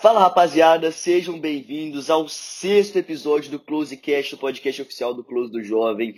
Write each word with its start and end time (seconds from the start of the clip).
Fala 0.00 0.20
rapaziada, 0.20 0.90
sejam 0.90 1.38
bem-vindos 1.38 2.08
ao 2.08 2.26
sexto 2.26 2.96
episódio 2.96 3.50
do 3.50 3.60
Closecast, 3.60 4.34
o 4.34 4.38
podcast 4.38 4.80
oficial 4.80 5.12
do 5.12 5.22
Close 5.22 5.52
do 5.52 5.62
Jovem. 5.62 6.14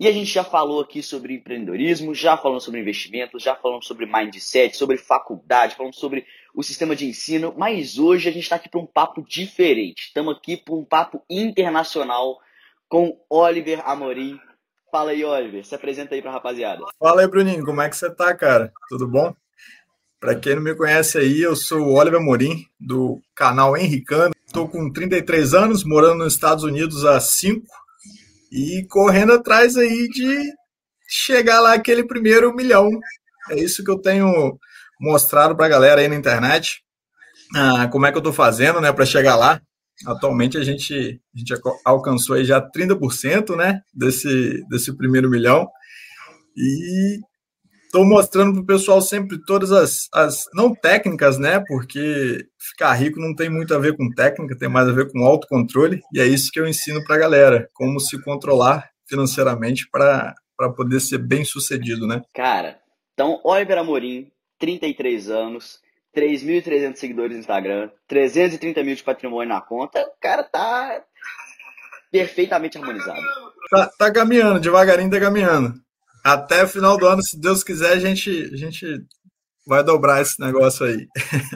E 0.00 0.08
a 0.08 0.12
gente 0.12 0.32
já 0.32 0.42
falou 0.42 0.80
aqui 0.80 1.02
sobre 1.02 1.34
empreendedorismo, 1.34 2.14
já 2.14 2.38
falamos 2.38 2.64
sobre 2.64 2.80
investimentos, 2.80 3.42
já 3.42 3.54
falamos 3.54 3.86
sobre 3.86 4.06
mindset, 4.06 4.74
sobre 4.74 4.96
faculdade, 4.96 5.74
falamos 5.74 5.98
sobre 5.98 6.24
o 6.54 6.62
sistema 6.62 6.96
de 6.96 7.04
ensino, 7.04 7.54
mas 7.54 7.98
hoje 7.98 8.30
a 8.30 8.32
gente 8.32 8.44
está 8.44 8.56
aqui 8.56 8.70
para 8.70 8.80
um 8.80 8.86
papo 8.86 9.22
diferente. 9.22 10.06
Estamos 10.06 10.34
aqui 10.34 10.56
para 10.56 10.74
um 10.74 10.84
papo 10.86 11.22
internacional 11.28 12.38
com 12.88 13.14
Oliver 13.28 13.86
Amorim. 13.86 14.40
Fala 14.90 15.10
aí, 15.10 15.22
Oliver, 15.22 15.66
se 15.66 15.74
apresenta 15.74 16.14
aí 16.14 16.22
para 16.22 16.32
rapaziada. 16.32 16.82
Fala 16.98 17.20
aí, 17.20 17.28
Bruninho, 17.28 17.62
como 17.62 17.82
é 17.82 17.90
que 17.90 17.96
você 17.96 18.08
tá, 18.08 18.34
cara? 18.34 18.72
Tudo 18.88 19.06
bom? 19.06 19.34
Para 20.20 20.34
quem 20.34 20.56
não 20.56 20.62
me 20.62 20.74
conhece 20.74 21.16
aí, 21.16 21.40
eu 21.40 21.54
sou 21.54 21.80
o 21.80 21.94
Oliver 21.94 22.20
Morim, 22.20 22.66
do 22.78 23.20
canal 23.36 23.76
Henricano. 23.76 24.34
Estou 24.44 24.68
com 24.68 24.92
33 24.92 25.54
anos, 25.54 25.84
morando 25.84 26.24
nos 26.24 26.34
Estados 26.34 26.64
Unidos 26.64 27.04
há 27.04 27.20
5 27.20 27.64
e 28.50 28.84
correndo 28.88 29.34
atrás 29.34 29.76
aí 29.76 30.08
de 30.08 30.52
chegar 31.06 31.60
lá 31.60 31.74
aquele 31.74 32.02
primeiro 32.02 32.52
milhão. 32.52 32.88
É 33.50 33.60
isso 33.60 33.84
que 33.84 33.90
eu 33.90 33.98
tenho 33.98 34.58
mostrado 35.00 35.56
para 35.56 35.66
a 35.66 35.70
galera 35.70 36.00
aí 36.00 36.08
na 36.08 36.16
internet. 36.16 36.82
Ah, 37.54 37.86
como 37.86 38.04
é 38.04 38.10
que 38.10 38.16
eu 38.16 38.20
estou 38.20 38.32
fazendo, 38.32 38.80
né, 38.80 38.92
para 38.92 39.06
chegar 39.06 39.36
lá? 39.36 39.60
Atualmente 40.04 40.58
a 40.58 40.64
gente, 40.64 41.20
a 41.34 41.38
gente 41.38 41.54
alcançou 41.84 42.34
aí 42.34 42.44
já 42.44 42.60
30%, 42.60 43.56
né, 43.56 43.80
desse, 43.94 44.64
desse 44.68 44.96
primeiro 44.96 45.30
milhão. 45.30 45.68
E 46.56 47.20
Estou 47.88 48.04
mostrando 48.04 48.52
para 48.52 48.60
o 48.60 48.66
pessoal 48.66 49.00
sempre 49.00 49.42
todas 49.46 49.72
as, 49.72 50.08
as, 50.12 50.44
não 50.52 50.74
técnicas, 50.74 51.38
né? 51.38 51.58
Porque 51.66 52.46
ficar 52.58 52.92
rico 52.92 53.18
não 53.18 53.34
tem 53.34 53.48
muito 53.48 53.74
a 53.74 53.78
ver 53.78 53.96
com 53.96 54.10
técnica, 54.10 54.58
tem 54.58 54.68
mais 54.68 54.86
a 54.86 54.92
ver 54.92 55.10
com 55.10 55.24
autocontrole. 55.24 56.02
E 56.12 56.20
é 56.20 56.26
isso 56.26 56.50
que 56.52 56.60
eu 56.60 56.68
ensino 56.68 57.02
para 57.04 57.16
a 57.16 57.18
galera, 57.18 57.66
como 57.72 57.98
se 57.98 58.22
controlar 58.22 58.90
financeiramente 59.08 59.88
para 59.90 60.34
poder 60.76 61.00
ser 61.00 61.16
bem 61.16 61.46
sucedido, 61.46 62.06
né? 62.06 62.20
Cara, 62.34 62.78
então 63.14 63.40
Oliver 63.42 63.78
Amorim, 63.78 64.30
33 64.58 65.30
anos, 65.30 65.80
3.300 66.14 66.96
seguidores 66.96 67.32
no 67.32 67.40
Instagram, 67.40 67.88
330 68.06 68.84
mil 68.84 68.96
de 68.96 69.02
patrimônio 69.02 69.48
na 69.48 69.62
conta, 69.62 70.02
o 70.02 70.20
cara 70.20 70.42
tá 70.42 71.02
perfeitamente 72.12 72.76
harmonizado. 72.76 73.22
Tá, 73.70 73.86
tá 73.98 74.12
caminhando, 74.12 74.60
devagarinho 74.60 75.10
tá 75.10 75.18
caminhando 75.18 75.87
até 76.24 76.64
o 76.64 76.68
final 76.68 76.96
do 76.96 77.06
ano, 77.06 77.22
se 77.22 77.40
Deus 77.40 77.62
quiser, 77.62 77.92
a 77.92 77.98
gente, 77.98 78.50
a 78.52 78.56
gente 78.56 78.86
vai 79.66 79.82
dobrar 79.84 80.22
esse 80.22 80.40
negócio 80.40 80.86
aí. 80.86 81.06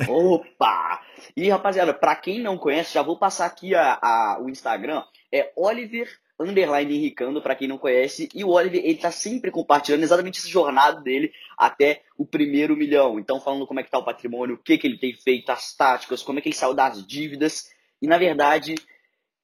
Opa! 0.09 1.01
E 1.37 1.49
rapaziada, 1.49 1.95
para 1.95 2.15
quem 2.17 2.41
não 2.41 2.59
conhece, 2.59 2.95
já 2.95 3.03
vou 3.03 3.19
passar 3.19 3.47
aqui 3.47 3.75
a, 3.75 3.99
a, 4.03 4.39
o 4.41 4.51
Instagram, 4.51 5.03
é 5.33 5.51
Oliver 5.57 6.09
underline 6.39 6.95
Henricando, 6.95 7.41
para 7.41 7.55
quem 7.55 7.69
não 7.69 7.79
conhece, 7.79 8.29
e 8.35 8.45
o 8.45 8.51
Oliver, 8.51 8.85
ele 8.85 8.99
tá 8.99 9.11
sempre 9.11 9.51
compartilhando 9.51 10.03
exatamente 10.03 10.41
essa 10.41 10.49
jornada 10.49 11.01
dele 11.01 11.33
até 11.57 12.03
o 12.19 12.27
primeiro 12.27 12.77
milhão. 12.77 13.19
Então, 13.19 13.41
falando 13.41 13.67
como 13.67 13.81
é 13.81 13.83
que 13.83 13.91
tá 13.91 13.99
o 13.99 14.05
patrimônio, 14.05 14.57
o 14.57 14.59
que 14.59 14.77
que 14.77 14.87
ele 14.87 14.99
tem 14.99 15.15
feito, 15.15 15.51
as 15.51 15.75
táticas, 15.75 16.23
como 16.23 16.39
é 16.39 16.43
que 16.43 16.49
ele 16.49 16.57
saiu 16.57 16.75
das 16.75 17.07
dívidas, 17.07 17.71
e 18.01 18.07
na 18.07 18.19
verdade, 18.19 18.75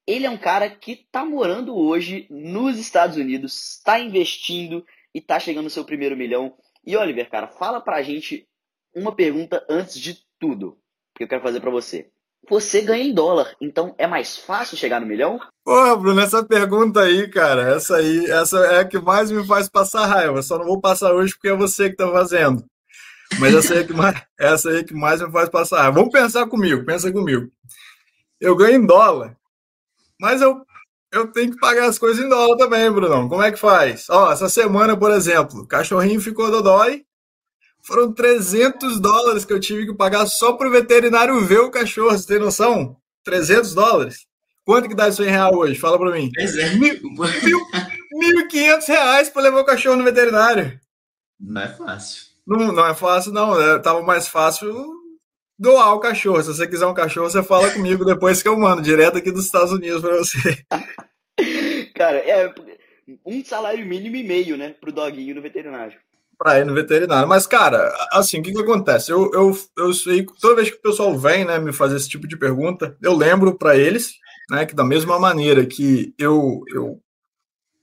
ele 0.06 0.27
é 0.27 0.30
um 0.30 0.39
cara 0.39 0.69
que 0.69 1.06
tá 1.11 1.24
morando 1.24 1.77
hoje 1.77 2.27
nos 2.30 2.78
Estados 2.78 3.16
Unidos, 3.16 3.77
está 3.77 4.00
investindo, 4.00 4.84
e 5.19 5.20
tá 5.20 5.41
chegando 5.41 5.66
o 5.66 5.70
seu 5.70 5.84
primeiro 5.84 6.16
milhão. 6.16 6.55
E 6.86 6.97
Oliver, 6.97 7.28
cara, 7.28 7.48
fala 7.48 7.80
pra 7.80 8.02
gente 8.02 8.47
uma 8.94 9.12
pergunta 9.12 9.66
antes 9.69 9.98
de 9.98 10.16
tudo 10.38 10.78
que 11.16 11.24
eu 11.24 11.28
quero 11.28 11.42
fazer 11.42 11.61
para 11.61 11.72
você. 11.72 12.08
Você 12.48 12.80
ganha 12.83 13.02
em 13.02 13.12
dólar, 13.12 13.52
então 13.61 13.96
é 13.98 14.06
mais 14.06 14.36
fácil 14.36 14.77
chegar 14.77 15.00
no 15.00 15.08
milhão? 15.08 15.41
Pô, 15.64 15.96
Bruno, 15.96 16.20
essa 16.20 16.44
pergunta 16.44 17.00
aí, 17.00 17.28
cara, 17.28 17.74
essa 17.74 17.96
aí, 17.96 18.27
essa 18.30 18.58
é 18.58 18.78
a 18.78 18.84
que 18.84 19.00
mais 19.00 19.28
me 19.28 19.44
faz 19.44 19.69
passar 19.69 20.06
raiva. 20.06 20.40
Só 20.40 20.56
não 20.56 20.67
vou 20.67 20.80
passar 20.80 21.12
hoje 21.12 21.35
porque 21.35 21.48
é 21.48 21.56
você 21.56 21.90
que 21.90 21.96
tá 21.96 22.08
fazendo. 22.08 22.64
Mas 23.40 23.55
essa 23.56 23.74
aí 23.74 23.80
é 23.80 23.85
que 23.85 23.92
mais, 23.92 24.23
essa 24.39 24.70
aí 24.70 24.77
é 24.79 24.85
que 24.85 24.95
mais 24.95 25.20
me 25.20 25.33
faz 25.33 25.48
passar 25.48 25.79
raiva. 25.83 25.98
Vamos 25.98 26.12
pensar 26.12 26.46
comigo, 26.46 26.86
pensa 26.86 27.11
comigo. 27.11 27.50
Eu 28.40 28.55
ganho 28.55 28.80
em 28.80 28.86
dólar, 28.86 29.36
mas 30.20 30.40
eu 30.40 30.64
eu 31.13 31.33
tenho 31.33 31.52
que 31.52 31.58
pagar 31.58 31.89
as 31.89 31.98
coisas 31.98 32.24
em 32.24 32.29
dólar 32.29 32.57
também, 32.57 32.91
Brunão. 32.91 33.29
Como 33.29 33.42
é 33.42 33.51
que 33.51 33.58
faz? 33.58 34.08
Ó, 34.11 34.30
essa 34.30 34.48
semana, 34.48 34.96
por 34.96 35.11
exemplo, 35.11 35.67
cachorrinho 35.67 36.20
ficou 36.20 36.51
dodói. 36.51 37.05
Foram 37.83 38.13
300 38.13 39.01
dólares 39.01 39.45
que 39.45 39.52
eu 39.52 39.61
tive 39.61 39.86
que 39.86 39.95
pagar 39.95 40.27
só 40.27 40.52
para 40.52 40.68
o 40.68 40.70
veterinário 40.70 41.41
ver 41.41 41.61
o 41.61 41.70
cachorro. 41.70 42.11
Você 42.11 42.27
tem 42.27 42.39
noção? 42.39 42.97
300 43.24 43.74
dólares? 43.74 44.27
Quanto 44.64 44.89
que 44.89 44.95
dá 44.95 45.08
isso 45.08 45.23
em 45.23 45.30
real 45.30 45.55
hoje? 45.55 45.79
Fala 45.79 45.98
para 45.98 46.11
mim. 46.11 46.30
Pois 46.35 46.57
é. 46.57 46.74
1.500 46.74 48.89
reais 48.89 49.30
para 49.30 49.42
levar 49.42 49.61
o 49.61 49.64
cachorro 49.64 49.97
no 49.97 50.05
veterinário. 50.05 50.79
Não 51.41 51.63
é 51.63 51.68
fácil. 51.68 52.23
Não, 52.47 52.73
não 52.73 52.86
é 52.86 52.95
fácil, 52.95 53.33
não. 53.33 53.58
É, 53.58 53.79
tava 53.79 54.02
mais 54.02 54.29
fácil 54.29 54.98
doar 55.58 55.95
o 55.95 56.01
cachorro. 56.01 56.42
Se 56.42 56.48
você 56.48 56.67
quiser 56.67 56.86
um 56.86 56.95
cachorro, 56.95 57.29
você 57.29 57.42
fala 57.42 57.70
comigo 57.70 58.05
depois 58.05 58.42
que 58.42 58.48
eu 58.48 58.58
mando, 58.58 58.83
direto 58.83 59.19
aqui 59.19 59.33
dos 59.33 59.46
Estados 59.46 59.73
Unidos 59.73 60.01
para 60.01 60.17
você. 60.17 60.64
Cara, 61.95 62.19
é 62.19 62.55
um 63.24 63.45
salário 63.45 63.85
mínimo 63.85 64.17
e 64.17 64.23
meio, 64.23 64.57
né, 64.57 64.74
pro 64.80 64.92
doguinho 64.92 65.35
no 65.35 65.42
veterinário. 65.42 65.98
Pra 66.36 66.61
ir 66.61 66.64
no 66.64 66.74
veterinário. 66.74 67.29
Mas, 67.29 67.47
cara, 67.47 67.92
assim, 68.13 68.39
o 68.39 68.42
que 68.42 68.52
que 68.52 68.61
acontece? 68.61 69.11
Eu, 69.11 69.30
eu, 69.33 69.58
eu 69.77 69.92
sei, 69.92 70.24
toda 70.41 70.55
vez 70.55 70.70
que 70.70 70.77
o 70.77 70.83
pessoal 70.83 71.18
vem, 71.18 71.45
né, 71.45 71.58
me 71.58 71.73
fazer 71.73 71.97
esse 71.97 72.08
tipo 72.08 72.29
de 72.29 72.36
pergunta, 72.36 72.97
eu 73.02 73.13
lembro 73.14 73.57
para 73.58 73.77
eles, 73.77 74.13
né, 74.48 74.64
que 74.64 74.74
da 74.74 74.85
mesma 74.85 75.18
maneira 75.18 75.67
que 75.67 76.14
eu, 76.17 76.63
eu 76.68 77.01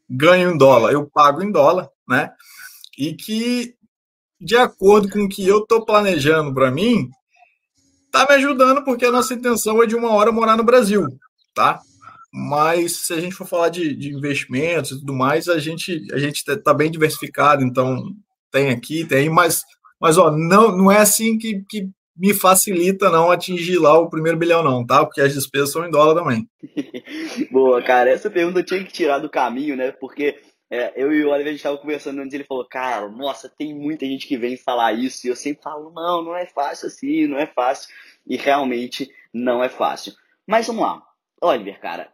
ganho 0.09 0.52
em 0.52 0.58
dólar, 0.58 0.94
eu 0.94 1.06
pago 1.06 1.44
em 1.44 1.52
dólar, 1.52 1.90
né, 2.08 2.31
e 2.97 3.14
que 3.14 3.75
de 4.40 4.56
acordo 4.56 5.09
com 5.09 5.25
o 5.25 5.30
que 5.30 5.46
eu 5.46 5.66
tô 5.66 5.84
planejando 5.84 6.53
para 6.53 6.72
mim, 6.72 7.09
tá 8.16 8.26
me 8.30 8.36
ajudando 8.36 8.84
porque 8.84 9.06
a 9.06 9.12
nossa 9.12 9.34
intenção 9.34 9.84
é 9.84 9.86
de 9.86 9.96
uma 9.96 10.12
hora 10.12 10.31
morar 10.31 10.56
no 10.56 10.64
Brasil, 10.64 11.06
tá? 11.53 11.81
Mas 12.31 13.06
se 13.08 13.14
a 13.14 13.20
gente 13.20 13.36
for 13.36 13.48
falar 13.48 13.70
de, 13.70 13.94
de 13.96 14.14
investimentos 14.14 14.92
e 14.92 15.00
tudo 15.00 15.14
mais, 15.14 15.50
a 15.50 15.59
gente 15.59 16.08
a 16.14 16.18
gente 16.18 16.44
tá 16.44 16.74
bem 16.74 16.90
diversificado, 16.90 17.64
então 17.64 18.12
tem 18.52 18.70
aqui, 18.70 19.06
tem 19.06 19.20
aí, 19.20 19.30
mas 19.30 19.64
mas 20.00 20.18
ó, 20.18 20.31
não 20.31 20.76
não 20.76 20.92
é 20.92 20.98
assim 21.00 21.38
que, 21.38 21.64
que 21.70 21.90
me 22.16 22.34
facilita 22.34 23.09
não 23.09 23.30
atingir 23.30 23.78
lá 23.78 23.98
o 23.98 24.09
primeiro 24.09 24.38
bilhão 24.38 24.64
não, 24.64 24.86
tá? 24.86 25.06
Porque 25.06 25.20
as 25.20 25.34
despesas 25.34 25.72
são 25.72 25.86
em 25.86 25.92
dólar 25.92 26.16
também. 26.16 26.47
Boa, 27.52 27.82
cara, 27.82 28.09
essa 28.09 28.30
pergunta 28.30 28.59
eu 28.59 28.66
tinha 28.66 28.84
que 28.84 28.94
tirar 28.94 29.20
do 29.20 29.30
caminho, 29.30 29.76
né? 29.76 29.92
Porque 29.92 30.38
é, 30.75 30.94
eu 30.97 31.13
e 31.13 31.24
o 31.24 31.30
Oliver 31.30 31.47
a 31.47 31.52
gente 31.52 31.59
estava 31.59 31.78
conversando 31.78 32.19
antes, 32.19 32.34
ele 32.34 32.44
falou, 32.44 32.66
cara, 32.66 33.08
nossa, 33.08 33.47
tem 33.47 33.74
muita 33.74 34.06
gente 34.06 34.28
que 34.28 34.38
vem 34.38 34.58
falar 34.58 34.91
isso, 34.91 35.25
e 35.25 35.30
eu 35.30 35.36
sempre 35.36 35.63
falo, 35.63 35.90
não, 35.91 36.22
não 36.22 36.36
é 36.36 36.46
fácil 36.46 36.88
assim, 36.88 37.28
não 37.28 37.38
é 37.38 37.47
fácil, 37.47 37.94
e 38.28 38.36
realmente 38.36 39.09
não 39.34 39.64
é 39.64 39.69
fácil. 39.69 40.14
Mas 40.46 40.68
vamos 40.68 40.81
lá, 40.81 41.02
Oliver, 41.41 41.80
cara, 41.80 42.12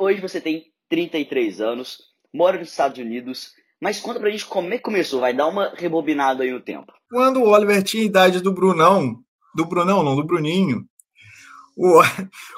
hoje 0.00 0.20
você 0.20 0.40
tem 0.40 0.72
33 0.88 1.60
anos, 1.60 2.02
mora 2.34 2.58
nos 2.58 2.70
Estados 2.70 2.98
Unidos, 2.98 3.52
mas 3.80 4.00
conta 4.00 4.18
pra 4.18 4.30
gente 4.30 4.46
como 4.46 4.72
é 4.74 4.78
que 4.78 4.82
começou, 4.82 5.20
vai 5.20 5.32
dar 5.32 5.46
uma 5.46 5.72
rebobinada 5.74 6.42
aí 6.42 6.50
no 6.50 6.60
tempo. 6.60 6.92
Quando 7.08 7.40
o 7.40 7.48
Oliver 7.48 7.82
tinha 7.84 8.02
a 8.02 8.06
idade 8.06 8.40
do 8.40 8.52
Brunão, 8.52 9.16
do 9.54 9.64
Brunão 9.64 10.02
não, 10.02 10.16
do 10.16 10.24
Bruninho, 10.24 10.84
o, 11.76 12.02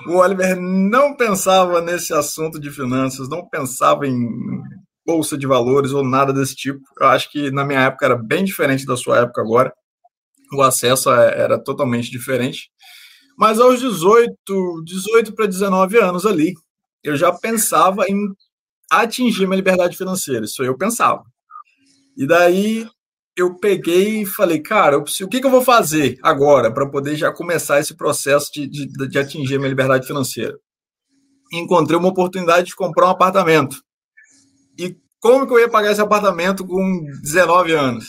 o 0.06 0.16
Oliver 0.16 0.56
não 0.58 1.14
pensava 1.14 1.82
nesse 1.82 2.14
assunto 2.14 2.58
de 2.58 2.70
finanças, 2.70 3.28
não 3.28 3.46
pensava 3.46 4.06
em 4.06 4.16
bolsa 5.08 5.38
de 5.38 5.46
valores 5.46 5.92
ou 5.92 6.04
nada 6.04 6.34
desse 6.34 6.54
tipo. 6.54 6.80
Eu 7.00 7.06
acho 7.06 7.32
que 7.32 7.50
na 7.50 7.64
minha 7.64 7.80
época 7.80 8.04
era 8.04 8.14
bem 8.14 8.44
diferente 8.44 8.84
da 8.84 8.94
sua 8.94 9.20
época 9.20 9.40
agora. 9.40 9.72
O 10.52 10.60
acesso 10.60 11.10
é, 11.10 11.40
era 11.40 11.58
totalmente 11.58 12.10
diferente. 12.10 12.70
Mas 13.34 13.58
aos 13.58 13.80
18, 13.80 14.82
18 14.84 15.34
para 15.34 15.46
19 15.46 15.98
anos 15.98 16.26
ali, 16.26 16.52
eu 17.02 17.16
já 17.16 17.32
pensava 17.32 18.04
em 18.06 18.18
atingir 18.90 19.46
minha 19.46 19.56
liberdade 19.56 19.96
financeira. 19.96 20.44
Isso 20.44 20.62
eu 20.62 20.76
pensava. 20.76 21.22
E 22.14 22.26
daí 22.26 22.86
eu 23.34 23.54
peguei 23.54 24.22
e 24.22 24.26
falei, 24.26 24.60
cara, 24.60 25.00
preciso, 25.00 25.24
o 25.24 25.28
que, 25.30 25.40
que 25.40 25.46
eu 25.46 25.50
vou 25.50 25.62
fazer 25.62 26.18
agora 26.22 26.70
para 26.70 26.88
poder 26.90 27.16
já 27.16 27.32
começar 27.32 27.80
esse 27.80 27.96
processo 27.96 28.50
de, 28.52 28.66
de, 28.66 29.08
de 29.08 29.18
atingir 29.18 29.56
minha 29.56 29.70
liberdade 29.70 30.06
financeira? 30.06 30.58
Encontrei 31.50 31.96
uma 31.96 32.08
oportunidade 32.08 32.66
de 32.66 32.76
comprar 32.76 33.06
um 33.06 33.10
apartamento. 33.10 33.87
E 34.78 34.96
como 35.20 35.46
que 35.46 35.52
eu 35.52 35.58
ia 35.58 35.68
pagar 35.68 35.90
esse 35.90 36.00
apartamento 36.00 36.64
com 36.64 37.04
19 37.22 37.72
anos? 37.72 38.06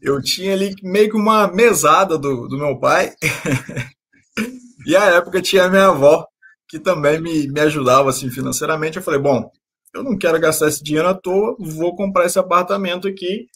Eu 0.00 0.22
tinha 0.22 0.52
ali 0.52 0.74
meio 0.82 1.10
que 1.10 1.16
uma 1.16 1.48
mesada 1.48 2.18
do, 2.18 2.46
do 2.46 2.58
meu 2.58 2.78
pai. 2.78 3.14
e 4.86 4.94
à 4.94 5.06
época 5.06 5.40
tinha 5.40 5.64
a 5.64 5.70
minha 5.70 5.86
avó, 5.86 6.26
que 6.68 6.78
também 6.78 7.20
me, 7.20 7.48
me 7.48 7.60
ajudava 7.60 8.10
assim 8.10 8.30
financeiramente. 8.30 8.98
Eu 8.98 9.02
falei, 9.02 9.18
bom, 9.18 9.50
eu 9.94 10.04
não 10.04 10.16
quero 10.16 10.38
gastar 10.38 10.68
esse 10.68 10.84
dinheiro 10.84 11.08
à 11.08 11.14
toa, 11.14 11.56
vou 11.58 11.96
comprar 11.96 12.26
esse 12.26 12.38
apartamento 12.38 13.08
aqui. 13.08 13.46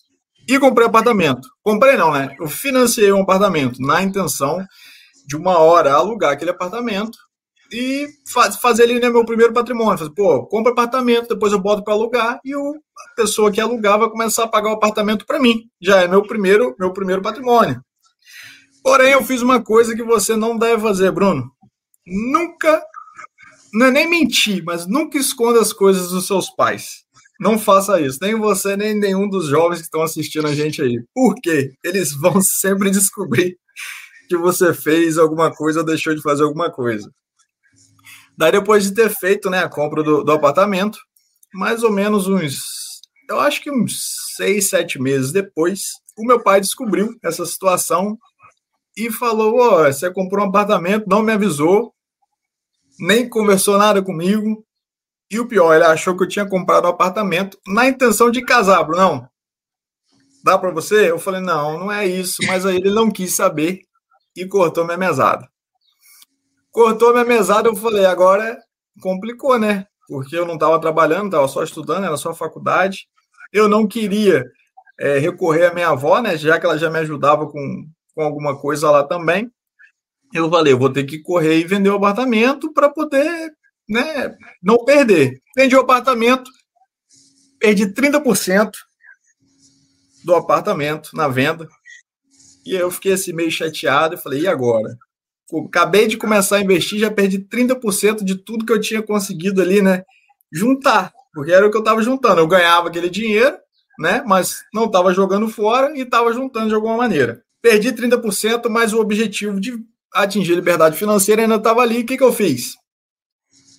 E 0.48 0.58
comprei 0.58 0.86
apartamento. 0.86 1.46
Comprei 1.62 1.96
não, 1.96 2.10
né? 2.10 2.34
Eu 2.40 2.48
financiei 2.48 3.12
um 3.12 3.22
apartamento 3.22 3.80
na 3.80 4.02
intenção 4.02 4.64
de 5.26 5.36
uma 5.36 5.58
hora 5.58 5.92
alugar 5.92 6.32
aquele 6.32 6.50
apartamento 6.50 7.16
e 7.72 8.06
faz, 8.26 8.56
fazer 8.56 8.82
ele 8.82 9.00
né, 9.00 9.08
meu 9.08 9.24
primeiro 9.24 9.52
patrimônio. 9.52 10.12
Pô, 10.14 10.46
compra 10.46 10.72
apartamento, 10.72 11.28
depois 11.28 11.52
eu 11.52 11.58
boto 11.58 11.82
para 11.82 11.94
alugar 11.94 12.38
e 12.44 12.54
o, 12.54 12.74
a 12.74 13.14
pessoa 13.16 13.50
que 13.50 13.60
alugar 13.60 13.98
vai 13.98 14.10
começar 14.10 14.44
a 14.44 14.48
pagar 14.48 14.70
o 14.70 14.74
apartamento 14.74 15.24
para 15.24 15.40
mim. 15.40 15.62
Já 15.80 16.02
é 16.02 16.08
meu 16.08 16.22
primeiro, 16.22 16.76
meu 16.78 16.92
primeiro 16.92 17.22
patrimônio. 17.22 17.82
Porém, 18.82 19.12
eu 19.12 19.24
fiz 19.24 19.40
uma 19.40 19.62
coisa 19.62 19.96
que 19.96 20.02
você 20.02 20.36
não 20.36 20.58
deve 20.58 20.82
fazer, 20.82 21.10
Bruno. 21.12 21.50
Nunca, 22.06 22.82
não 23.72 23.86
é 23.86 23.90
nem 23.90 24.10
mentir, 24.10 24.62
mas 24.64 24.86
nunca 24.86 25.16
esconda 25.16 25.60
as 25.60 25.72
coisas 25.72 26.10
dos 26.10 26.26
seus 26.26 26.50
pais. 26.50 27.02
Não 27.40 27.58
faça 27.58 28.00
isso, 28.00 28.18
nem 28.20 28.34
você, 28.34 28.76
nem 28.76 28.94
nenhum 28.94 29.28
dos 29.28 29.46
jovens 29.46 29.78
que 29.78 29.84
estão 29.84 30.02
assistindo 30.02 30.46
a 30.46 30.54
gente 30.54 30.82
aí. 30.82 31.02
Por 31.14 31.34
quê? 31.42 31.72
Eles 31.82 32.12
vão 32.12 32.42
sempre 32.42 32.90
descobrir 32.90 33.56
que 34.28 34.36
você 34.36 34.74
fez 34.74 35.16
alguma 35.16 35.50
coisa 35.50 35.80
ou 35.80 35.86
deixou 35.86 36.14
de 36.14 36.22
fazer 36.22 36.42
alguma 36.42 36.70
coisa. 36.70 37.10
Daí, 38.42 38.50
depois 38.50 38.82
de 38.82 38.92
ter 38.92 39.08
feito 39.08 39.48
né, 39.48 39.60
a 39.60 39.68
compra 39.68 40.02
do, 40.02 40.24
do 40.24 40.32
apartamento, 40.32 40.98
mais 41.54 41.84
ou 41.84 41.92
menos 41.92 42.26
uns, 42.26 42.58
eu 43.30 43.38
acho 43.38 43.62
que 43.62 43.70
uns 43.70 44.00
seis, 44.34 44.68
sete 44.68 45.00
meses 45.00 45.30
depois, 45.30 45.92
o 46.18 46.26
meu 46.26 46.42
pai 46.42 46.60
descobriu 46.60 47.16
essa 47.22 47.46
situação 47.46 48.18
e 48.96 49.12
falou: 49.12 49.60
oh, 49.60 49.84
você 49.84 50.12
comprou 50.12 50.44
um 50.44 50.48
apartamento, 50.48 51.04
não 51.06 51.22
me 51.22 51.32
avisou, 51.32 51.94
nem 52.98 53.28
conversou 53.28 53.78
nada 53.78 54.02
comigo. 54.02 54.66
E 55.30 55.38
o 55.38 55.46
pior, 55.46 55.72
ele 55.72 55.84
achou 55.84 56.16
que 56.16 56.24
eu 56.24 56.28
tinha 56.28 56.44
comprado 56.44 56.86
um 56.86 56.90
apartamento 56.90 57.56
na 57.64 57.86
intenção 57.86 58.28
de 58.28 58.44
casar, 58.44 58.82
Bruno. 58.82 59.24
Dá 60.42 60.58
para 60.58 60.72
você? 60.72 61.08
Eu 61.08 61.18
falei: 61.20 61.40
não, 61.40 61.78
não 61.78 61.92
é 61.92 62.08
isso. 62.08 62.42
Mas 62.48 62.66
aí 62.66 62.74
ele 62.74 62.90
não 62.90 63.08
quis 63.08 63.36
saber 63.36 63.82
e 64.36 64.44
cortou 64.48 64.84
minha 64.84 64.98
mesada. 64.98 65.51
Cortou 66.72 67.12
minha 67.12 67.24
mesada, 67.24 67.68
eu 67.68 67.76
falei: 67.76 68.06
agora 68.06 68.58
complicou, 69.00 69.58
né? 69.58 69.86
Porque 70.08 70.36
eu 70.36 70.46
não 70.46 70.54
estava 70.54 70.80
trabalhando, 70.80 71.26
estava 71.26 71.46
só 71.46 71.62
estudando, 71.62 72.04
era 72.04 72.16
só 72.16 72.34
faculdade. 72.34 73.06
Eu 73.52 73.68
não 73.68 73.86
queria 73.86 74.44
é, 74.98 75.18
recorrer 75.18 75.66
à 75.66 75.74
minha 75.74 75.88
avó, 75.88 76.20
né? 76.20 76.36
Já 76.36 76.58
que 76.58 76.66
ela 76.66 76.78
já 76.78 76.90
me 76.90 76.98
ajudava 76.98 77.46
com, 77.46 77.86
com 78.14 78.22
alguma 78.22 78.58
coisa 78.58 78.90
lá 78.90 79.04
também. 79.04 79.50
Eu 80.32 80.48
falei, 80.50 80.72
eu 80.72 80.78
vou 80.78 80.90
ter 80.90 81.04
que 81.04 81.18
correr 81.20 81.58
e 81.58 81.64
vender 81.64 81.90
o 81.90 81.96
apartamento 81.96 82.72
para 82.72 82.88
poder 82.88 83.52
né, 83.88 84.34
não 84.62 84.82
perder. 84.84 85.42
Vendi 85.54 85.76
o 85.76 85.80
apartamento, 85.80 86.50
perdi 87.58 87.86
30% 87.92 88.72
do 90.24 90.34
apartamento 90.34 91.10
na 91.14 91.28
venda. 91.28 91.68
E 92.64 92.74
eu 92.74 92.90
fiquei 92.90 93.12
assim 93.12 93.32
meio 93.32 93.50
chateado 93.50 94.14
e 94.14 94.18
falei, 94.18 94.42
e 94.42 94.48
agora? 94.48 94.96
Acabei 95.68 96.06
de 96.06 96.16
começar 96.16 96.56
a 96.56 96.60
investir, 96.60 96.98
já 96.98 97.10
perdi 97.10 97.38
30% 97.38 98.24
de 98.24 98.36
tudo 98.36 98.64
que 98.64 98.72
eu 98.72 98.80
tinha 98.80 99.02
conseguido 99.02 99.60
ali, 99.60 99.82
né? 99.82 100.02
Juntar, 100.52 101.12
porque 101.32 101.52
era 101.52 101.66
o 101.66 101.70
que 101.70 101.76
eu 101.76 101.82
estava 101.82 102.02
juntando. 102.02 102.40
Eu 102.40 102.46
ganhava 102.46 102.88
aquele 102.88 103.10
dinheiro, 103.10 103.56
né? 103.98 104.22
Mas 104.26 104.62
não 104.72 104.84
estava 104.84 105.12
jogando 105.12 105.48
fora 105.48 105.96
e 105.96 106.02
estava 106.02 106.32
juntando 106.32 106.68
de 106.68 106.74
alguma 106.74 106.96
maneira. 106.96 107.42
Perdi 107.60 107.92
30%, 107.92 108.68
mas 108.68 108.92
o 108.92 109.00
objetivo 109.00 109.60
de 109.60 109.78
atingir 110.12 110.54
liberdade 110.54 110.96
financeira 110.96 111.42
ainda 111.42 111.56
estava 111.56 111.80
ali. 111.80 112.00
O 112.00 112.06
que, 112.06 112.16
que 112.16 112.24
eu 112.24 112.32
fiz? 112.32 112.74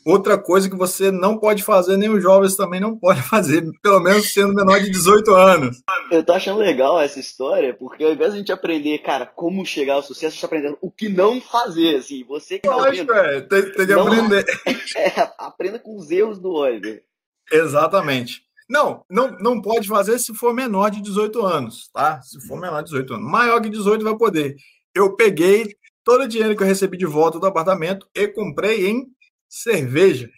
Outra 0.06 0.38
coisa 0.38 0.70
que 0.70 0.76
você 0.76 1.12
não 1.12 1.38
pode 1.38 1.64
fazer, 1.64 1.96
nem 1.98 2.10
os 2.10 2.22
jovens 2.22 2.56
também 2.56 2.80
não 2.80 2.98
podem 2.98 3.22
fazer, 3.24 3.64
pelo 3.82 4.00
menos 4.00 4.34
sendo 4.34 4.54
menor 4.54 4.80
de 4.80 4.90
18 4.90 5.34
anos. 5.34 5.82
Eu 6.12 6.24
tô 6.24 6.34
achando 6.34 6.60
legal 6.60 7.00
essa 7.00 7.20
história, 7.20 7.74
porque 7.74 8.04
ao 8.04 8.12
invés 8.12 8.32
de 8.32 8.36
a 8.36 8.40
gente 8.40 8.52
aprender, 8.52 9.00
cara, 9.00 9.26
como 9.26 9.66
chegar 9.66 9.96
ao 9.96 10.04
sucesso, 10.04 10.28
a 10.28 10.30
gente 10.32 10.42
tá 10.42 10.48
aprendendo 10.48 10.78
o 10.82 10.92
que 10.92 11.10
não 11.10 11.40
fazer, 11.40 11.96
assim. 11.96 12.24
Você 12.26 12.60
que 12.60 12.68
tá 12.68 12.76
Lógico, 12.76 13.14
é, 13.14 13.42
tem, 13.42 13.62
tem 13.72 13.88
que 13.88 13.96
não, 13.96 14.08
aprender. 14.08 14.46
É, 14.96 15.32
aprenda 15.40 15.80
com 15.80 15.98
os 15.98 16.12
erros 16.12 16.40
do 16.40 16.52
Oliver. 16.52 17.04
Exatamente. 17.52 18.44
Não, 18.70 19.04
não, 19.10 19.32
não 19.40 19.62
pode 19.62 19.88
fazer 19.88 20.20
se 20.20 20.34
for 20.34 20.54
menor 20.54 20.90
de 20.90 21.02
18 21.02 21.46
anos, 21.46 21.90
tá? 21.94 22.22
Se 22.22 22.40
for 22.48 22.60
menor 22.60 22.82
de 22.82 22.90
18 22.90 23.14
anos. 23.14 23.32
Maior 23.32 23.62
que 23.62 23.70
18 23.70 24.04
vai 24.04 24.18
poder. 24.18 24.56
Eu 24.96 25.16
peguei 25.16 25.76
todo 26.04 26.24
o 26.24 26.28
dinheiro 26.28 26.56
que 26.56 26.64
eu 26.64 26.68
recebi 26.68 26.98
de 26.98 27.06
volta 27.06 27.40
do 27.40 27.48
apartamento 27.48 28.08
e 28.16 28.28
comprei 28.28 28.88
em 28.88 29.06
cerveja. 29.54 30.32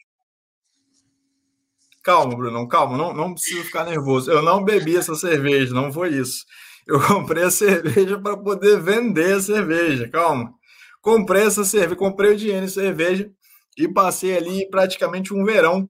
Calma, 2.04 2.36
Bruno, 2.36 2.68
calma, 2.68 2.98
não, 2.98 3.14
não 3.14 3.34
preciso 3.34 3.64
ficar 3.64 3.86
nervoso. 3.86 4.30
Eu 4.30 4.42
não 4.42 4.64
bebi 4.64 4.98
essa 4.98 5.16
cerveja, 5.16 5.74
não 5.74 5.92
foi 5.92 6.10
isso. 6.10 6.44
Eu 6.86 7.00
comprei 7.08 7.44
a 7.44 7.50
cerveja 7.50 8.20
para 8.20 8.38
poder 8.38 8.80
vender 8.82 9.38
a 9.38 9.42
cerveja, 9.42 10.10
calma. 10.10 10.54
Comprei 11.02 11.44
essa 11.44 11.64
cerveja, 11.64 11.96
comprei 11.96 12.32
o 12.32 12.38
dinheiro 12.38 12.66
em 12.66 12.70
cerveja 12.70 13.32
e 13.78 13.88
passei 13.88 14.38
ali 14.38 14.70
praticamente 14.70 15.34
um 15.34 15.44
verão 15.46 15.90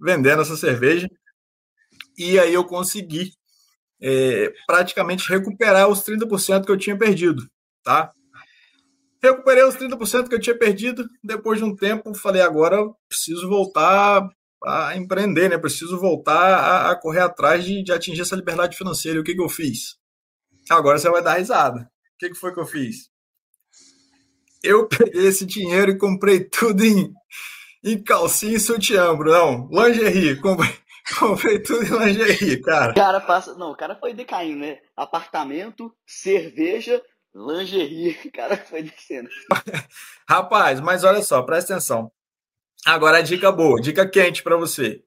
vendendo 0.00 0.42
essa 0.42 0.56
cerveja 0.56 1.08
e 2.18 2.38
aí 2.38 2.52
eu 2.52 2.64
consegui 2.64 3.30
é, 4.00 4.52
praticamente 4.66 5.28
recuperar 5.28 5.88
os 5.88 6.02
30% 6.02 6.66
que 6.66 6.72
eu 6.72 6.76
tinha 6.76 6.98
perdido, 6.98 7.42
tá? 7.82 8.12
Recuperei 9.22 9.64
os 9.64 9.76
30% 9.76 10.28
que 10.28 10.34
eu 10.34 10.40
tinha 10.40 10.56
perdido, 10.56 11.08
depois 11.22 11.58
de 11.58 11.64
um 11.64 11.74
tempo 11.74 12.14
falei, 12.14 12.42
agora 12.42 12.76
eu 12.76 12.96
preciso 13.08 13.48
voltar 13.48 14.28
a 14.64 14.96
empreender, 14.96 15.48
né? 15.48 15.58
Preciso 15.58 15.98
voltar 15.98 16.54
a, 16.54 16.90
a 16.90 16.96
correr 16.96 17.20
atrás 17.20 17.64
de, 17.64 17.82
de, 17.82 17.92
atingir 17.92 18.22
essa 18.22 18.36
liberdade 18.36 18.76
financeira. 18.76 19.18
E 19.18 19.20
o 19.20 19.24
que, 19.24 19.34
que 19.34 19.42
eu 19.42 19.48
fiz? 19.48 19.96
Agora 20.70 20.98
você 20.98 21.08
vai 21.10 21.22
dar 21.22 21.34
risada. 21.34 21.80
O 21.80 22.18
que, 22.18 22.30
que 22.30 22.34
foi 22.34 22.52
que 22.52 22.60
eu 22.60 22.66
fiz? 22.66 23.10
Eu 24.62 24.88
peguei 24.88 25.26
esse 25.26 25.46
dinheiro 25.46 25.92
e 25.92 25.98
comprei 25.98 26.40
tudo 26.40 26.84
em, 26.84 27.12
em 27.84 28.02
calcinha 28.02 28.56
e 28.56 28.60
sutiã, 28.60 29.14
não, 29.14 29.68
lingerie. 29.70 30.40
Comprei, 30.40 30.74
Comprei 31.18 31.60
tudo 31.60 31.84
em 31.84 32.06
lingerie, 32.06 32.60
cara. 32.60 32.92
Cara 32.94 33.20
passa. 33.20 33.54
Não, 33.54 33.70
o 33.70 33.76
cara 33.76 33.94
foi 33.94 34.12
decaindo, 34.12 34.60
né? 34.60 34.78
Apartamento, 34.96 35.94
cerveja, 36.04 37.00
lingerie. 37.36 38.14
Cara 38.32 38.56
foi 38.56 38.82
descendo. 38.82 39.28
Rapaz, 40.28 40.80
mas 40.80 41.04
olha 41.04 41.22
só, 41.22 41.42
presta 41.42 41.74
atenção. 41.74 42.10
Agora 42.84 43.18
a 43.18 43.22
dica 43.22 43.52
boa, 43.52 43.80
dica 43.80 44.08
quente 44.08 44.42
para 44.42 44.56
você. 44.56 45.02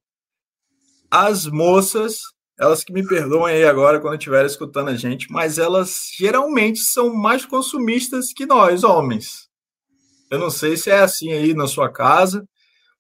As 1.09 1.47
moças, 1.47 2.19
elas 2.59 2.83
que 2.83 2.93
me 2.93 3.07
perdoem 3.07 3.55
aí 3.55 3.63
agora 3.63 3.99
quando 3.99 4.15
estiverem 4.15 4.45
escutando 4.45 4.89
a 4.89 4.95
gente, 4.95 5.31
mas 5.31 5.57
elas 5.57 6.09
geralmente 6.17 6.79
são 6.79 7.13
mais 7.13 7.45
consumistas 7.45 8.31
que 8.33 8.45
nós, 8.45 8.83
homens. 8.83 9.49
Eu 10.29 10.37
não 10.37 10.51
sei 10.51 10.77
se 10.77 10.91
é 10.91 10.99
assim 10.99 11.31
aí 11.31 11.53
na 11.55 11.67
sua 11.67 11.91
casa, 11.91 12.45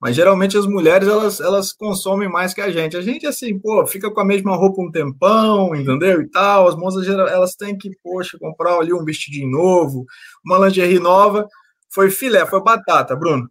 mas 0.01 0.15
geralmente 0.15 0.57
as 0.57 0.65
mulheres 0.65 1.07
elas, 1.09 1.41
elas 1.41 1.73
consomem 1.73 2.29
mais 2.29 2.53
que 2.53 2.61
a 2.61 2.71
gente. 2.71 2.95
A 2.95 3.01
gente, 3.01 3.27
assim, 3.27 3.59
pô, 3.59 3.85
fica 3.85 4.09
com 4.09 4.21
a 4.21 4.25
mesma 4.25 4.55
roupa 4.55 4.81
um 4.81 4.89
tempão, 4.89 5.75
entendeu? 5.75 6.21
E 6.21 6.29
tal. 6.29 6.69
As 6.69 6.75
moças 6.75 7.05
elas 7.07 7.53
têm 7.55 7.77
que, 7.77 7.91
poxa, 8.01 8.37
comprar 8.39 8.77
ali 8.77 8.93
um 8.93 9.03
vestidinho 9.03 9.49
novo, 9.51 10.05
uma 10.45 10.57
lingerie 10.57 10.99
nova. 10.99 11.45
Foi 11.93 12.09
filé, 12.09 12.45
foi 12.45 12.63
batata, 12.63 13.13
Bruno. 13.13 13.49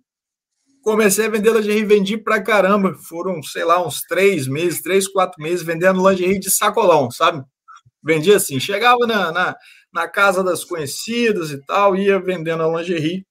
Comecei 0.82 1.26
a 1.26 1.28
vender 1.28 1.52
lingerie, 1.52 1.84
vendi 1.84 2.16
pra 2.16 2.42
caramba. 2.42 2.94
Foram, 2.94 3.42
sei 3.42 3.64
lá, 3.64 3.86
uns 3.86 4.00
três 4.08 4.48
meses, 4.48 4.80
três, 4.80 5.06
quatro 5.06 5.42
meses 5.42 5.62
vendendo 5.62 6.08
lingerie 6.08 6.40
de 6.40 6.50
sacolão, 6.50 7.10
sabe? 7.10 7.44
Vendia 8.02 8.36
assim, 8.36 8.58
chegava 8.58 9.06
na, 9.06 9.30
na, 9.30 9.56
na 9.92 10.08
casa 10.08 10.42
das 10.42 10.64
conhecidas 10.64 11.50
e 11.50 11.60
tal, 11.66 11.94
ia 11.94 12.18
vendendo 12.18 12.62
a 12.62 12.78
lingerie. 12.78 13.26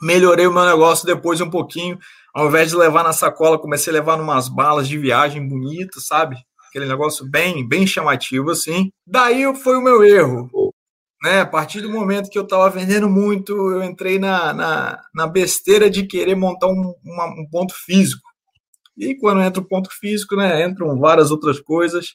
Melhorei 0.00 0.46
o 0.46 0.52
meu 0.52 0.64
negócio 0.64 1.04
depois 1.04 1.40
um 1.42 1.50
pouquinho 1.50 1.98
ao 2.38 2.46
invés 2.46 2.70
de 2.70 2.76
levar 2.76 3.02
na 3.02 3.12
sacola, 3.12 3.58
comecei 3.58 3.92
a 3.92 3.94
levar 3.94 4.16
numas 4.16 4.48
balas 4.48 4.86
de 4.86 4.96
viagem 4.96 5.44
bonitas, 5.44 6.06
sabe? 6.06 6.36
Aquele 6.68 6.86
negócio 6.86 7.28
bem, 7.28 7.66
bem 7.66 7.84
chamativo 7.84 8.52
assim. 8.52 8.92
Daí 9.04 9.52
foi 9.56 9.76
o 9.76 9.82
meu 9.82 10.04
erro. 10.04 10.48
Né? 11.20 11.40
A 11.40 11.46
partir 11.46 11.80
do 11.80 11.90
momento 11.90 12.30
que 12.30 12.38
eu 12.38 12.44
estava 12.44 12.70
vendendo 12.70 13.08
muito, 13.08 13.52
eu 13.72 13.82
entrei 13.82 14.20
na, 14.20 14.54
na, 14.54 15.02
na, 15.12 15.26
besteira 15.26 15.90
de 15.90 16.06
querer 16.06 16.36
montar 16.36 16.68
um, 16.68 16.94
uma, 17.04 17.26
um 17.26 17.44
ponto 17.50 17.74
físico. 17.74 18.22
E 18.96 19.16
quando 19.16 19.42
entra 19.42 19.60
o 19.60 19.66
ponto 19.66 19.90
físico, 19.90 20.36
né, 20.36 20.64
entram 20.64 20.96
várias 20.96 21.32
outras 21.32 21.58
coisas, 21.58 22.14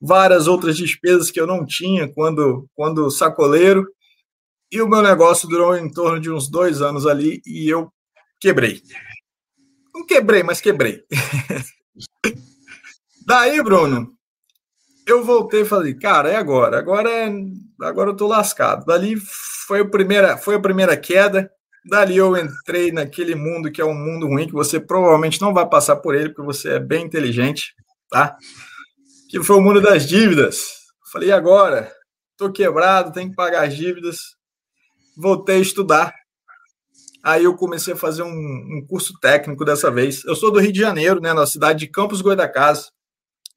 várias 0.00 0.46
outras 0.46 0.76
despesas 0.76 1.32
que 1.32 1.40
eu 1.40 1.48
não 1.48 1.66
tinha 1.66 2.06
quando, 2.14 2.68
quando 2.76 3.10
sacoleiro. 3.10 3.84
E 4.70 4.80
o 4.80 4.88
meu 4.88 5.02
negócio 5.02 5.48
durou 5.48 5.76
em 5.76 5.90
torno 5.90 6.20
de 6.20 6.30
uns 6.30 6.48
dois 6.48 6.80
anos 6.80 7.08
ali 7.08 7.42
e 7.44 7.68
eu 7.68 7.90
quebrei. 8.40 8.80
Não 9.98 10.06
quebrei, 10.06 10.44
mas 10.44 10.60
quebrei. 10.60 11.02
Daí, 13.26 13.60
Bruno, 13.60 14.12
eu 15.04 15.24
voltei 15.24 15.62
e 15.62 15.64
falei, 15.64 15.94
cara, 15.94 16.30
é 16.30 16.36
agora. 16.36 16.78
Agora, 16.78 17.10
é, 17.10 17.28
agora 17.82 18.10
eu 18.10 18.16
tô 18.16 18.28
lascado. 18.28 18.86
Dali 18.86 19.16
foi 19.66 19.80
a 19.80 19.84
primeira, 19.84 20.38
foi 20.38 20.54
a 20.54 20.60
primeira 20.60 20.96
queda. 20.96 21.50
Dali 21.84 22.16
eu 22.16 22.36
entrei 22.36 22.92
naquele 22.92 23.34
mundo 23.34 23.72
que 23.72 23.80
é 23.80 23.84
um 23.84 23.92
mundo 23.92 24.28
ruim, 24.28 24.46
que 24.46 24.52
você 24.52 24.78
provavelmente 24.78 25.40
não 25.40 25.52
vai 25.52 25.68
passar 25.68 25.96
por 25.96 26.14
ele, 26.14 26.28
porque 26.28 26.42
você 26.42 26.74
é 26.74 26.78
bem 26.78 27.04
inteligente, 27.04 27.74
tá? 28.08 28.36
Que 29.28 29.42
foi 29.42 29.56
o 29.56 29.60
mundo 29.60 29.80
das 29.80 30.06
dívidas. 30.06 30.76
Falei, 31.12 31.32
agora? 31.32 31.92
Tô 32.36 32.52
quebrado, 32.52 33.12
tenho 33.12 33.30
que 33.30 33.36
pagar 33.36 33.66
as 33.66 33.74
dívidas. 33.74 34.36
voltei 35.16 35.56
a 35.56 35.60
estudar. 35.60 36.14
Aí 37.28 37.44
eu 37.44 37.54
comecei 37.54 37.92
a 37.92 37.96
fazer 37.96 38.22
um, 38.22 38.30
um, 38.30 38.86
curso 38.88 39.12
técnico 39.20 39.62
dessa 39.62 39.90
vez. 39.90 40.24
Eu 40.24 40.34
sou 40.34 40.50
do 40.50 40.58
Rio 40.58 40.72
de 40.72 40.80
Janeiro, 40.80 41.20
né, 41.20 41.34
na 41.34 41.46
cidade 41.46 41.80
de 41.80 41.86
Campos 41.86 42.22
Goitacazes, 42.22 42.86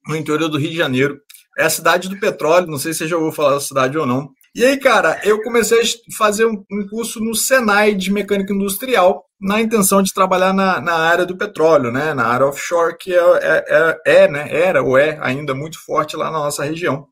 no 0.06 0.14
interior 0.14 0.50
do 0.50 0.58
Rio 0.58 0.72
de 0.72 0.76
Janeiro. 0.76 1.18
É 1.56 1.64
a 1.64 1.70
cidade 1.70 2.10
do 2.10 2.20
petróleo, 2.20 2.66
não 2.66 2.76
sei 2.76 2.92
se 2.92 2.98
você 2.98 3.08
já 3.08 3.16
ouviu 3.16 3.32
falar 3.32 3.54
da 3.54 3.60
cidade 3.60 3.96
ou 3.96 4.04
não. 4.04 4.28
E 4.54 4.62
aí, 4.62 4.76
cara, 4.76 5.18
eu 5.24 5.40
comecei 5.40 5.80
a 5.80 5.84
fazer 6.18 6.44
um, 6.44 6.62
um 6.70 6.86
curso 6.86 7.18
no 7.18 7.34
Senai 7.34 7.94
de 7.94 8.12
Mecânica 8.12 8.52
Industrial, 8.52 9.24
na 9.40 9.58
intenção 9.58 10.02
de 10.02 10.12
trabalhar 10.12 10.52
na, 10.52 10.78
na 10.78 10.94
área 10.94 11.24
do 11.24 11.38
petróleo, 11.38 11.90
né, 11.90 12.12
na 12.12 12.26
área 12.26 12.46
offshore, 12.48 12.98
que 12.98 13.14
é, 13.14 13.18
é, 13.18 13.64
é, 13.68 14.24
é 14.24 14.28
né, 14.28 14.48
era 14.54 14.82
ou 14.82 14.98
é 14.98 15.18
ainda 15.22 15.54
muito 15.54 15.82
forte 15.82 16.14
lá 16.14 16.26
na 16.30 16.40
nossa 16.40 16.62
região. 16.62 17.06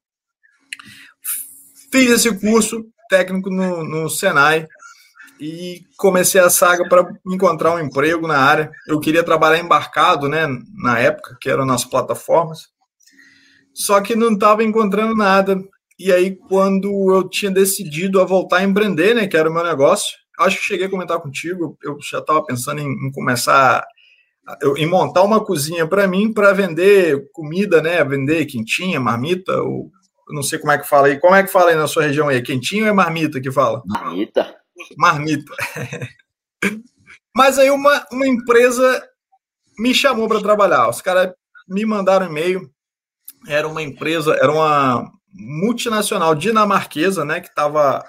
Fiz 1.91 2.11
esse 2.11 2.39
curso 2.39 2.85
técnico 3.09 3.49
no, 3.49 3.83
no 3.83 4.11
Senai 4.11 4.67
e 5.41 5.83
comecei 5.97 6.41
a 6.41 6.51
saga 6.51 6.87
para 6.89 7.11
encontrar 7.27 7.75
um 7.75 7.81
emprego 7.81 8.27
na 8.27 8.39
área. 8.39 8.71
Eu 8.87 9.01
queria 9.01 9.25
trabalhar 9.25 9.59
embarcado, 9.59 10.29
né, 10.29 10.47
na 10.77 10.99
época, 10.99 11.37
que 11.41 11.49
eram 11.49 11.65
nas 11.65 11.85
plataformas, 11.85 12.69
só 13.75 14.01
que 14.01 14.15
não 14.15 14.33
estava 14.33 14.63
encontrando 14.63 15.15
nada. 15.15 15.59
E 15.99 16.13
aí, 16.13 16.37
quando 16.49 16.89
eu 17.15 17.29
tinha 17.29 17.51
decidido 17.51 18.21
a 18.21 18.25
voltar 18.25 18.59
a 18.59 18.65
empreender, 18.65 19.15
né, 19.15 19.27
que 19.27 19.37
era 19.37 19.49
o 19.49 19.53
meu 19.53 19.65
negócio, 19.65 20.17
acho 20.39 20.59
que 20.59 20.65
cheguei 20.65 20.87
a 20.87 20.91
comentar 20.91 21.21
contigo, 21.21 21.77
eu 21.83 21.97
já 22.01 22.19
estava 22.19 22.45
pensando 22.45 22.81
em, 22.81 22.87
em 22.87 23.13
começar 23.13 23.85
em 24.77 24.87
montar 24.87 25.23
uma 25.23 25.45
cozinha 25.45 25.87
para 25.87 26.09
mim 26.09 26.33
para 26.33 26.53
vender 26.53 27.31
comida, 27.33 27.81
né? 27.81 28.03
Vender 28.05 28.47
quentinha, 28.47 28.99
marmita, 28.99 29.61
ou 29.63 29.91
não 30.31 30.43
sei 30.43 30.59
como 30.59 30.73
é 30.73 30.79
que 30.79 30.89
fala 30.89 31.09
aí. 31.09 31.21
Como 31.21 31.35
é 31.35 31.43
que 31.43 31.53
fala 31.53 31.71
aí 31.71 31.77
na 31.77 31.87
sua 31.87 32.05
região 32.05 32.29
aí? 32.29 32.43
Quentinho 32.43 32.85
ou 32.85 32.91
é 32.91 32.93
marmita 32.93 33.41
que 33.41 33.51
fala? 33.51 33.83
Marmita. 33.87 34.60
Marmita. 34.97 35.53
Mas 37.35 37.59
aí 37.59 37.71
uma, 37.71 38.07
uma 38.11 38.27
empresa 38.27 39.03
me 39.79 39.95
chamou 39.95 40.29
para 40.29 40.43
trabalhar. 40.43 40.89
Os 40.89 41.01
caras 41.01 41.33
me 41.69 41.85
mandaram 41.85 42.27
um 42.27 42.31
e-mail. 42.31 42.71
Era 43.47 43.67
uma 43.67 43.83
empresa, 43.83 44.35
era 44.35 44.53
uma 44.53 45.11
multinacional 45.33 46.35
dinamarquesa, 46.35 47.25
né? 47.25 47.41
Que 47.41 47.49
estava 47.49 48.05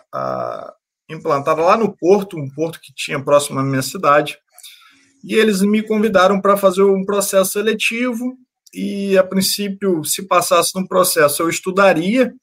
implantada 1.09 1.61
lá 1.61 1.77
no 1.77 1.95
Porto, 1.95 2.37
um 2.37 2.49
porto 2.49 2.79
que 2.81 2.93
tinha 2.93 3.23
próximo 3.23 3.59
à 3.59 3.63
minha 3.63 3.81
cidade. 3.81 4.37
E 5.23 5.35
eles 5.35 5.61
me 5.61 5.83
convidaram 5.83 6.41
para 6.41 6.57
fazer 6.57 6.83
um 6.83 7.05
processo 7.05 7.51
seletivo. 7.51 8.35
E 8.73 9.17
a 9.17 9.23
princípio, 9.23 10.03
se 10.03 10.27
passasse 10.27 10.71
num 10.75 10.87
processo, 10.87 11.43
eu 11.43 11.49
estudaria. 11.49 12.33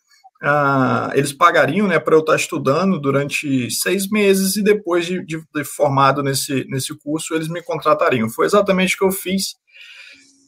Ah, 0.40 1.10
eles 1.14 1.32
pagariam 1.32 1.88
né, 1.88 1.98
para 1.98 2.14
eu 2.14 2.20
estar 2.20 2.36
estudando 2.36 3.00
durante 3.00 3.70
seis 3.70 4.08
meses 4.08 4.54
e 4.54 4.62
depois 4.62 5.04
de, 5.04 5.24
de, 5.24 5.42
de, 5.52 5.64
formado 5.64 6.22
nesse, 6.22 6.64
nesse 6.68 6.96
curso, 6.96 7.34
eles 7.34 7.48
me 7.48 7.62
contratariam. 7.62 8.28
Foi 8.28 8.46
exatamente 8.46 8.94
o 8.94 8.98
que 8.98 9.04
eu 9.04 9.10
fiz. 9.12 9.54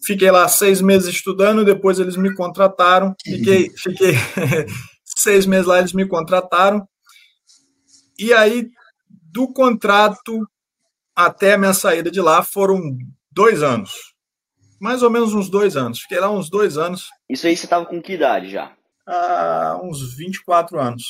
Fiquei 0.05 0.31
lá 0.31 0.47
seis 0.49 0.81
meses 0.81 1.09
estudando, 1.09 1.65
depois 1.65 1.99
eles 1.99 2.17
me 2.17 2.35
contrataram. 2.35 3.15
Fiquei, 3.23 3.69
fiquei 3.77 4.15
seis 5.05 5.45
meses 5.45 5.67
lá, 5.67 5.79
eles 5.79 5.93
me 5.93 6.07
contrataram. 6.07 6.87
E 8.19 8.33
aí, 8.33 8.69
do 9.09 9.53
contrato 9.53 10.47
até 11.15 11.55
a 11.55 11.59
minha 11.59 11.75
saída 11.75 12.11
de 12.11 12.21
lá 12.21 12.43
foram 12.43 12.81
dois 13.31 13.63
anos. 13.63 13.91
Mais 14.81 15.03
ou 15.03 15.11
menos 15.11 15.35
uns 15.35 15.51
dois 15.51 15.77
anos. 15.77 16.01
Fiquei 16.01 16.21
lá 16.21 16.31
uns 16.31 16.49
dois 16.49 16.79
anos. 16.79 17.09
Isso 17.29 17.47
aí 17.47 17.57
você 17.57 17.67
estava 17.67 17.85
com 17.85 18.01
que 18.01 18.15
idade 18.15 18.51
já? 18.51 18.75
Ah, 19.13 19.81
uns 19.83 20.15
24 20.17 20.79
anos. 20.79 21.03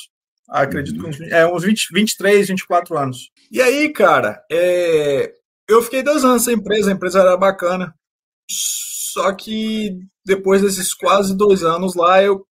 Acredito 0.48 1.00
que 1.00 1.06
uns, 1.06 1.20
é, 1.20 1.46
uns 1.46 1.62
20, 1.62 1.88
23, 1.92 2.48
24 2.48 2.96
anos. 2.98 3.30
E 3.52 3.60
aí, 3.60 3.92
cara, 3.92 4.42
é, 4.50 5.32
eu 5.68 5.82
fiquei 5.82 6.02
dois 6.02 6.24
anos 6.24 6.46
nessa 6.46 6.52
empresa, 6.52 6.90
a 6.90 6.94
empresa 6.94 7.20
era 7.20 7.36
bacana. 7.36 7.94
Só 8.50 9.32
que 9.32 9.98
depois 10.24 10.62
desses 10.62 10.94
quase 10.94 11.36
dois 11.36 11.62
anos 11.62 11.94
lá, 11.94 12.22
eu, 12.22 12.44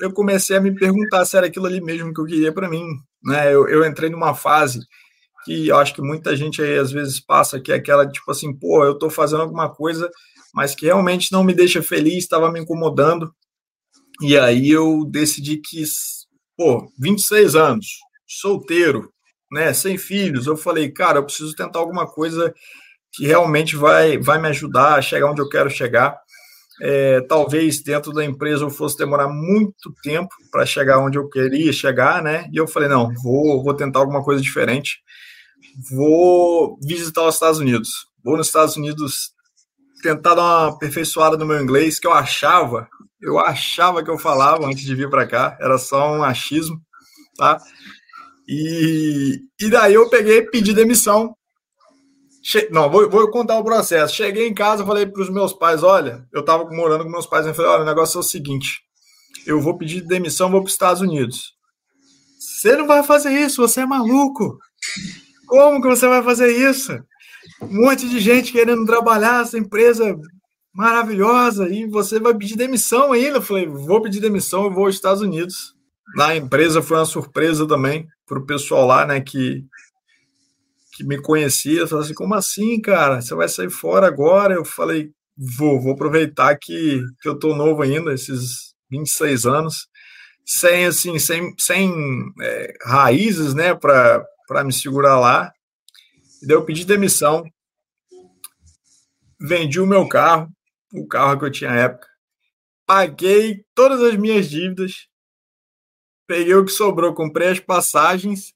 eu 0.00 0.12
comecei 0.12 0.56
a 0.56 0.60
me 0.60 0.74
perguntar 0.74 1.24
se 1.24 1.36
era 1.36 1.46
aquilo 1.46 1.66
ali 1.66 1.80
mesmo 1.80 2.12
que 2.12 2.20
eu 2.20 2.26
queria 2.26 2.52
para 2.52 2.68
mim. 2.68 2.84
Né? 3.22 3.54
Eu, 3.54 3.68
eu 3.68 3.86
entrei 3.86 4.10
numa 4.10 4.34
fase 4.34 4.80
que 5.44 5.68
eu 5.68 5.78
acho 5.78 5.94
que 5.94 6.02
muita 6.02 6.36
gente 6.36 6.60
aí 6.60 6.76
às 6.76 6.90
vezes 6.90 7.20
passa, 7.20 7.60
que 7.60 7.70
é 7.70 7.76
aquela 7.76 8.06
tipo 8.06 8.28
assim, 8.30 8.52
pô, 8.52 8.84
eu 8.84 8.92
estou 8.92 9.08
fazendo 9.08 9.42
alguma 9.42 9.72
coisa, 9.72 10.10
mas 10.52 10.74
que 10.74 10.86
realmente 10.86 11.30
não 11.30 11.44
me 11.44 11.54
deixa 11.54 11.82
feliz, 11.82 12.24
estava 12.24 12.50
me 12.50 12.60
incomodando. 12.60 13.32
E 14.22 14.38
aí 14.38 14.70
eu 14.70 15.04
decidi 15.04 15.58
que, 15.58 15.82
pô, 16.56 16.90
26 16.98 17.54
anos, 17.54 17.86
solteiro, 18.26 19.12
né, 19.50 19.72
sem 19.72 19.96
filhos, 19.98 20.46
eu 20.46 20.56
falei, 20.56 20.90
cara, 20.90 21.18
eu 21.18 21.24
preciso 21.24 21.54
tentar 21.54 21.78
alguma 21.78 22.06
coisa 22.06 22.52
que 23.12 23.26
realmente 23.26 23.76
vai, 23.76 24.18
vai 24.18 24.40
me 24.40 24.48
ajudar 24.48 24.96
a 24.96 25.02
chegar 25.02 25.30
onde 25.30 25.40
eu 25.40 25.48
quero 25.48 25.70
chegar. 25.70 26.18
É, 26.80 27.22
talvez 27.22 27.82
dentro 27.82 28.12
da 28.12 28.22
empresa 28.22 28.64
eu 28.64 28.70
fosse 28.70 28.98
demorar 28.98 29.28
muito 29.28 29.94
tempo 30.02 30.28
para 30.50 30.66
chegar 30.66 30.98
onde 30.98 31.16
eu 31.16 31.28
queria 31.28 31.72
chegar, 31.72 32.22
né? 32.22 32.46
E 32.52 32.56
eu 32.58 32.68
falei, 32.68 32.88
não, 32.88 33.10
vou, 33.22 33.62
vou 33.62 33.72
tentar 33.72 34.00
alguma 34.00 34.22
coisa 34.22 34.42
diferente. 34.42 34.98
Vou 35.90 36.78
visitar 36.82 37.26
os 37.26 37.34
Estados 37.34 37.58
Unidos. 37.58 37.88
Vou 38.22 38.36
nos 38.36 38.48
Estados 38.48 38.76
Unidos 38.76 39.32
tentar 40.02 40.34
dar 40.34 40.42
uma 40.42 40.68
aperfeiçoada 40.68 41.36
no 41.38 41.46
meu 41.46 41.60
inglês, 41.62 41.98
que 41.98 42.06
eu 42.06 42.12
achava, 42.12 42.86
eu 43.20 43.38
achava 43.38 44.02
que 44.02 44.10
eu 44.10 44.18
falava 44.18 44.66
antes 44.66 44.84
de 44.84 44.94
vir 44.94 45.10
para 45.10 45.26
cá, 45.26 45.56
era 45.60 45.78
só 45.78 46.12
um 46.12 46.22
achismo, 46.22 46.80
tá? 47.36 47.58
E, 48.48 49.40
e 49.60 49.70
daí 49.70 49.94
eu 49.94 50.08
peguei, 50.08 50.42
pedi 50.42 50.72
demissão 50.72 51.34
Che... 52.48 52.68
Não, 52.70 52.88
vou, 52.88 53.10
vou, 53.10 53.28
contar 53.28 53.58
o 53.58 53.64
processo. 53.64 54.14
Cheguei 54.14 54.46
em 54.46 54.54
casa, 54.54 54.86
falei 54.86 55.04
para 55.04 55.20
os 55.20 55.28
meus 55.28 55.52
pais: 55.52 55.82
olha, 55.82 56.24
eu 56.32 56.42
estava 56.42 56.64
morando 56.70 57.02
com 57.02 57.10
meus 57.10 57.26
pais. 57.26 57.44
Eu 57.44 57.52
falei: 57.52 57.72
olha, 57.72 57.82
o 57.82 57.86
negócio 57.86 58.18
é 58.18 58.20
o 58.20 58.22
seguinte: 58.22 58.82
eu 59.44 59.60
vou 59.60 59.76
pedir 59.76 60.00
demissão, 60.02 60.48
vou 60.48 60.60
para 60.60 60.68
os 60.68 60.72
Estados 60.72 61.02
Unidos. 61.02 61.56
Você 62.38 62.76
não 62.76 62.86
vai 62.86 63.02
fazer 63.02 63.32
isso, 63.32 63.60
você 63.60 63.80
é 63.80 63.86
maluco. 63.86 64.56
Como 65.48 65.82
que 65.82 65.88
você 65.88 66.06
vai 66.06 66.22
fazer 66.22 66.52
isso? 66.52 66.92
Um 67.62 67.82
monte 67.82 68.08
de 68.08 68.20
gente 68.20 68.52
querendo 68.52 68.86
trabalhar, 68.86 69.42
essa 69.42 69.58
empresa 69.58 70.16
maravilhosa, 70.76 71.68
e 71.68 71.86
você 71.86 72.20
vai 72.20 72.34
pedir 72.34 72.56
demissão 72.56 73.12
ainda. 73.12 73.38
Eu 73.38 73.42
falei: 73.42 73.66
vou 73.66 74.02
pedir 74.02 74.20
demissão, 74.20 74.64
eu 74.64 74.72
vou 74.72 74.86
aos 74.86 74.94
Estados 74.94 75.22
Unidos. 75.22 75.74
Na 76.14 76.36
empresa 76.36 76.82
foi 76.82 76.98
uma 76.98 77.04
surpresa 77.04 77.66
também 77.66 78.06
para 78.26 78.38
o 78.38 78.46
pessoal 78.46 78.86
lá, 78.86 79.06
né, 79.06 79.20
que 79.20 79.64
que 80.96 81.04
me 81.04 81.20
conhecia, 81.20 81.86
falou 81.86 82.02
assim, 82.02 82.14
como 82.14 82.34
assim, 82.34 82.80
cara? 82.80 83.20
Você 83.20 83.34
vai 83.34 83.46
sair 83.48 83.68
fora 83.68 84.06
agora? 84.06 84.54
Eu 84.54 84.64
falei, 84.64 85.10
vou, 85.36 85.78
vou 85.78 85.92
aproveitar 85.92 86.56
que, 86.56 87.02
que 87.20 87.28
eu 87.28 87.38
tô 87.38 87.54
novo 87.54 87.82
ainda, 87.82 88.14
esses 88.14 88.74
26 88.90 89.44
anos, 89.44 89.88
sem, 90.42 90.86
assim, 90.86 91.18
sem, 91.18 91.54
sem 91.58 91.92
é, 92.40 92.72
raízes, 92.86 93.52
né, 93.52 93.74
para 93.74 94.64
me 94.64 94.72
segurar 94.72 95.20
lá. 95.20 95.52
E 96.42 96.46
daí 96.46 96.56
eu 96.56 96.64
pedi 96.64 96.82
demissão, 96.86 97.44
vendi 99.38 99.78
o 99.78 99.86
meu 99.86 100.08
carro, 100.08 100.48
o 100.92 101.06
carro 101.06 101.38
que 101.38 101.44
eu 101.44 101.50
tinha 101.50 101.70
na 101.70 101.80
época, 101.80 102.08
paguei 102.86 103.64
todas 103.74 104.00
as 104.00 104.16
minhas 104.16 104.48
dívidas, 104.48 105.08
peguei 106.26 106.54
o 106.54 106.64
que 106.64 106.72
sobrou, 106.72 107.14
comprei 107.14 107.48
as 107.48 107.60
passagens 107.60 108.54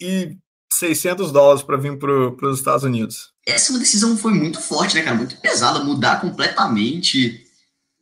e 0.00 0.36
600 0.72 1.32
dólares 1.32 1.62
para 1.62 1.76
vir 1.76 1.98
para 1.98 2.48
os 2.48 2.58
Estados 2.58 2.84
Unidos. 2.84 3.32
Essa 3.46 3.72
uma 3.72 3.78
decisão 3.78 4.16
foi 4.16 4.32
muito 4.32 4.60
forte, 4.60 4.94
né, 4.96 5.02
cara? 5.02 5.16
Muito 5.16 5.40
pesada, 5.40 5.84
mudar 5.84 6.20
completamente, 6.20 7.46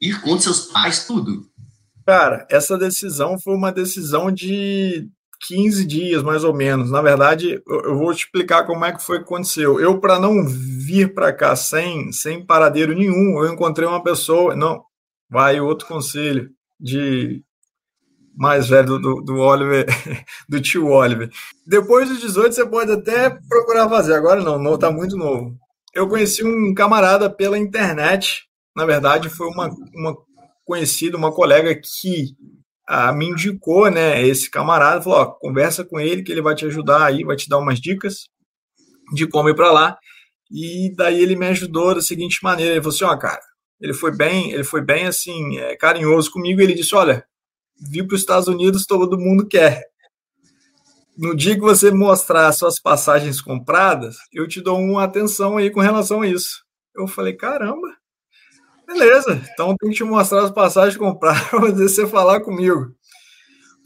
ir 0.00 0.20
contra 0.22 0.44
seus 0.44 0.66
pais, 0.66 1.06
tudo. 1.06 1.48
Cara, 2.06 2.46
essa 2.50 2.76
decisão 2.76 3.38
foi 3.38 3.54
uma 3.54 3.72
decisão 3.72 4.30
de 4.30 5.08
15 5.40 5.84
dias, 5.84 6.22
mais 6.22 6.44
ou 6.44 6.54
menos. 6.54 6.90
Na 6.90 7.02
verdade, 7.02 7.62
eu 7.66 7.98
vou 7.98 8.12
te 8.14 8.24
explicar 8.24 8.64
como 8.64 8.84
é 8.84 8.92
que 8.92 9.02
foi 9.02 9.18
que 9.18 9.24
aconteceu. 9.24 9.80
Eu, 9.80 10.00
para 10.00 10.18
não 10.18 10.46
vir 10.46 11.14
para 11.14 11.32
cá 11.32 11.54
sem, 11.56 12.12
sem 12.12 12.44
paradeiro 12.44 12.94
nenhum, 12.94 13.42
eu 13.42 13.52
encontrei 13.52 13.86
uma 13.86 14.02
pessoa. 14.02 14.54
Não, 14.54 14.84
vai 15.28 15.60
outro 15.60 15.86
conselho 15.86 16.50
de 16.78 17.42
mais 18.36 18.68
velho 18.68 18.98
do, 18.98 19.22
do 19.22 19.36
Oliver, 19.38 19.86
do 20.48 20.60
tio 20.60 20.88
Oliver. 20.88 21.30
Depois 21.66 22.08
dos 22.08 22.20
18, 22.20 22.54
você 22.54 22.66
pode 22.66 22.92
até 22.92 23.30
procurar 23.48 23.88
fazer. 23.88 24.14
Agora 24.14 24.42
não, 24.42 24.58
não 24.58 24.78
tá 24.78 24.90
muito 24.90 25.16
novo. 25.16 25.56
Eu 25.94 26.08
conheci 26.08 26.44
um 26.44 26.74
camarada 26.74 27.30
pela 27.30 27.58
internet. 27.58 28.46
Na 28.76 28.84
verdade, 28.84 29.28
foi 29.28 29.46
uma, 29.46 29.68
uma 29.94 30.16
conhecida, 30.64 31.16
uma 31.16 31.32
colega 31.32 31.74
que 31.74 32.34
ah, 32.86 33.12
me 33.12 33.26
indicou, 33.26 33.90
né? 33.90 34.26
Esse 34.26 34.50
camarada 34.50 35.02
falou: 35.02 35.20
ó, 35.20 35.26
conversa 35.26 35.84
com 35.84 35.98
ele 35.98 36.22
que 36.22 36.32
ele 36.32 36.42
vai 36.42 36.54
te 36.54 36.66
ajudar 36.66 37.04
aí, 37.04 37.24
vai 37.24 37.36
te 37.36 37.48
dar 37.48 37.58
umas 37.58 37.80
dicas 37.80 38.28
de 39.14 39.26
como 39.26 39.48
ir 39.48 39.56
para 39.56 39.72
lá. 39.72 39.98
E 40.50 40.94
daí 40.96 41.20
ele 41.20 41.36
me 41.36 41.46
ajudou 41.48 41.94
da 41.94 42.00
seguinte 42.00 42.40
maneira: 42.42 42.72
ele 42.72 42.82
falou 42.82 42.94
assim, 42.94 43.04
ó, 43.04 43.16
cara, 43.16 43.40
ele 43.80 43.94
foi 43.94 44.16
bem, 44.16 44.52
ele 44.52 44.64
foi 44.64 44.82
bem 44.82 45.06
assim, 45.06 45.58
é, 45.58 45.76
carinhoso 45.76 46.30
comigo. 46.30 46.60
Ele 46.60 46.74
disse: 46.74 46.94
olha, 46.94 47.24
vir 47.90 48.06
para 48.06 48.14
os 48.14 48.20
Estados 48.20 48.48
Unidos 48.48 48.86
todo 48.86 49.18
mundo 49.18 49.46
quer. 49.46 49.82
no 51.16 51.34
dia 51.34 51.54
que 51.54 51.60
você 51.60 51.90
mostrar 51.90 52.52
suas 52.52 52.80
passagens 52.80 53.40
compradas, 53.40 54.16
eu 54.32 54.48
te 54.48 54.60
dou 54.60 54.78
uma 54.78 55.04
atenção 55.04 55.56
aí 55.56 55.70
com 55.70 55.80
relação 55.80 56.22
a 56.22 56.26
isso. 56.28 56.64
Eu 56.94 57.06
falei, 57.06 57.34
caramba, 57.34 57.88
beleza, 58.94 59.42
então 59.52 59.76
tem 59.76 59.90
que 59.90 59.96
te 59.96 60.04
mostrar 60.04 60.44
as 60.44 60.50
passagens 60.50 60.96
compradas 60.96 61.42
para 61.50 61.70
você 61.72 62.06
falar 62.06 62.40
comigo. 62.40 62.94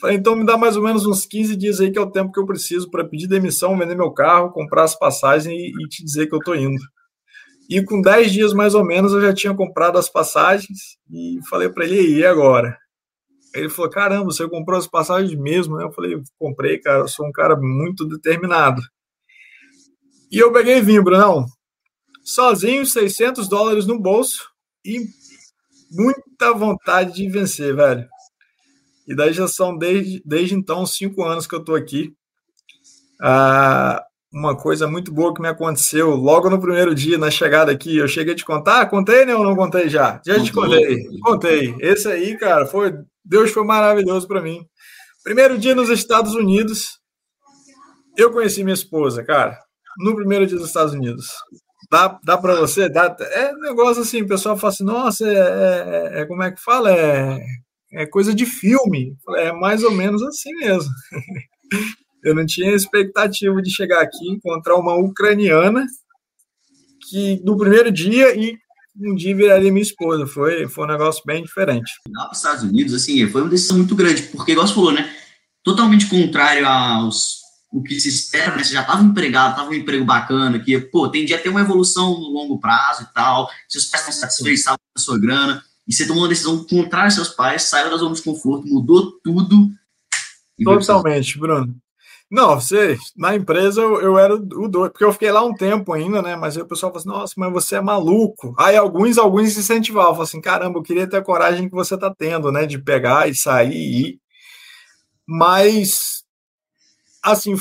Falei, 0.01 0.17
então 0.17 0.37
me 0.37 0.47
dá 0.47 0.57
mais 0.57 0.77
ou 0.77 0.83
menos 0.83 1.07
uns 1.07 1.27
15 1.27 1.57
dias 1.57 1.81
aí, 1.81 1.91
que 1.91 1.99
é 1.99 2.03
o 2.03 2.11
tempo 2.11 2.31
que 2.31 2.39
eu 2.39 2.47
preciso 2.47 2.89
para 2.89 3.05
pedir 3.05 3.27
demissão, 3.27 3.77
vender 3.77 3.97
meu 3.97 4.13
carro, 4.13 4.53
comprar 4.53 4.85
as 4.85 4.97
passagens 4.97 5.53
e, 5.53 5.73
e 5.83 5.89
te 5.89 6.05
dizer 6.05 6.29
que 6.29 6.35
eu 6.35 6.41
tô 6.41 6.55
indo. 6.55 6.81
E 7.69 7.83
com 7.83 8.01
10 8.01 8.31
dias 8.31 8.53
mais 8.53 8.75
ou 8.75 8.85
menos 8.85 9.13
eu 9.13 9.21
já 9.21 9.35
tinha 9.35 9.55
comprado 9.55 9.99
as 9.99 10.09
passagens 10.09 10.97
e 11.11 11.41
falei 11.49 11.69
para 11.69 11.85
ele, 11.85 12.19
e 12.19 12.25
agora? 12.25 12.79
Ele 13.55 13.69
falou, 13.69 13.91
caramba, 13.91 14.27
você 14.27 14.49
comprou 14.49 14.79
as 14.79 14.87
passagens 14.87 15.35
mesmo, 15.35 15.77
né? 15.77 15.85
Eu 15.85 15.91
falei, 15.91 16.21
comprei, 16.39 16.79
cara, 16.79 17.01
eu 17.01 17.09
sou 17.09 17.27
um 17.27 17.33
cara 17.33 17.57
muito 17.57 18.07
determinado. 18.07 18.81
E 20.31 20.39
eu 20.39 20.53
peguei 20.53 20.77
e 20.77 20.83
vim, 20.83 21.01
Brunão, 21.01 21.47
sozinho, 22.23 22.87
600 22.87 23.49
dólares 23.49 23.87
no 23.87 23.99
bolso 23.99 24.47
e 24.85 25.07
muita 25.91 26.53
vontade 26.53 27.15
de 27.15 27.29
vencer, 27.29 27.75
velho. 27.75 28.07
E 29.07 29.15
daí 29.15 29.33
já 29.33 29.49
são 29.49 29.77
desde, 29.77 30.23
desde 30.25 30.55
então 30.55 30.85
cinco 30.85 31.25
anos 31.25 31.47
que 31.47 31.55
eu 31.55 31.61
estou 31.61 31.75
aqui. 31.75 32.13
Ah, 33.21 34.05
uma 34.31 34.57
coisa 34.57 34.87
muito 34.87 35.13
boa 35.13 35.35
que 35.35 35.41
me 35.41 35.49
aconteceu 35.49 36.11
logo 36.11 36.51
no 36.51 36.61
primeiro 36.61 36.95
dia, 36.95 37.17
na 37.17 37.31
chegada 37.31 37.73
aqui. 37.73 37.97
Eu 37.97 38.07
cheguei 38.07 38.35
a 38.35 38.37
te 38.37 38.45
contar? 38.45 38.87
Contei, 38.91 39.25
né? 39.25 39.35
Ou 39.35 39.43
não 39.43 39.57
contei 39.57 39.89
já? 39.89 40.21
Já 40.25 40.43
te 40.43 40.53
contei. 40.53 41.05
Contei. 41.23 41.75
Esse 41.81 42.09
aí, 42.09 42.37
cara, 42.37 42.67
foi. 42.67 42.93
Deus 43.25 43.51
foi 43.51 43.65
maravilhoso 43.65 44.29
para 44.29 44.43
mim. 44.43 44.67
Primeiro 45.25 45.59
dia 45.59 45.75
nos 45.75 45.89
Estados 45.89 46.35
Unidos, 46.35 46.99
eu 48.17 48.31
conheci 48.31 48.63
minha 48.63 48.75
esposa, 48.75 49.25
cara. 49.25 49.59
No 49.99 50.15
primeiro 50.15 50.47
dia 50.47 50.59
dos 50.59 50.69
Estados 50.69 50.93
Unidos. 50.93 51.29
Dá, 51.91 52.19
dá 52.23 52.37
para 52.37 52.57
você? 52.57 52.89
Dá, 52.89 53.17
é 53.21 53.53
um 53.55 53.61
negócio 53.61 54.03
assim, 54.03 54.23
o 54.23 54.29
pessoal 54.29 54.57
fala 54.57 54.73
assim, 54.73 54.85
nossa, 54.85 55.27
é, 55.27 56.19
é, 56.19 56.21
é 56.21 56.27
como 56.27 56.43
é 56.43 56.53
que 56.53 56.63
fala? 56.63 56.93
É 56.93 57.41
é 57.93 58.07
coisa 58.07 58.35
de 58.35 58.47
filme. 58.47 59.17
É 59.37 59.53
mais 59.53 59.83
ou 59.83 59.93
menos 59.93 60.23
assim 60.23 60.53
mesmo. 60.55 60.91
Eu 62.23 62.35
não 62.35 62.45
tinha 62.45 62.75
expectativa 62.75 63.63
de 63.63 63.71
chegar 63.71 64.03
aqui 64.03 64.25
e 64.25 64.33
encontrar 64.33 64.77
uma 64.77 64.97
ucraniana 64.97 65.87
que 67.09 67.41
no 67.45 67.57
primeiro 67.57 67.93
dia 67.93 68.35
e 68.37 68.59
um 69.01 69.15
dia 69.15 69.35
viraria 69.35 69.71
minha 69.71 69.83
esposa. 69.83 70.27
Foi, 70.27 70.67
foi 70.67 70.85
um 70.85 70.89
negócio 70.89 71.23
bem 71.25 71.45
diferente. 71.45 71.93
Lá 72.09 72.25
para 72.25 72.33
os 72.33 72.39
Estados 72.39 72.65
Unidos, 72.65 72.93
assim, 72.93 73.27
foi 73.29 73.43
uma 73.43 73.51
decisão 73.51 73.79
muito 73.79 73.95
grande, 73.95 74.23
porque, 74.23 74.53
igual 74.53 74.67
você 74.67 74.75
falou, 74.75 74.93
né? 74.93 75.15
Totalmente 75.63 76.09
contrário 76.09 76.67
aos 76.67 77.38
o 77.71 77.83
que 77.83 78.01
se 78.01 78.09
espera, 78.09 78.57
né? 78.57 78.65
Você 78.65 78.73
já 78.73 78.81
estava 78.81 79.03
empregado, 79.03 79.51
estava 79.51 79.71
um 79.71 79.75
emprego 79.75 80.05
bacana, 80.05 80.59
que, 80.59 80.79
pô, 80.79 81.09
tendia 81.09 81.37
a 81.37 81.41
ter 81.41 81.49
uma 81.49 81.61
evolução 81.61 82.19
no 82.19 82.29
longo 82.29 82.59
prazo 82.59 83.03
e 83.03 83.15
tal, 83.15 83.49
seus 83.69 83.85
pais 83.87 84.03
estão 84.03 84.21
satisfeitos, 84.21 84.61
estavam 84.61 84.79
com 84.79 84.99
a 84.99 85.01
sua 85.01 85.19
grana 85.19 85.63
e 85.87 85.93
você 85.93 86.07
tomou 86.07 86.23
uma 86.23 86.29
decisão 86.29 86.65
contrária 86.65 87.07
aos 87.07 87.15
seus 87.15 87.29
pais, 87.29 87.63
saiu 87.63 87.91
da 87.91 87.97
zona 87.97 88.15
de 88.15 88.23
conforto, 88.23 88.67
mudou 88.67 89.13
tudo. 89.23 89.71
Totalmente, 90.63 91.39
Bruno. 91.39 91.75
Não, 92.31 92.61
você, 92.61 92.99
na 93.17 93.35
empresa 93.35 93.81
eu, 93.81 94.03
eu 94.03 94.19
era 94.19 94.35
o 94.35 94.39
doido, 94.39 94.91
porque 94.91 95.05
eu 95.05 95.13
fiquei 95.13 95.33
lá 95.33 95.43
um 95.43 95.55
tempo 95.55 95.95
ainda, 95.95 96.21
né? 96.21 96.37
Mas 96.37 96.57
aí 96.57 96.63
o 96.63 96.67
pessoal 96.67 96.93
falou 96.93 97.01
assim, 97.01 97.09
nossa, 97.09 97.35
mas 97.39 97.51
você 97.51 97.77
é 97.77 97.81
maluco. 97.81 98.55
Aí 98.59 98.77
alguns, 98.77 99.17
alguns 99.17 99.57
incentivavam, 99.57 100.09
falavam 100.09 100.25
assim, 100.25 100.41
caramba, 100.41 100.79
eu 100.79 100.83
queria 100.83 101.09
ter 101.09 101.17
a 101.17 101.23
coragem 101.23 101.71
que 101.71 101.75
você 101.75 101.97
tá 101.97 102.15
tendo, 102.15 102.53
né? 102.53 102.67
De 102.67 102.79
pegar 102.79 103.31
e 103.31 103.35
sair 103.35 103.73
e 103.73 104.09
ir. 104.09 104.21
Mas, 105.27 106.23
assim, 107.23 107.55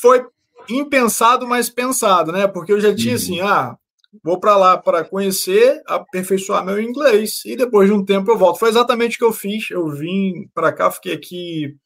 foi 0.00 0.24
impensado, 0.68 1.46
mas 1.46 1.68
pensado, 1.70 2.32
né? 2.32 2.46
Porque 2.46 2.72
eu 2.72 2.80
já 2.80 2.94
tinha 2.94 3.14
uhum. 3.14 3.16
assim, 3.16 3.40
ah, 3.40 3.76
vou 4.22 4.38
para 4.38 4.56
lá 4.56 4.76
para 4.76 5.04
conhecer, 5.04 5.82
aperfeiçoar 5.86 6.64
meu 6.64 6.80
inglês 6.80 7.42
e 7.44 7.56
depois 7.56 7.88
de 7.88 7.94
um 7.94 8.04
tempo 8.04 8.30
eu 8.30 8.38
volto. 8.38 8.58
Foi 8.58 8.68
exatamente 8.68 9.16
o 9.16 9.18
que 9.18 9.24
eu 9.24 9.32
fiz. 9.32 9.70
Eu 9.70 9.88
vim 9.90 10.48
para 10.54 10.72
cá, 10.72 10.90
fiquei 10.90 11.14
aqui 11.14 11.76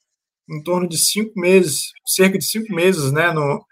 em 0.49 0.63
torno 0.63 0.89
de 0.89 0.99
cinco 0.99 1.39
meses, 1.39 1.93
cerca 2.05 2.37
de 2.39 2.45
cinco 2.45 2.75
meses, 2.75 3.13
né, 3.13 3.33
no, 3.33 3.65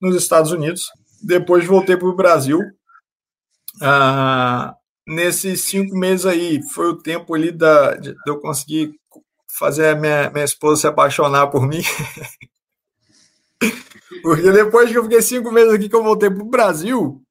nos 0.00 0.16
Estados 0.16 0.50
Unidos. 0.50 0.84
Depois 1.22 1.66
voltei 1.66 1.96
para 1.96 2.08
o 2.08 2.16
Brasil. 2.16 2.60
Ah, 3.80 4.74
nesses 5.06 5.62
cinco 5.62 5.96
meses 5.96 6.26
aí, 6.26 6.60
foi 6.74 6.88
o 6.88 6.96
tempo 6.96 7.34
ali 7.34 7.52
da, 7.52 7.94
de, 7.96 8.12
de 8.12 8.30
eu 8.30 8.40
conseguir 8.40 8.92
fazer 9.58 9.88
a 9.88 9.94
minha, 9.94 10.30
minha 10.30 10.44
esposa 10.44 10.82
se 10.82 10.86
apaixonar 10.86 11.48
por 11.48 11.66
mim. 11.66 11.82
Porque 14.22 14.50
depois 14.50 14.90
que 14.90 14.98
eu 14.98 15.04
fiquei 15.04 15.22
cinco 15.22 15.50
meses 15.50 15.72
aqui 15.72 15.88
que 15.88 15.96
eu 15.96 16.02
voltei 16.02 16.30
para 16.30 16.42
o 16.42 16.48
Brasil, 16.48 17.22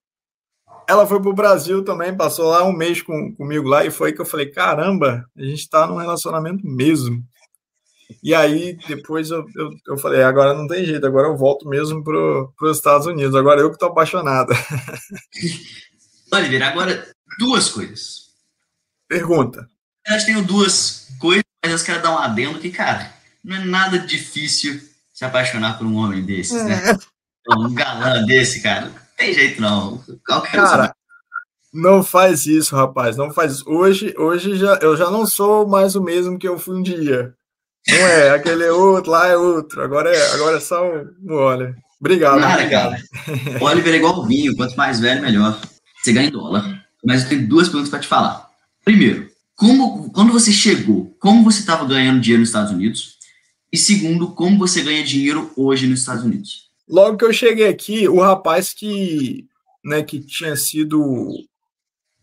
ela 0.88 1.08
foi 1.08 1.22
pro 1.22 1.34
Brasil 1.34 1.84
também, 1.84 2.16
passou 2.16 2.50
lá 2.50 2.64
um 2.64 2.74
mês 2.74 3.02
com, 3.02 3.34
comigo 3.36 3.68
lá, 3.68 3.86
e 3.86 3.92
foi 3.92 4.12
que 4.14 4.22
eu 4.22 4.26
falei: 4.26 4.48
caramba, 4.48 5.26
a 5.38 5.42
gente 5.44 5.70
tá 5.70 5.88
num 5.88 5.96
relacionamento 5.96 6.66
mesmo. 6.66 7.24
E 8.22 8.36
aí, 8.36 8.78
depois 8.88 9.30
eu, 9.30 9.46
eu, 9.56 9.70
eu 9.88 9.98
falei: 9.98 10.22
agora 10.22 10.54
não 10.54 10.68
tem 10.68 10.84
jeito, 10.84 11.06
agora 11.06 11.28
eu 11.28 11.38
volto 11.38 11.68
mesmo 11.68 12.04
para 12.04 12.68
os 12.70 12.78
Estados 12.78 13.08
Unidos, 13.08 13.36
agora 13.36 13.62
eu 13.62 13.72
que 13.72 13.78
tô 13.78 13.86
apaixonada. 13.86 14.54
Oliver, 16.34 16.64
agora 16.64 17.08
duas 17.40 17.70
coisas. 17.70 18.32
Pergunta. 19.08 19.68
Eu 20.08 20.26
tenho 20.26 20.44
duas 20.44 21.10
coisas, 21.20 21.44
mas 21.64 21.80
eu 21.80 21.86
quero 21.86 22.02
dar 22.02 22.12
um 22.12 22.18
adendo 22.18 22.60
que, 22.60 22.72
cara, 22.72 23.14
não 23.44 23.56
é 23.56 23.66
nada 23.66 24.00
difícil 24.00 24.91
se 25.22 25.26
apaixonar 25.26 25.78
por 25.78 25.86
um 25.86 25.98
homem 25.98 26.24
desses, 26.24 26.64
né? 26.66 26.82
É. 26.90 27.56
Um 27.56 27.74
galã 27.74 28.26
desse, 28.26 28.62
cara 28.62 28.92
tem 29.22 29.34
jeito 29.36 29.62
não. 29.62 30.04
Cara, 30.52 30.96
não 31.72 32.04
faz 32.04 32.48
isso, 32.48 32.76
rapaz. 32.76 33.16
Não 33.16 33.32
faz 33.32 33.54
isso. 33.54 33.70
Hoje, 33.70 34.16
hoje 34.18 34.56
já, 34.56 34.80
eu 34.82 34.98
já 34.98 35.12
não 35.12 35.28
sou 35.28 35.68
mais 35.68 35.96
o 35.96 36.02
mesmo 36.02 36.40
que 36.40 36.48
eu 36.48 36.58
fui 36.58 36.76
um 36.76 36.82
dia. 36.82 37.34
Não 37.88 37.96
é, 37.96 38.32
aquele 38.32 38.64
é 38.64 38.72
outro, 38.72 39.12
lá 39.12 39.28
é 39.28 39.38
outro. 39.38 39.84
Agora 39.84 40.10
é, 40.10 40.32
agora 40.34 40.58
é 40.58 40.60
só 40.60 40.84
um 40.84 41.34
Oliver. 41.34 41.76
Obrigado. 42.00 42.40
Nada, 42.40 42.54
obrigado. 42.56 42.96
O 43.62 43.66
Oliver 43.66 43.94
é 43.94 43.98
igual 43.98 44.20
o 44.20 44.26
vinho, 44.26 44.56
quanto 44.56 44.76
mais 44.76 45.00
velho, 45.00 45.22
melhor. 45.22 45.60
Você 46.02 46.12
ganha 46.12 46.28
em 46.28 46.32
dólar. 46.32 46.84
Mas 47.06 47.24
eu 47.24 47.30
tenho 47.30 47.48
duas 47.48 47.68
perguntas 47.68 47.90
para 47.90 48.00
te 48.00 48.08
falar. 48.08 48.50
Primeiro, 48.84 49.30
como, 49.56 50.12
quando 50.12 50.34
você 50.34 50.52
chegou, 50.52 51.16
como 51.20 51.44
você 51.44 51.60
estava 51.60 51.86
ganhando 51.86 52.20
dinheiro 52.20 52.40
nos 52.40 52.50
Estados 52.50 52.72
Unidos? 52.72 53.18
E 53.72 53.78
segundo, 53.78 54.34
como 54.34 54.58
você 54.58 54.82
ganha 54.82 55.04
dinheiro 55.04 55.52
hoje 55.56 55.88
nos 55.88 56.00
Estados 56.00 56.24
Unidos? 56.24 56.70
Logo 56.88 57.18
que 57.18 57.26
eu 57.26 57.32
cheguei 57.32 57.68
aqui, 57.68 58.08
o 58.08 58.20
rapaz 58.20 58.74
que, 58.74 59.48
né, 59.84 60.04
que 60.04 60.20
tinha 60.20 60.56
sido 60.56 61.30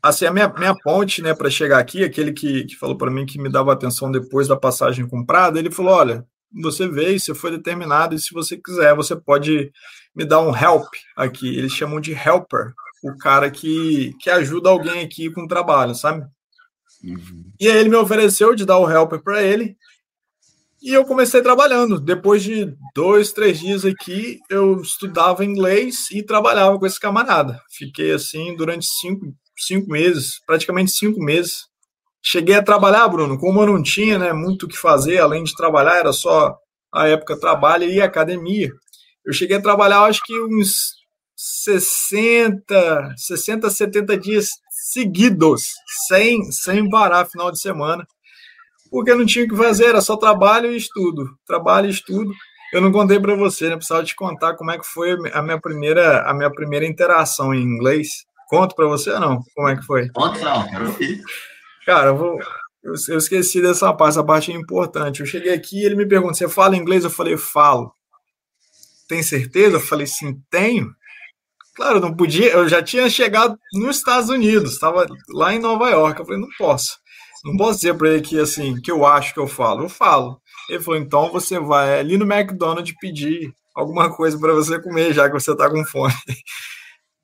assim 0.02 0.26
a 0.26 0.32
minha, 0.32 0.48
minha 0.48 0.74
ponte, 0.74 1.22
né, 1.22 1.34
para 1.34 1.50
chegar 1.50 1.78
aqui, 1.78 2.04
aquele 2.04 2.32
que, 2.32 2.64
que 2.64 2.76
falou 2.76 2.96
para 2.96 3.11
mim 3.11 3.24
que 3.24 3.40
me 3.40 3.50
dava 3.50 3.72
atenção 3.72 4.12
depois 4.12 4.46
da 4.46 4.56
passagem 4.56 5.08
comprada, 5.08 5.58
ele 5.58 5.70
falou: 5.70 5.94
"Olha, 5.94 6.26
você 6.52 6.87
veio, 6.88 7.18
você 7.18 7.34
foi 7.34 7.50
determinado 7.50 8.14
e 8.14 8.18
se 8.18 8.32
você 8.32 8.56
quiser, 8.56 8.94
você 8.94 9.16
pode 9.16 9.70
me 10.14 10.24
dar 10.24 10.40
um 10.40 10.54
help 10.54 10.87
aqui. 11.16 11.56
Eles 11.56 11.72
chamam 11.72 12.00
de 12.00 12.12
helper, 12.12 12.72
o 13.02 13.16
cara 13.16 13.50
que, 13.50 14.14
que 14.20 14.30
ajuda 14.30 14.68
alguém 14.68 15.04
aqui 15.04 15.30
com 15.30 15.42
o 15.42 15.48
trabalho, 15.48 15.94
sabe? 15.94 16.26
Uhum. 17.04 17.52
E 17.61 17.68
aí 17.68 17.78
ele 17.78 17.88
me 17.88 17.96
ofereceu 17.96 18.54
de 18.54 18.64
dar 18.64 18.78
o 18.78 18.90
helper 18.90 19.20
para 19.22 19.42
ele. 19.42 19.76
E 20.81 20.93
eu 20.93 21.05
comecei 21.05 21.43
trabalhando. 21.43 21.99
Depois 21.99 22.43
de 22.43 22.73
dois, 22.95 23.33
três 23.33 23.59
dias 23.59 23.85
aqui, 23.85 24.38
eu 24.49 24.81
estudava 24.81 25.45
inglês 25.45 26.11
e 26.12 26.23
trabalhava 26.23 26.79
com 26.79 26.87
esse 26.87 27.01
camarada. 27.01 27.61
Fiquei 27.71 28.12
assim 28.12 28.55
durante 28.55 28.87
cinco, 28.87 29.35
cinco 29.57 29.91
meses, 29.91 30.41
praticamente 30.47 30.93
cinco 30.93 31.21
meses. 31.21 31.67
Cheguei 32.23 32.55
a 32.55 32.62
trabalhar, 32.62 33.09
Bruno, 33.09 33.38
como 33.38 33.61
eu 33.61 33.67
não 33.67 33.83
tinha 33.83 34.19
né, 34.19 34.33
muito 34.33 34.67
o 34.67 34.69
que 34.69 34.77
fazer, 34.77 35.19
além 35.19 35.43
de 35.45 35.55
trabalhar, 35.55 35.97
era 35.97 36.12
só 36.12 36.57
a 36.93 37.09
época 37.09 37.38
trabalho 37.38 37.85
e 37.85 38.01
academia. 38.01 38.71
Eu 39.25 39.33
cheguei 39.33 39.57
a 39.57 39.62
trabalhar, 39.62 40.03
acho 40.03 40.23
que 40.25 40.41
uns 40.41 40.95
60, 41.37 43.14
60, 43.17 43.71
70 43.71 44.17
dias 44.17 44.49
seguidos, 44.71 45.62
sem, 46.07 46.51
sem 46.51 46.88
parar 46.88 47.27
final 47.27 47.51
de 47.51 47.61
semana 47.61 48.07
porque 48.90 49.14
não 49.14 49.27
tinha 49.27 49.44
o 49.44 49.48
que 49.48 49.57
fazer, 49.57 49.87
era 49.87 50.01
só 50.01 50.16
trabalho 50.16 50.72
e 50.72 50.77
estudo. 50.77 51.29
Trabalho 51.46 51.87
e 51.87 51.90
estudo. 51.90 52.33
Eu 52.72 52.81
não 52.81 52.92
contei 52.92 53.18
para 53.18 53.35
você, 53.35 53.68
né? 53.68 53.77
Precisava 53.77 54.05
te 54.05 54.14
contar 54.14 54.55
como 54.55 54.70
é 54.70 54.79
que 54.79 54.87
foi 54.87 55.16
a 55.33 55.42
minha 55.42 55.61
primeira, 55.61 56.22
a 56.29 56.35
minha 56.35 56.51
primeira 56.51 56.87
interação 56.87 57.55
em 57.55 57.62
inglês. 57.62 58.27
Conto 58.48 58.74
para 58.74 58.87
você 58.87 59.11
ou 59.11 59.20
não? 59.20 59.42
Como 59.55 59.68
é 59.68 59.77
que 59.77 59.83
foi? 59.83 60.09
Conta 60.11 60.40
não, 60.40 60.66
quero 60.66 60.94
Cara, 61.87 62.09
eu 62.09 62.16
vou. 62.16 62.38
Eu, 62.83 62.94
esqueci 63.18 63.61
dessa 63.61 63.92
parte, 63.92 64.11
essa 64.11 64.24
parte 64.24 64.53
é 64.53 64.55
importante. 64.55 65.20
Eu 65.20 65.27
cheguei 65.27 65.53
aqui 65.53 65.81
e 65.81 65.85
ele 65.85 65.96
me 65.96 66.07
perguntou: 66.07 66.35
você 66.35 66.48
fala 66.48 66.77
inglês? 66.77 67.05
Eu 67.05 67.11
falei, 67.11 67.37
falo. 67.37 67.92
Tem 69.09 69.22
certeza? 69.22 69.77
Eu 69.77 69.81
falei, 69.81 70.07
sim, 70.07 70.38
tenho. 70.51 70.94
Claro, 71.74 72.01
não 72.01 72.14
podia, 72.14 72.51
eu 72.53 72.68
já 72.68 72.83
tinha 72.83 73.09
chegado 73.09 73.57
nos 73.72 73.98
Estados 73.98 74.29
Unidos, 74.29 74.72
estava 74.72 75.07
lá 75.31 75.55
em 75.55 75.61
Nova 75.61 75.88
York. 75.88 76.18
Eu 76.18 76.27
falei, 76.27 76.40
não 76.40 76.48
posso. 76.59 76.98
Não 77.48 77.56
posso 77.56 77.80
dizer 77.80 77.94
para 77.94 78.11
ele 78.11 78.20
que 78.20 78.38
assim, 78.38 78.80
que 78.80 78.90
eu 78.90 79.06
acho 79.06 79.32
que 79.32 79.40
eu 79.40 79.46
falo. 79.46 79.84
Eu 79.84 79.88
falo. 79.88 80.40
Ele 80.68 80.80
falou: 80.80 81.00
então 81.00 81.32
você 81.32 81.58
vai 81.58 81.98
ali 81.98 82.16
no 82.18 82.30
McDonald's 82.30 82.94
pedir 83.00 83.52
alguma 83.74 84.11
coisa 84.14 84.38
para 84.38 84.52
você 84.52 84.80
comer, 84.80 85.12
já 85.14 85.28
que 85.28 85.34
você 85.34 85.52
está 85.52 85.70
com 85.70 85.84
fome. 85.84 86.12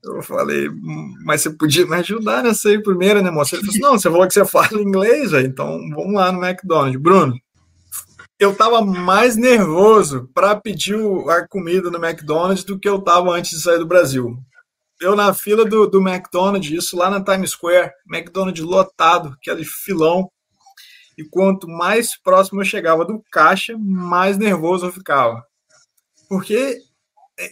Eu 0.06 0.22
falei, 0.22 0.68
mas 1.24 1.40
você 1.40 1.48
podia 1.48 1.86
me 1.86 1.96
ajudar 1.96 2.42
nessa 2.42 2.68
aí 2.68 2.82
primeiro, 2.82 3.22
né, 3.22 3.30
moça? 3.30 3.56
Ele 3.56 3.62
falou 3.62 3.70
assim, 3.72 3.80
não, 3.80 3.98
você 3.98 4.10
falou 4.10 4.28
que 4.28 4.34
você 4.34 4.44
fala 4.44 4.82
inglês, 4.82 5.30
véio, 5.30 5.46
então 5.46 5.78
vamos 5.94 6.12
lá 6.12 6.30
no 6.30 6.44
McDonald's. 6.44 7.00
Bruno, 7.00 7.34
eu 8.38 8.54
tava 8.54 8.84
mais 8.84 9.34
nervoso 9.34 10.28
para 10.34 10.54
pedir 10.56 10.94
a 11.30 11.48
comida 11.48 11.90
no 11.90 12.04
McDonald's 12.04 12.64
do 12.64 12.78
que 12.78 12.86
eu 12.86 13.00
tava 13.00 13.30
antes 13.30 13.52
de 13.52 13.62
sair 13.62 13.78
do 13.78 13.86
Brasil. 13.86 14.36
Eu 15.04 15.14
na 15.14 15.34
fila 15.34 15.66
do, 15.66 15.86
do 15.86 16.00
McDonald's, 16.00 16.70
isso 16.70 16.96
lá 16.96 17.10
na 17.10 17.22
Times 17.22 17.50
Square, 17.50 17.92
McDonald's 18.10 18.64
lotado, 18.64 19.36
aquele 19.38 19.62
filão. 19.62 20.30
E 21.18 21.22
quanto 21.22 21.68
mais 21.68 22.18
próximo 22.18 22.62
eu 22.62 22.64
chegava 22.64 23.04
do 23.04 23.22
caixa, 23.30 23.76
mais 23.78 24.38
nervoso 24.38 24.86
eu 24.86 24.92
ficava. 24.92 25.44
Porque 26.26 26.78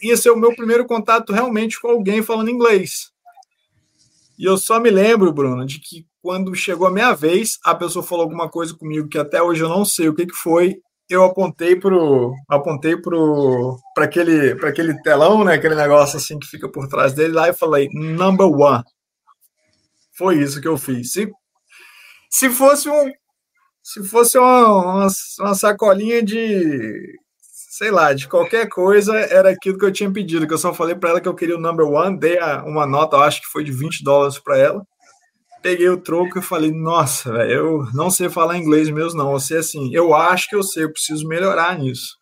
ia 0.03 0.17
ser 0.17 0.31
o 0.31 0.37
meu 0.37 0.57
primeiro 0.57 0.87
contato 0.87 1.31
realmente 1.31 1.79
com 1.79 1.89
alguém 1.89 2.23
falando 2.23 2.49
inglês. 2.49 3.13
E 4.39 4.47
eu 4.47 4.57
só 4.57 4.81
me 4.81 4.89
lembro, 4.89 5.31
Bruno, 5.31 5.67
de 5.67 5.79
que 5.79 6.07
quando 6.23 6.55
chegou 6.55 6.87
a 6.87 6.91
minha 6.91 7.13
vez, 7.13 7.59
a 7.63 7.75
pessoa 7.75 8.03
falou 8.03 8.23
alguma 8.23 8.49
coisa 8.49 8.75
comigo 8.75 9.09
que 9.09 9.19
até 9.19 9.43
hoje 9.43 9.63
eu 9.63 9.69
não 9.69 9.85
sei 9.85 10.09
o 10.09 10.15
que, 10.15 10.25
que 10.25 10.35
foi. 10.35 10.81
Eu 11.13 11.25
apontei 11.25 11.77
pro 11.77 12.35
apontei 12.49 12.97
pro 12.97 13.77
para 13.95 14.05
aquele 14.07 14.55
para 14.55 14.71
aquele 14.71 15.01
telão, 15.03 15.45
né, 15.45 15.55
aquele 15.55 15.75
negócio 15.75 16.17
assim 16.17 16.39
que 16.39 16.47
fica 16.47 16.71
por 16.71 16.89
trás 16.89 17.13
dele 17.13 17.35
lá 17.35 17.51
e 17.51 17.53
falei 17.53 17.89
number 17.93 18.47
one. 18.47 18.83
Foi 20.17 20.39
isso 20.39 20.61
que 20.61 20.69
eu 20.69 20.79
fiz. 20.79 21.13
Se, 21.13 21.31
se 22.31 22.49
fosse 22.49 22.89
um 22.89 23.13
se 23.83 24.03
fosse 24.05 24.39
uma, 24.39 24.69
uma, 24.69 25.07
uma 25.41 25.55
sacolinha 25.55 26.23
de 26.23 27.19
sei 27.73 27.91
lá, 27.91 28.15
de 28.15 28.29
qualquer 28.29 28.69
coisa, 28.69 29.15
era 29.19 29.51
aquilo 29.51 29.79
que 29.79 29.85
eu 29.85 29.93
tinha 29.93 30.11
pedido, 30.11 30.47
que 30.47 30.55
eu 30.55 30.59
só 30.59 30.73
falei 30.73 30.95
para 30.95 31.11
ela 31.11 31.21
que 31.21 31.29
eu 31.29 31.35
queria 31.35 31.57
o 31.57 31.61
number 31.61 31.87
one, 31.87 32.19
dei 32.19 32.39
uma 32.65 32.87
nota, 32.87 33.17
acho 33.19 33.43
que 33.43 33.49
foi 33.49 33.65
de 33.65 33.73
20 33.73 34.03
dólares 34.03 34.39
para 34.39 34.57
ela. 34.59 34.87
Peguei 35.63 35.89
o 35.89 36.01
troco 36.01 36.39
e 36.39 36.43
falei, 36.43 36.73
nossa, 36.73 37.33
véio, 37.33 37.51
eu 37.51 37.87
não 37.95 38.11
sei 38.11 38.29
falar 38.29 38.59
inglês 38.59 38.91
mesmo, 38.91 39.19
não. 39.19 39.33
Eu 39.33 39.41
sei 39.41 39.59
assim, 39.59 39.95
eu 39.95 40.15
acho 40.15 40.49
que 40.49 40.57
eu 40.57 40.63
sei, 40.63 40.85
eu 40.85 40.93
preciso 40.93 41.27
melhorar 41.27 41.79
nisso. 41.79 42.17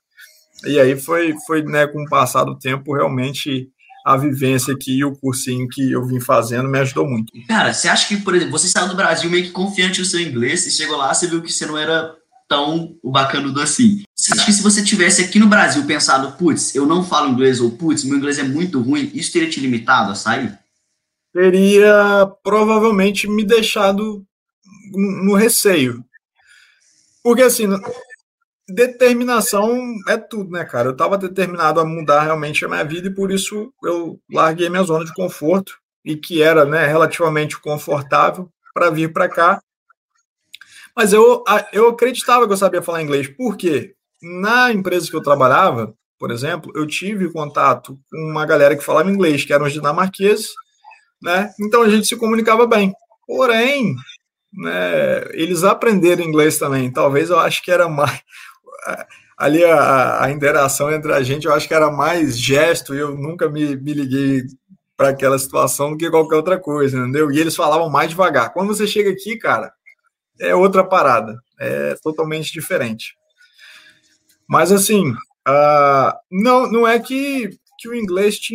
E 0.66 0.78
aí 0.78 0.98
foi, 0.98 1.34
foi 1.46 1.62
né, 1.62 1.86
com 1.86 2.02
o 2.02 2.08
passar 2.08 2.44
do 2.44 2.58
tempo, 2.58 2.94
realmente 2.94 3.68
a 4.04 4.16
vivência 4.16 4.74
aqui 4.74 4.98
e 4.98 5.04
o 5.04 5.16
cursinho 5.16 5.68
que 5.68 5.92
eu 5.92 6.06
vim 6.06 6.20
fazendo 6.20 6.68
me 6.68 6.78
ajudou 6.78 7.08
muito. 7.08 7.32
Cara, 7.46 7.72
você 7.72 7.88
acha 7.88 8.06
que, 8.08 8.16
por 8.18 8.34
exemplo, 8.34 8.52
você 8.52 8.68
saiu 8.68 8.88
do 8.88 8.96
Brasil 8.96 9.30
meio 9.30 9.44
que 9.44 9.50
confiante 9.50 10.00
no 10.00 10.06
seu 10.06 10.20
inglês, 10.20 10.66
e 10.66 10.70
chegou 10.70 10.96
lá, 10.96 11.12
você 11.12 11.26
viu 11.26 11.42
que 11.42 11.52
você 11.52 11.66
não 11.66 11.76
era 11.76 12.14
tão 12.48 12.96
o 13.02 13.10
bacanudo 13.10 13.60
assim. 13.60 14.02
Você 14.14 14.34
acha 14.34 14.44
que 14.44 14.52
se 14.52 14.62
você 14.62 14.82
tivesse 14.82 15.22
aqui 15.22 15.38
no 15.38 15.46
Brasil 15.46 15.84
pensado, 15.84 16.32
putz, 16.32 16.74
eu 16.74 16.84
não 16.84 17.04
falo 17.04 17.30
inglês, 17.30 17.60
ou 17.60 17.70
putz, 17.70 18.04
meu 18.04 18.18
inglês 18.18 18.38
é 18.38 18.42
muito 18.42 18.80
ruim, 18.80 19.10
isso 19.14 19.32
teria 19.32 19.48
te 19.48 19.60
limitado 19.60 20.10
a 20.10 20.14
sair? 20.14 20.58
Teria 21.32 22.26
provavelmente 22.42 23.28
me 23.28 23.44
deixado 23.44 24.24
no 24.92 25.34
receio. 25.34 26.04
Porque 27.22 27.42
assim, 27.42 27.68
determinação 28.68 29.78
é 30.08 30.16
tudo, 30.16 30.50
né, 30.50 30.64
cara? 30.64 30.88
Eu 30.88 30.92
estava 30.92 31.16
determinado 31.16 31.80
a 31.80 31.84
mudar 31.84 32.22
realmente 32.22 32.64
a 32.64 32.68
minha 32.68 32.84
vida 32.84 33.08
e 33.08 33.14
por 33.14 33.30
isso 33.30 33.72
eu 33.84 34.20
larguei 34.32 34.68
minha 34.68 34.82
zona 34.82 35.04
de 35.04 35.14
conforto 35.14 35.78
e 36.04 36.16
que 36.16 36.42
era, 36.42 36.64
né, 36.64 36.86
relativamente 36.86 37.60
confortável 37.60 38.48
para 38.72 38.90
vir 38.90 39.12
para 39.12 39.28
cá 39.28 39.60
mas 41.00 41.12
eu, 41.12 41.42
eu 41.72 41.88
acreditava 41.88 42.46
que 42.46 42.52
eu 42.52 42.56
sabia 42.56 42.82
falar 42.82 43.02
inglês. 43.02 43.28
Por 43.28 43.56
quê? 43.56 43.94
Na 44.22 44.70
empresa 44.72 45.08
que 45.08 45.16
eu 45.16 45.22
trabalhava, 45.22 45.94
por 46.18 46.30
exemplo, 46.30 46.72
eu 46.74 46.86
tive 46.86 47.32
contato 47.32 47.98
com 48.10 48.18
uma 48.18 48.44
galera 48.44 48.76
que 48.76 48.84
falava 48.84 49.10
inglês, 49.10 49.44
que 49.44 49.52
eram 49.52 49.66
os 49.66 49.72
dinamarqueses, 49.72 50.48
né? 51.22 51.52
Então 51.60 51.82
a 51.82 51.88
gente 51.88 52.06
se 52.06 52.16
comunicava 52.16 52.66
bem. 52.66 52.92
Porém, 53.26 53.94
né, 54.52 55.24
eles 55.32 55.62
aprenderam 55.62 56.24
inglês 56.24 56.58
também. 56.58 56.90
Talvez 56.90 57.30
eu 57.30 57.38
acho 57.38 57.62
que 57.62 57.70
era 57.70 57.88
mais. 57.88 58.20
Ali 59.38 59.64
a, 59.64 60.24
a 60.24 60.30
interação 60.30 60.92
entre 60.92 61.14
a 61.14 61.22
gente, 61.22 61.46
eu 61.46 61.54
acho 61.54 61.66
que 61.66 61.72
era 61.72 61.90
mais 61.90 62.38
gesto, 62.38 62.94
eu 62.94 63.16
nunca 63.16 63.48
me, 63.48 63.74
me 63.74 63.94
liguei 63.94 64.42
para 64.98 65.08
aquela 65.08 65.38
situação 65.38 65.92
do 65.92 65.96
que 65.96 66.10
qualquer 66.10 66.36
outra 66.36 66.60
coisa, 66.60 66.98
entendeu? 66.98 67.32
E 67.32 67.40
eles 67.40 67.56
falavam 67.56 67.88
mais 67.88 68.10
devagar. 68.10 68.52
Quando 68.52 68.68
você 68.68 68.86
chega 68.86 69.08
aqui, 69.08 69.38
cara, 69.38 69.72
é 70.38 70.54
outra 70.54 70.84
parada, 70.84 71.40
é 71.58 71.94
totalmente 72.02 72.52
diferente. 72.52 73.14
Mas 74.46 74.70
assim, 74.70 75.10
uh, 75.10 76.12
não, 76.30 76.70
não 76.70 76.86
é 76.86 76.98
que, 76.98 77.58
que 77.78 77.88
o 77.88 77.94
inglês 77.94 78.38
te 78.38 78.54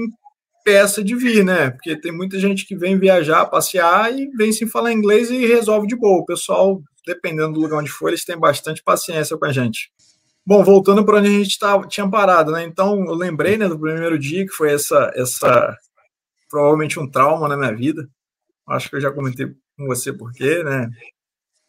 impeça 0.66 1.04
de 1.04 1.16
vir, 1.16 1.46
né? 1.46 1.70
Porque 1.70 1.96
tem 1.96 2.12
muita 2.12 2.40
gente 2.40 2.66
que 2.66 2.76
vem 2.76 2.98
viajar, 2.98 3.46
passear 3.46 4.12
e 4.12 4.28
vem 4.36 4.52
sem 4.52 4.68
falar 4.68 4.92
inglês 4.92 5.30
e 5.30 5.46
resolve 5.46 5.86
de 5.86 5.96
boa. 5.96 6.22
O 6.22 6.26
pessoal, 6.26 6.82
dependendo 7.06 7.54
do 7.54 7.60
lugar 7.60 7.78
onde 7.78 7.92
for, 7.92 8.08
eles 8.08 8.26
têm 8.26 8.38
bastante 8.38 8.82
paciência 8.84 9.38
com 9.38 9.46
a 9.46 9.52
gente. 9.52 9.92
Bom, 10.44 10.64
voltando 10.64 11.06
para 11.06 11.20
onde 11.20 11.28
a 11.28 11.44
gente 11.44 11.60
tava, 11.60 11.88
tinha 11.88 12.10
parado, 12.10 12.52
né? 12.52 12.64
Então, 12.64 13.06
eu 13.06 13.14
lembrei 13.14 13.58
né, 13.58 13.68
do 13.68 13.80
primeiro 13.80 14.18
dia, 14.18 14.46
que 14.46 14.54
foi 14.54 14.74
essa, 14.74 15.12
essa 15.16 15.78
provavelmente 16.50 17.00
um 17.00 17.10
trauma 17.10 17.48
na 17.48 17.56
minha 17.56 17.76
vida. 17.76 18.08
Acho 18.68 18.90
que 18.90 18.96
eu 18.96 19.02
já 19.02 19.12
comentei 19.12 19.48
com 19.78 19.86
você 19.86 20.12
porquê, 20.12 20.64
né? 20.64 20.90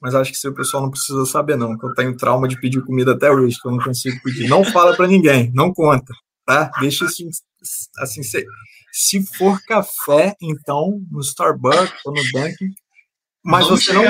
mas 0.00 0.14
acho 0.14 0.30
que 0.30 0.48
o 0.48 0.54
pessoal 0.54 0.82
não 0.82 0.90
precisa 0.90 1.24
saber, 1.24 1.56
não, 1.56 1.76
que 1.76 1.84
eu 1.84 1.94
tenho 1.94 2.16
trauma 2.16 2.46
de 2.46 2.60
pedir 2.60 2.84
comida 2.84 3.12
até 3.12 3.30
hoje, 3.30 3.58
que 3.60 3.66
eu 3.66 3.72
não 3.72 3.82
consigo 3.82 4.20
pedir. 4.22 4.46
Não 4.46 4.62
fala 4.62 4.94
para 4.94 5.06
ninguém, 5.06 5.50
não 5.54 5.72
conta, 5.72 6.12
tá? 6.44 6.70
Deixa 6.80 7.06
assim, 7.06 7.28
assim 7.98 8.22
se, 8.98 9.22
for 9.36 9.60
café, 9.62 10.34
então, 10.40 11.02
no 11.10 11.20
Starbucks 11.20 12.00
ou 12.06 12.14
no 12.14 12.22
Dunkin', 12.32 12.72
mas 13.44 13.68
você 13.68 13.92
não, 13.92 14.02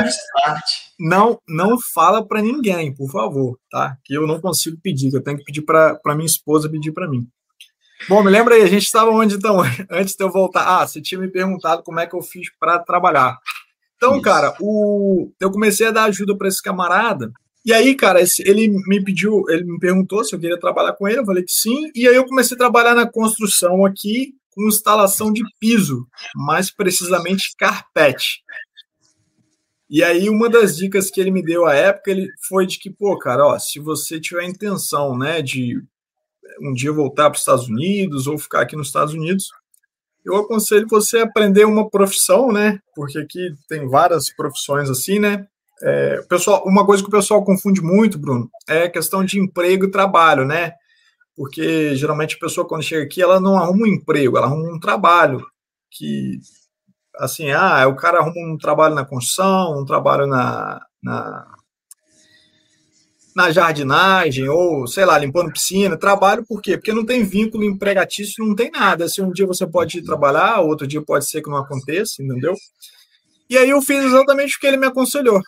não 0.99 1.40
não 1.46 1.77
fala 1.92 2.27
para 2.27 2.40
ninguém, 2.40 2.94
por 2.94 3.11
favor, 3.11 3.59
tá? 3.68 3.99
Que 4.05 4.14
eu 4.14 4.27
não 4.27 4.40
consigo 4.40 4.79
pedir, 4.81 5.11
que 5.11 5.16
eu 5.16 5.22
tenho 5.22 5.37
que 5.38 5.44
pedir 5.44 5.62
para 5.62 6.14
minha 6.14 6.25
esposa 6.25 6.70
pedir 6.70 6.92
para 6.92 7.09
mim. 7.09 7.27
Bom, 8.09 8.22
me 8.22 8.31
lembra 8.31 8.55
aí, 8.55 8.62
a 8.62 8.68
gente 8.68 8.85
estava 8.85 9.11
onde 9.11 9.35
então, 9.35 9.61
antes 9.90 10.14
de 10.14 10.25
eu 10.25 10.31
voltar? 10.31 10.62
Ah, 10.64 10.87
você 10.87 11.03
tinha 11.03 11.20
me 11.20 11.29
perguntado 11.29 11.83
como 11.83 11.99
é 11.99 12.07
que 12.07 12.14
eu 12.14 12.22
fiz 12.22 12.49
para 12.59 12.79
trabalhar. 12.79 13.37
Então, 13.96 14.12
Isso. 14.14 14.22
cara, 14.22 14.55
o, 14.61 15.33
eu 15.40 15.51
comecei 15.51 15.88
a 15.88 15.90
dar 15.90 16.05
ajuda 16.05 16.37
para 16.37 16.49
esse 16.49 16.62
camarada. 16.62 17.33
E 17.64 17.72
aí, 17.72 17.96
cara, 17.96 18.22
ele 18.38 18.68
me 18.87 19.03
pediu, 19.03 19.42
ele 19.49 19.64
me 19.64 19.81
perguntou 19.81 20.22
se 20.25 20.35
eu 20.35 20.38
queria 20.38 20.61
trabalhar 20.61 20.92
com 20.92 21.09
ele, 21.09 21.18
eu 21.18 21.27
falei 21.27 21.42
que 21.42 21.53
sim. 21.53 21.90
E 21.94 22.07
aí 22.07 22.14
eu 22.14 22.25
comecei 22.25 22.55
a 22.55 22.59
trabalhar 22.59 22.94
na 22.94 23.11
construção 23.11 23.85
aqui 23.85 24.35
com 24.57 24.66
instalação 24.66 25.31
de 25.31 25.42
piso, 25.61 26.09
mais 26.35 26.71
precisamente 26.71 27.55
carpete. 27.59 28.42
E 29.88 30.03
aí 30.03 30.31
uma 30.31 30.49
das 30.49 30.77
dicas 30.77 31.11
que 31.11 31.21
ele 31.21 31.31
me 31.31 31.42
deu 31.42 31.66
à 31.66 31.75
época, 31.75 32.11
ele 32.11 32.29
foi 32.49 32.66
de 32.66 32.79
que, 32.79 32.90
pô, 32.90 33.19
cara, 33.19 33.47
ó, 33.47 33.59
se 33.59 33.79
você 33.79 34.19
tiver 34.19 34.45
intenção, 34.45 35.16
né, 35.16 35.42
de 35.42 35.81
um 36.61 36.73
dia 36.73 36.90
voltar 36.90 37.25
para 37.25 37.37
os 37.37 37.40
Estados 37.40 37.69
Unidos 37.69 38.27
ou 38.27 38.38
ficar 38.38 38.62
aqui 38.62 38.75
nos 38.75 38.87
Estados 38.87 39.12
Unidos, 39.12 39.51
eu 40.25 40.37
aconselho 40.37 40.88
você 40.88 41.19
a 41.19 41.25
aprender 41.25 41.66
uma 41.66 41.88
profissão, 41.88 42.51
né? 42.51 42.81
Porque 42.97 43.19
aqui 43.19 43.55
tem 43.69 43.87
várias 43.87 44.35
profissões 44.35 44.90
assim, 44.90 45.21
né? 45.21 45.47
É, 45.83 46.23
pessoal, 46.23 46.64
uma 46.66 46.85
coisa 46.85 47.03
que 47.03 47.09
o 47.09 47.12
pessoal 47.12 47.45
confunde 47.45 47.81
muito, 47.83 48.19
Bruno, 48.19 48.51
é 48.66 48.85
a 48.85 48.90
questão 48.90 49.23
de 49.23 49.38
emprego 49.38 49.85
e 49.85 49.90
trabalho, 49.90 50.45
né? 50.45 50.73
Porque 51.37 51.94
geralmente 51.96 52.37
a 52.37 52.38
pessoa 52.38 52.66
quando 52.66 52.83
chega 52.83 53.05
aqui, 53.05 53.22
ela 53.22 53.38
não 53.38 53.59
arruma 53.59 53.85
um 53.85 53.87
emprego, 53.87 54.38
ela 54.38 54.46
arruma 54.46 54.75
um 54.75 54.81
trabalho 54.81 55.46
que 55.90 56.40
assim, 57.16 57.51
ah, 57.51 57.87
o 57.88 57.96
cara 57.96 58.18
arruma 58.18 58.55
um 58.55 58.59
trabalho 58.59 58.94
na 58.94 59.05
construção, 59.05 59.81
um 59.81 59.85
trabalho 59.85 60.27
na, 60.27 60.81
na 61.03 61.57
na 63.37 63.53
jardinagem 63.53 64.49
ou, 64.49 64.87
sei 64.87 65.05
lá, 65.05 65.18
limpando 65.18 65.53
piscina, 65.53 65.94
trabalho 65.99 66.42
por 66.46 66.62
quê? 66.62 66.79
Porque 66.79 66.90
não 66.94 67.05
tem 67.05 67.22
vínculo 67.22 67.64
empregatício, 67.64 68.42
não 68.42 68.55
tem 68.57 68.70
nada. 68.70 69.11
Se 69.11 69.20
um 69.20 69.31
dia 69.31 69.46
você 69.46 69.66
pode 69.66 69.99
ir 69.99 70.03
trabalhar, 70.03 70.61
outro 70.61 70.87
dia 70.87 71.03
pode 71.03 71.29
ser 71.29 71.42
que 71.42 71.51
não 71.51 71.59
aconteça, 71.59 72.22
entendeu? 72.22 72.55
E 73.51 73.59
aí 73.59 73.68
eu 73.68 73.83
fiz 73.83 74.03
exatamente 74.03 74.57
o 74.57 74.59
que 74.59 74.66
ele 74.66 74.79
me 74.79 74.87
aconselhou. 74.87 75.42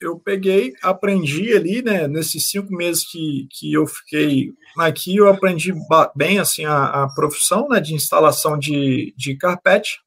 Eu 0.00 0.18
peguei, 0.18 0.72
aprendi 0.82 1.52
ali, 1.54 1.82
né, 1.82 2.08
nesses 2.08 2.50
cinco 2.50 2.74
meses 2.74 3.04
que, 3.10 3.46
que 3.50 3.72
eu 3.72 3.86
fiquei 3.86 4.52
aqui, 4.78 5.16
eu 5.16 5.28
aprendi 5.28 5.72
bem, 6.14 6.38
assim, 6.38 6.64
a, 6.64 7.04
a 7.04 7.14
profissão, 7.14 7.68
né, 7.68 7.80
de 7.80 7.94
instalação 7.94 8.58
de, 8.58 9.14
de 9.16 9.36
carpete, 9.36 9.98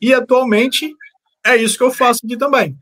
e 0.00 0.14
atualmente 0.14 0.94
é 1.44 1.56
isso 1.56 1.76
que 1.76 1.84
eu 1.84 1.90
faço 1.90 2.20
aqui 2.24 2.36
também 2.36 2.78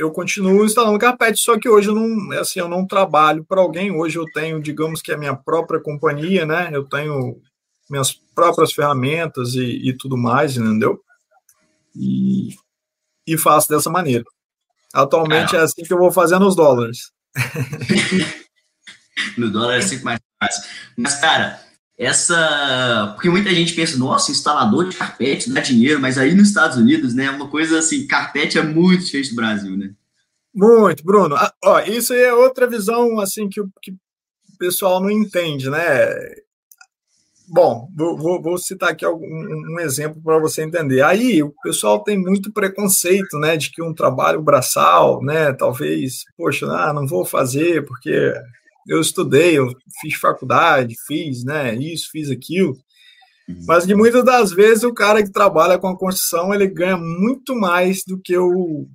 eu 0.00 0.10
continuo 0.10 0.64
instalando 0.64 0.98
carpete, 0.98 1.38
só 1.38 1.58
que 1.58 1.68
hoje 1.68 1.88
eu 1.88 1.94
não, 1.94 2.32
assim, 2.40 2.58
eu 2.58 2.68
não 2.68 2.86
trabalho 2.86 3.44
para 3.44 3.60
alguém. 3.60 3.92
Hoje 3.92 4.18
eu 4.18 4.24
tenho, 4.32 4.60
digamos 4.60 5.02
que 5.02 5.12
a 5.12 5.18
minha 5.18 5.36
própria 5.36 5.78
companhia, 5.78 6.46
né? 6.46 6.70
Eu 6.72 6.88
tenho 6.88 7.38
minhas 7.88 8.12
próprias 8.34 8.72
ferramentas 8.72 9.54
e, 9.54 9.90
e 9.90 9.92
tudo 9.94 10.16
mais, 10.16 10.56
entendeu? 10.56 10.98
E, 11.94 12.54
e 13.26 13.36
faço 13.36 13.68
dessa 13.68 13.90
maneira. 13.90 14.24
Atualmente 14.92 15.54
é, 15.54 15.58
é 15.58 15.62
assim 15.62 15.82
que 15.82 15.92
eu 15.92 15.98
vou 15.98 16.12
fazendo 16.12 16.46
os 16.46 16.56
dólares. 16.56 17.12
no 19.36 19.50
dólar 19.50 19.76
é 19.76 19.80
sempre 19.80 20.04
mais 20.04 20.20
fácil. 20.42 20.62
Mas, 20.96 21.14
cara, 21.16 21.60
essa. 21.96 23.12
Porque 23.14 23.28
muita 23.28 23.54
gente 23.54 23.74
pensa, 23.74 23.98
nossa, 23.98 24.32
instalador 24.32 24.88
de 24.88 24.96
carpete 24.96 25.52
dá 25.52 25.60
dinheiro, 25.60 26.00
mas 26.00 26.18
aí 26.18 26.34
nos 26.34 26.48
Estados 26.48 26.76
Unidos, 26.76 27.14
né, 27.14 27.26
é 27.26 27.30
uma 27.30 27.48
coisa 27.48 27.78
assim, 27.78 28.06
carpete 28.06 28.58
é 28.58 28.62
muito 28.62 29.04
diferente 29.04 29.30
do 29.30 29.36
Brasil, 29.36 29.76
né? 29.76 29.90
Muito, 30.52 31.04
Bruno. 31.04 31.36
Ah, 31.36 31.52
ó, 31.64 31.80
isso 31.80 32.12
aí 32.12 32.22
é 32.22 32.34
outra 32.34 32.66
visão 32.66 33.20
assim 33.20 33.48
que, 33.48 33.60
que 33.82 33.92
o 33.92 34.58
pessoal 34.58 35.00
não 35.00 35.10
entende, 35.10 35.70
né? 35.70 35.78
Bom, 37.52 37.88
vou, 37.96 38.40
vou 38.40 38.56
citar 38.56 38.90
aqui 38.90 39.04
algum, 39.04 39.26
um 39.26 39.80
exemplo 39.80 40.22
para 40.22 40.38
você 40.38 40.62
entender. 40.62 41.02
Aí 41.02 41.42
o 41.42 41.52
pessoal 41.64 42.00
tem 42.04 42.16
muito 42.16 42.52
preconceito, 42.52 43.38
né, 43.40 43.56
de 43.56 43.72
que 43.72 43.82
um 43.82 43.92
trabalho 43.92 44.40
braçal, 44.40 45.20
né, 45.20 45.52
talvez, 45.52 46.22
poxa, 46.36 46.66
ah, 46.66 46.92
não 46.92 47.08
vou 47.08 47.24
fazer 47.24 47.84
porque 47.84 48.32
eu 48.86 49.00
estudei, 49.00 49.58
eu 49.58 49.66
fiz 50.00 50.14
faculdade, 50.14 50.94
fiz, 51.08 51.42
né, 51.42 51.74
isso, 51.74 52.08
fiz 52.12 52.30
aquilo. 52.30 52.76
Uhum. 53.48 53.64
Mas 53.66 53.84
que 53.84 53.96
muitas 53.96 54.24
das 54.24 54.52
vezes 54.52 54.84
o 54.84 54.94
cara 54.94 55.20
que 55.20 55.32
trabalha 55.32 55.76
com 55.76 55.88
a 55.88 55.98
construção 55.98 56.54
ele 56.54 56.68
ganha 56.68 56.96
muito 56.96 57.56
mais 57.56 58.04
do 58.06 58.16
que 58.16 58.38
o, 58.38 58.86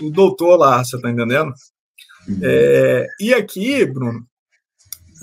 o 0.00 0.10
doutor 0.10 0.56
lá, 0.56 0.84
você 0.84 1.00
tá 1.00 1.10
entendendo? 1.10 1.52
Uhum. 2.28 2.38
É, 2.44 3.08
e 3.18 3.34
aqui, 3.34 3.84
Bruno, 3.86 4.24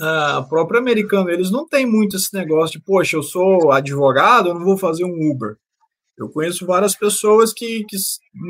a 0.02 0.42
própria 0.42 0.80
americana, 0.80 1.32
eles 1.32 1.52
não 1.52 1.68
têm 1.68 1.86
muito 1.86 2.16
esse 2.16 2.34
negócio 2.34 2.80
de, 2.80 2.86
poxa, 2.86 3.16
eu 3.16 3.22
sou 3.22 3.72
advogado, 3.72 4.50
eu 4.50 4.56
não 4.56 4.66
vou 4.66 4.78
fazer 4.78 5.06
um 5.06 5.32
Uber. 5.32 5.56
Eu 6.18 6.30
conheço 6.30 6.66
várias 6.66 6.96
pessoas 6.96 7.54
que, 7.54 7.84
que 7.86 7.98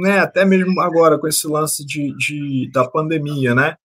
né, 0.01 0.19
até 0.19 0.45
mesmo 0.45 0.79
agora 0.79 1.19
com 1.19 1.27
esse 1.27 1.47
lance 1.47 1.85
de, 1.85 2.15
de 2.17 2.69
da 2.71 2.87
pandemia, 2.87 3.53
né? 3.53 3.75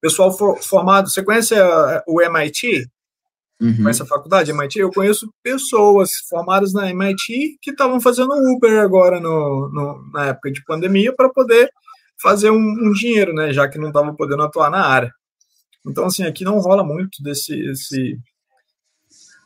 Pessoal 0.00 0.36
for, 0.36 0.62
formado, 0.62 1.08
você 1.08 1.22
conhece 1.22 1.54
a, 1.54 2.02
o 2.06 2.20
MIT? 2.20 2.86
Uhum. 3.60 3.76
Conhece 3.82 4.02
a 4.02 4.06
faculdade 4.06 4.50
MIT? 4.50 4.78
Eu 4.78 4.90
conheço 4.90 5.30
pessoas 5.42 6.10
formadas 6.28 6.72
na 6.72 6.90
MIT 6.90 7.58
que 7.62 7.70
estavam 7.70 8.00
fazendo 8.00 8.32
Uber 8.32 8.80
agora 8.80 9.18
no, 9.20 9.70
no 9.72 10.10
na 10.12 10.26
época 10.26 10.52
de 10.52 10.62
pandemia 10.64 11.14
para 11.14 11.30
poder 11.30 11.70
fazer 12.20 12.50
um, 12.50 12.58
um, 12.58 12.92
dinheiro, 12.92 13.32
né? 13.32 13.52
Já 13.52 13.68
que 13.68 13.78
não 13.78 13.88
estavam 13.88 14.14
podendo 14.14 14.42
atuar 14.42 14.70
na 14.70 14.86
área. 14.86 15.10
Então, 15.86 16.04
assim, 16.04 16.24
aqui 16.24 16.44
não 16.44 16.58
rola 16.58 16.84
muito 16.84 17.22
desse. 17.22 17.54
Esse... 17.70 18.18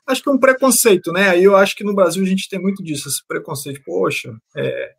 Acho 0.07 0.22
que 0.22 0.29
é 0.29 0.33
um 0.33 0.38
preconceito, 0.38 1.12
né? 1.12 1.29
Aí 1.31 1.44
eu 1.44 1.57
acho 1.57 1.76
que 1.76 1.85
no 1.85 1.94
Brasil 1.94 2.22
a 2.22 2.26
gente 2.26 2.48
tem 2.48 2.61
muito 2.61 2.83
disso, 2.83 3.09
esse 3.09 3.24
preconceito. 3.26 3.81
Poxa, 3.85 4.35
é... 4.57 4.92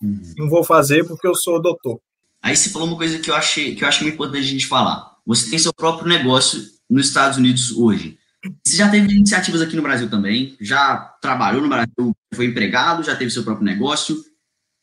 uhum. 0.00 0.34
não 0.38 0.48
vou 0.48 0.64
fazer 0.64 1.04
porque 1.06 1.26
eu 1.26 1.34
sou 1.34 1.60
doutor. 1.60 2.00
Aí 2.40 2.56
você 2.56 2.70
falou 2.70 2.88
uma 2.88 2.96
coisa 2.96 3.18
que 3.18 3.30
eu, 3.30 3.34
achei, 3.34 3.74
que 3.74 3.82
eu 3.82 3.88
acho 3.88 4.02
muito 4.02 4.14
importante 4.14 4.44
a 4.44 4.50
gente 4.50 4.66
falar. 4.66 5.16
Você 5.26 5.50
tem 5.50 5.58
seu 5.58 5.74
próprio 5.74 6.08
negócio 6.08 6.62
nos 6.88 7.08
Estados 7.08 7.36
Unidos 7.36 7.72
hoje. 7.72 8.16
Você 8.64 8.76
já 8.76 8.88
teve 8.88 9.12
iniciativas 9.12 9.60
aqui 9.60 9.74
no 9.74 9.82
Brasil 9.82 10.08
também? 10.08 10.56
Já 10.60 10.96
trabalhou 11.20 11.60
no 11.60 11.68
Brasil, 11.68 12.16
foi 12.32 12.46
empregado, 12.46 13.02
já 13.02 13.16
teve 13.16 13.30
seu 13.30 13.42
próprio 13.42 13.64
negócio? 13.64 14.16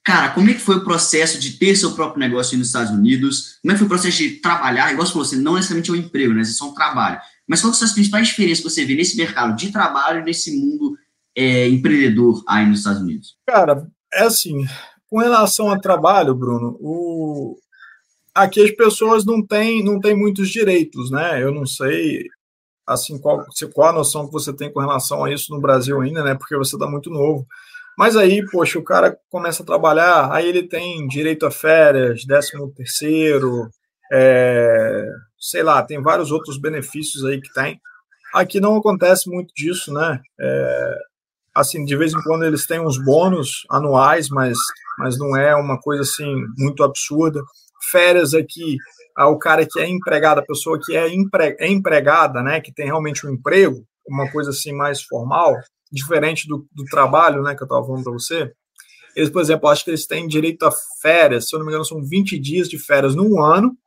Cara, 0.05 0.29
como 0.29 0.51
é 0.51 0.53
que 0.53 0.59
foi 0.59 0.75
o 0.75 0.83
processo 0.83 1.39
de 1.39 1.57
ter 1.57 1.75
seu 1.75 1.95
próprio 1.95 2.19
negócio 2.19 2.55
nos 2.55 2.67
Estados 2.67 2.91
Unidos? 2.91 3.57
Como 3.59 3.71
é 3.71 3.73
que 3.73 3.79
foi 3.79 3.87
o 3.87 3.89
processo 3.89 4.17
de 4.19 4.29
trabalhar? 4.39 4.91
Igual 4.91 5.07
você 5.07 5.11
falou, 5.11 5.25
você 5.25 5.35
não 5.35 5.55
necessariamente 5.55 5.89
é 5.89 5.93
um 5.93 5.95
emprego, 5.95 6.31
né? 6.31 6.43
Você 6.43 6.51
é 6.51 6.53
só 6.53 6.69
um 6.69 6.75
trabalho. 6.75 7.19
Mas 7.47 7.59
quais 7.61 7.75
são 7.75 7.87
as 7.87 7.93
principais 7.93 8.27
diferenças 8.27 8.63
que 8.63 8.69
você 8.69 8.85
vê 8.85 8.93
nesse 8.93 9.17
mercado 9.17 9.55
de 9.55 9.71
trabalho, 9.71 10.23
nesse 10.23 10.55
mundo 10.55 10.95
é, 11.35 11.67
empreendedor 11.67 12.43
aí 12.47 12.67
nos 12.67 12.79
Estados 12.79 13.01
Unidos? 13.01 13.35
Cara, 13.47 13.87
é 14.13 14.23
assim, 14.25 14.67
com 15.09 15.17
relação 15.17 15.71
ao 15.71 15.81
trabalho, 15.81 16.35
Bruno, 16.35 16.77
o... 16.79 17.57
aqui 18.33 18.63
as 18.63 18.71
pessoas 18.71 19.25
não 19.25 19.43
têm, 19.43 19.83
não 19.83 19.99
têm 19.99 20.15
muitos 20.15 20.49
direitos, 20.49 21.09
né? 21.09 21.41
Eu 21.41 21.51
não 21.51 21.65
sei 21.65 22.27
assim 22.85 23.17
qual, 23.17 23.43
qual 23.73 23.89
a 23.89 23.93
noção 23.93 24.27
que 24.27 24.33
você 24.33 24.53
tem 24.53 24.71
com 24.71 24.79
relação 24.79 25.23
a 25.23 25.33
isso 25.33 25.51
no 25.51 25.59
Brasil 25.59 25.99
ainda, 25.99 26.23
né? 26.23 26.35
Porque 26.35 26.55
você 26.55 26.75
está 26.75 26.85
muito 26.85 27.09
novo. 27.09 27.47
Mas 27.97 28.17
aí, 28.17 28.45
poxa, 28.51 28.77
o 28.77 28.83
cara 28.83 29.17
começa 29.29 29.63
a 29.63 29.65
trabalhar, 29.65 30.31
aí 30.31 30.47
ele 30.47 30.67
tem 30.67 31.07
direito 31.07 31.45
a 31.45 31.51
férias, 31.51 32.25
décimo 32.25 32.73
terceiro, 32.73 33.69
é, 34.11 35.07
sei 35.39 35.63
lá, 35.63 35.81
tem 35.83 36.01
vários 36.01 36.31
outros 36.31 36.59
benefícios 36.59 37.23
aí 37.25 37.39
que 37.39 37.53
tem. 37.53 37.79
Aqui 38.33 38.59
não 38.59 38.75
acontece 38.75 39.29
muito 39.29 39.53
disso, 39.55 39.93
né? 39.93 40.19
É, 40.39 40.95
assim, 41.55 41.85
de 41.85 41.95
vez 41.95 42.13
em 42.13 42.21
quando 42.21 42.43
eles 42.43 42.67
têm 42.67 42.81
uns 42.81 43.01
bônus 43.01 43.65
anuais, 43.71 44.27
mas, 44.29 44.57
mas 44.99 45.17
não 45.17 45.37
é 45.37 45.55
uma 45.55 45.79
coisa 45.79 46.01
assim 46.01 46.35
muito 46.57 46.83
absurda. 46.83 47.41
Férias 47.89 48.33
aqui, 48.33 48.77
o 49.17 49.37
cara 49.37 49.65
que 49.65 49.79
é 49.79 49.87
empregado, 49.87 50.39
a 50.39 50.45
pessoa 50.45 50.79
que 50.83 50.95
é, 50.95 51.07
empre, 51.07 51.55
é 51.59 51.67
empregada, 51.67 52.43
né, 52.43 52.59
que 52.59 52.73
tem 52.73 52.87
realmente 52.87 53.25
um 53.25 53.31
emprego, 53.31 53.85
uma 54.07 54.29
coisa 54.31 54.49
assim 54.49 54.73
mais 54.73 55.01
formal, 55.01 55.55
diferente 55.91 56.47
do, 56.47 56.67
do 56.71 56.83
trabalho, 56.85 57.41
né, 57.41 57.55
que 57.55 57.63
eu 57.63 57.65
estava 57.65 57.85
falando 57.85 58.03
para 58.03 58.13
você, 58.13 58.51
eles, 59.15 59.29
por 59.29 59.41
exemplo, 59.41 59.69
acho 59.69 59.83
que 59.83 59.89
eles 59.89 60.05
têm 60.05 60.27
direito 60.27 60.63
a 60.63 60.71
férias, 61.01 61.47
se 61.47 61.55
eu 61.55 61.59
não 61.59 61.65
me 61.65 61.71
engano, 61.71 61.85
são 61.85 62.03
20 62.03 62.37
dias 62.37 62.67
de 62.67 62.77
férias 62.77 63.15
num 63.15 63.41
ano, 63.41 63.77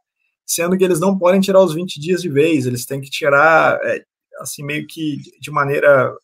sendo 0.47 0.77
que 0.79 0.85
eles 0.85 0.99
não 0.99 1.19
podem 1.19 1.41
tirar 1.41 1.63
os 1.63 1.75
20 1.75 2.01
dias 2.01 2.23
de 2.23 2.31
vez, 2.31 2.65
eles 2.65 2.87
têm 2.87 3.01
que 3.01 3.11
tirar, 3.11 3.79
é, 3.85 4.03
assim, 4.41 4.65
meio 4.65 4.87
que 4.87 5.19
de 5.39 5.51
maneira, 5.51 6.17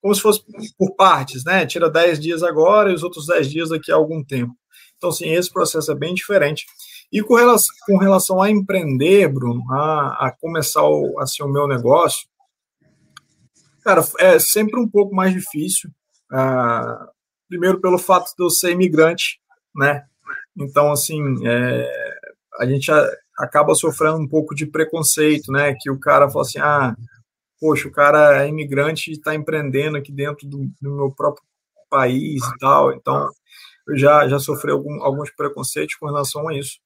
como 0.00 0.14
se 0.14 0.20
fosse 0.20 0.44
por 0.78 0.94
partes, 0.94 1.44
né? 1.44 1.66
Tira 1.66 1.90
10 1.90 2.20
dias 2.20 2.42
agora 2.44 2.92
e 2.92 2.94
os 2.94 3.02
outros 3.02 3.26
10 3.26 3.50
dias 3.50 3.68
daqui 3.70 3.90
a 3.90 3.96
algum 3.96 4.22
tempo. 4.22 4.54
Então, 4.96 5.10
assim, 5.10 5.32
esse 5.32 5.52
processo 5.52 5.90
é 5.90 5.96
bem 5.96 6.14
diferente. 6.14 6.64
E 7.10 7.20
com 7.20 7.34
relação, 7.34 7.74
com 7.84 7.98
relação 7.98 8.40
a 8.40 8.48
empreender, 8.48 9.26
Bruno, 9.26 9.64
a, 9.72 10.28
a 10.28 10.36
começar 10.40 10.84
o, 10.84 11.18
assim, 11.18 11.42
o 11.42 11.48
meu 11.48 11.66
negócio, 11.66 12.28
Cara, 13.82 14.02
é 14.18 14.38
sempre 14.38 14.78
um 14.80 14.88
pouco 14.88 15.14
mais 15.14 15.32
difícil. 15.32 15.90
Ah, 16.30 17.08
primeiro 17.48 17.80
pelo 17.80 17.98
fato 17.98 18.32
de 18.36 18.42
eu 18.44 18.48
ser 18.48 18.70
imigrante, 18.70 19.40
né? 19.74 20.04
Então, 20.56 20.92
assim, 20.92 21.20
é, 21.46 22.12
a 22.58 22.66
gente 22.66 22.90
acaba 23.38 23.74
sofrendo 23.74 24.18
um 24.18 24.28
pouco 24.28 24.54
de 24.54 24.66
preconceito, 24.66 25.50
né? 25.50 25.74
Que 25.78 25.90
o 25.90 25.98
cara 25.98 26.30
fala 26.30 26.42
assim, 26.42 26.58
ah, 26.60 26.94
poxa, 27.60 27.88
o 27.88 27.92
cara 27.92 28.44
é 28.44 28.48
imigrante 28.48 29.10
e 29.10 29.14
está 29.14 29.34
empreendendo 29.34 29.96
aqui 29.96 30.12
dentro 30.12 30.48
do, 30.48 30.70
do, 30.80 30.96
meu 30.96 31.10
próprio 31.10 31.44
país 31.90 32.42
e 32.42 32.58
tal. 32.58 32.92
Então, 32.92 33.28
eu 33.88 33.98
já, 33.98 34.28
já 34.28 34.38
sofri 34.38 34.70
algum, 34.70 35.02
alguns 35.02 35.30
preconceitos 35.30 35.96
com 35.96 36.06
relação 36.06 36.48
a 36.48 36.56
isso. 36.56 36.78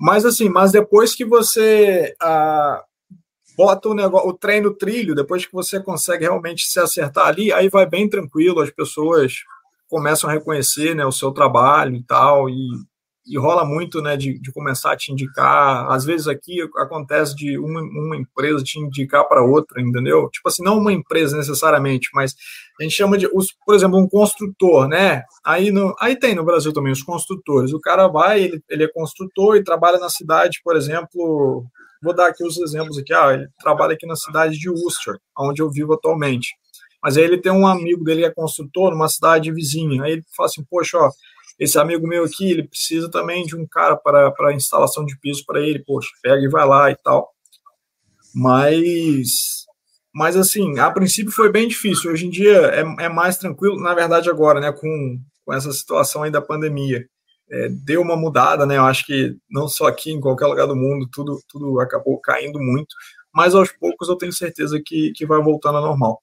Mas, 0.00 0.24
assim, 0.24 0.48
mas 0.48 0.72
depois 0.72 1.14
que 1.14 1.24
você 1.24 2.14
ah, 2.20 2.84
bota 3.58 3.88
o, 3.88 3.94
negócio, 3.94 4.28
o 4.28 4.32
trem 4.32 4.60
no 4.60 4.72
trilho, 4.72 5.16
depois 5.16 5.44
que 5.44 5.52
você 5.52 5.82
consegue 5.82 6.22
realmente 6.22 6.64
se 6.64 6.78
acertar 6.78 7.26
ali, 7.26 7.52
aí 7.52 7.68
vai 7.68 7.84
bem 7.84 8.08
tranquilo, 8.08 8.60
as 8.60 8.70
pessoas 8.70 9.32
começam 9.88 10.30
a 10.30 10.32
reconhecer 10.32 10.94
né, 10.94 11.04
o 11.04 11.10
seu 11.10 11.32
trabalho 11.32 11.96
e 11.96 12.04
tal, 12.04 12.48
e, 12.48 12.54
e 13.26 13.36
rola 13.36 13.64
muito 13.64 14.00
né, 14.00 14.16
de, 14.16 14.38
de, 14.38 14.52
começar 14.52 14.92
a 14.92 14.96
te 14.96 15.10
indicar. 15.10 15.90
Às 15.90 16.04
vezes 16.04 16.28
aqui 16.28 16.62
acontece 16.76 17.34
de 17.34 17.58
uma, 17.58 17.80
uma 17.80 18.16
empresa 18.16 18.62
te 18.62 18.78
indicar 18.78 19.26
para 19.26 19.42
outra, 19.42 19.82
entendeu? 19.82 20.30
Tipo 20.30 20.48
assim, 20.48 20.62
não 20.62 20.78
uma 20.78 20.92
empresa 20.92 21.36
necessariamente, 21.36 22.10
mas 22.14 22.36
a 22.78 22.84
gente 22.84 22.94
chama 22.94 23.18
de, 23.18 23.28
os, 23.34 23.52
por 23.66 23.74
exemplo, 23.74 23.98
um 23.98 24.08
construtor, 24.08 24.86
né? 24.86 25.24
Aí, 25.44 25.72
no, 25.72 25.96
aí 25.98 26.14
tem 26.14 26.32
no 26.32 26.44
Brasil 26.44 26.72
também 26.72 26.92
os 26.92 27.02
construtores. 27.02 27.72
O 27.72 27.80
cara 27.80 28.06
vai, 28.06 28.40
ele, 28.40 28.62
ele 28.70 28.84
é 28.84 28.88
construtor 28.88 29.56
e 29.56 29.64
trabalha 29.64 29.98
na 29.98 30.08
cidade, 30.08 30.60
por 30.62 30.76
exemplo, 30.76 31.66
Vou 32.02 32.14
dar 32.14 32.28
aqui 32.28 32.44
os 32.44 32.58
exemplos 32.58 32.98
aqui. 32.98 33.12
Ah, 33.12 33.34
ele 33.34 33.48
trabalha 33.60 33.94
aqui 33.94 34.06
na 34.06 34.16
cidade 34.16 34.58
de 34.58 34.68
Worcester, 34.68 35.16
onde 35.38 35.60
eu 35.60 35.70
vivo 35.70 35.94
atualmente. 35.94 36.54
Mas 37.02 37.16
aí 37.16 37.24
ele 37.24 37.38
tem 37.38 37.52
um 37.52 37.66
amigo 37.66 38.04
dele 38.04 38.22
que 38.22 38.26
é 38.26 38.34
construtor 38.34 38.90
numa 38.90 39.08
cidade 39.08 39.52
vizinha. 39.52 40.02
Aí 40.02 40.12
ele 40.12 40.24
fala 40.36 40.48
assim, 40.48 40.64
poxa, 40.68 40.98
ó, 40.98 41.10
esse 41.58 41.78
amigo 41.78 42.06
meu 42.06 42.24
aqui, 42.24 42.50
ele 42.50 42.68
precisa 42.68 43.10
também 43.10 43.44
de 43.44 43.56
um 43.56 43.66
cara 43.66 43.96
para, 43.96 44.30
para 44.30 44.54
instalação 44.54 45.04
de 45.04 45.18
piso 45.18 45.44
para 45.46 45.60
ele. 45.60 45.84
Poxa, 45.84 46.08
pega 46.22 46.42
e 46.42 46.48
vai 46.48 46.66
lá 46.66 46.90
e 46.90 46.96
tal. 46.96 47.32
Mas, 48.34 49.64
mas 50.14 50.36
assim, 50.36 50.78
a 50.78 50.90
princípio 50.90 51.32
foi 51.32 51.50
bem 51.50 51.66
difícil. 51.66 52.12
Hoje 52.12 52.26
em 52.26 52.30
dia 52.30 52.56
é, 52.68 53.04
é 53.04 53.08
mais 53.08 53.38
tranquilo, 53.38 53.80
na 53.80 53.94
verdade 53.94 54.30
agora, 54.30 54.60
né, 54.60 54.72
com, 54.72 55.20
com 55.44 55.52
essa 55.52 55.72
situação 55.72 56.22
aí 56.22 56.30
da 56.30 56.42
pandemia 56.42 57.08
é, 57.50 57.68
deu 57.68 58.02
uma 58.02 58.16
mudada, 58.16 58.66
né? 58.66 58.76
Eu 58.76 58.84
acho 58.84 59.04
que 59.06 59.36
não 59.50 59.68
só 59.68 59.86
aqui, 59.86 60.10
em 60.10 60.20
qualquer 60.20 60.46
lugar 60.46 60.66
do 60.66 60.76
mundo, 60.76 61.08
tudo, 61.10 61.40
tudo 61.48 61.80
acabou 61.80 62.18
caindo 62.20 62.58
muito, 62.58 62.94
mas 63.32 63.54
aos 63.54 63.72
poucos 63.72 64.08
eu 64.08 64.16
tenho 64.16 64.32
certeza 64.32 64.80
que, 64.84 65.12
que 65.12 65.26
vai 65.26 65.40
voltando 65.42 65.78
ao 65.78 65.84
normal. 65.84 66.22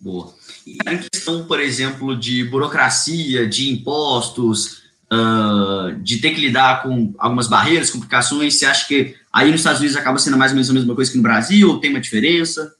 Boa. 0.00 0.32
E 0.66 0.78
a 0.86 0.98
questão, 0.98 1.46
por 1.46 1.60
exemplo, 1.60 2.16
de 2.16 2.44
burocracia, 2.44 3.46
de 3.46 3.70
impostos, 3.70 4.82
uh, 5.12 5.94
de 6.02 6.18
ter 6.18 6.34
que 6.34 6.40
lidar 6.40 6.82
com 6.82 7.12
algumas 7.18 7.46
barreiras, 7.46 7.90
complicações, 7.90 8.58
você 8.58 8.64
acha 8.64 8.86
que 8.88 9.14
aí 9.32 9.50
nos 9.50 9.60
Estados 9.60 9.80
Unidos 9.80 9.96
acaba 9.96 10.18
sendo 10.18 10.38
mais 10.38 10.52
ou 10.52 10.54
menos 10.54 10.70
a 10.70 10.74
mesma 10.74 10.94
coisa 10.94 11.10
que 11.10 11.16
no 11.16 11.22
Brasil, 11.22 11.68
ou 11.68 11.80
tem 11.80 11.90
uma 11.90 12.00
diferença? 12.00 12.74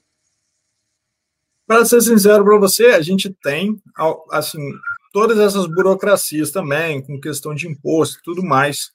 Para 1.67 1.85
ser 1.85 2.01
sincero 2.01 2.43
para 2.43 2.59
você, 2.59 2.87
a 2.87 3.01
gente 3.01 3.31
tem, 3.43 3.81
assim, 4.33 4.73
todas 5.13 5.39
essas 5.39 5.67
burocracias 5.67 6.51
também, 6.51 7.03
com 7.03 7.21
questão 7.21 7.55
de 7.55 7.69
imposto 7.69 8.19
e 8.19 8.23
tudo 8.23 8.43
mais. 8.45 8.93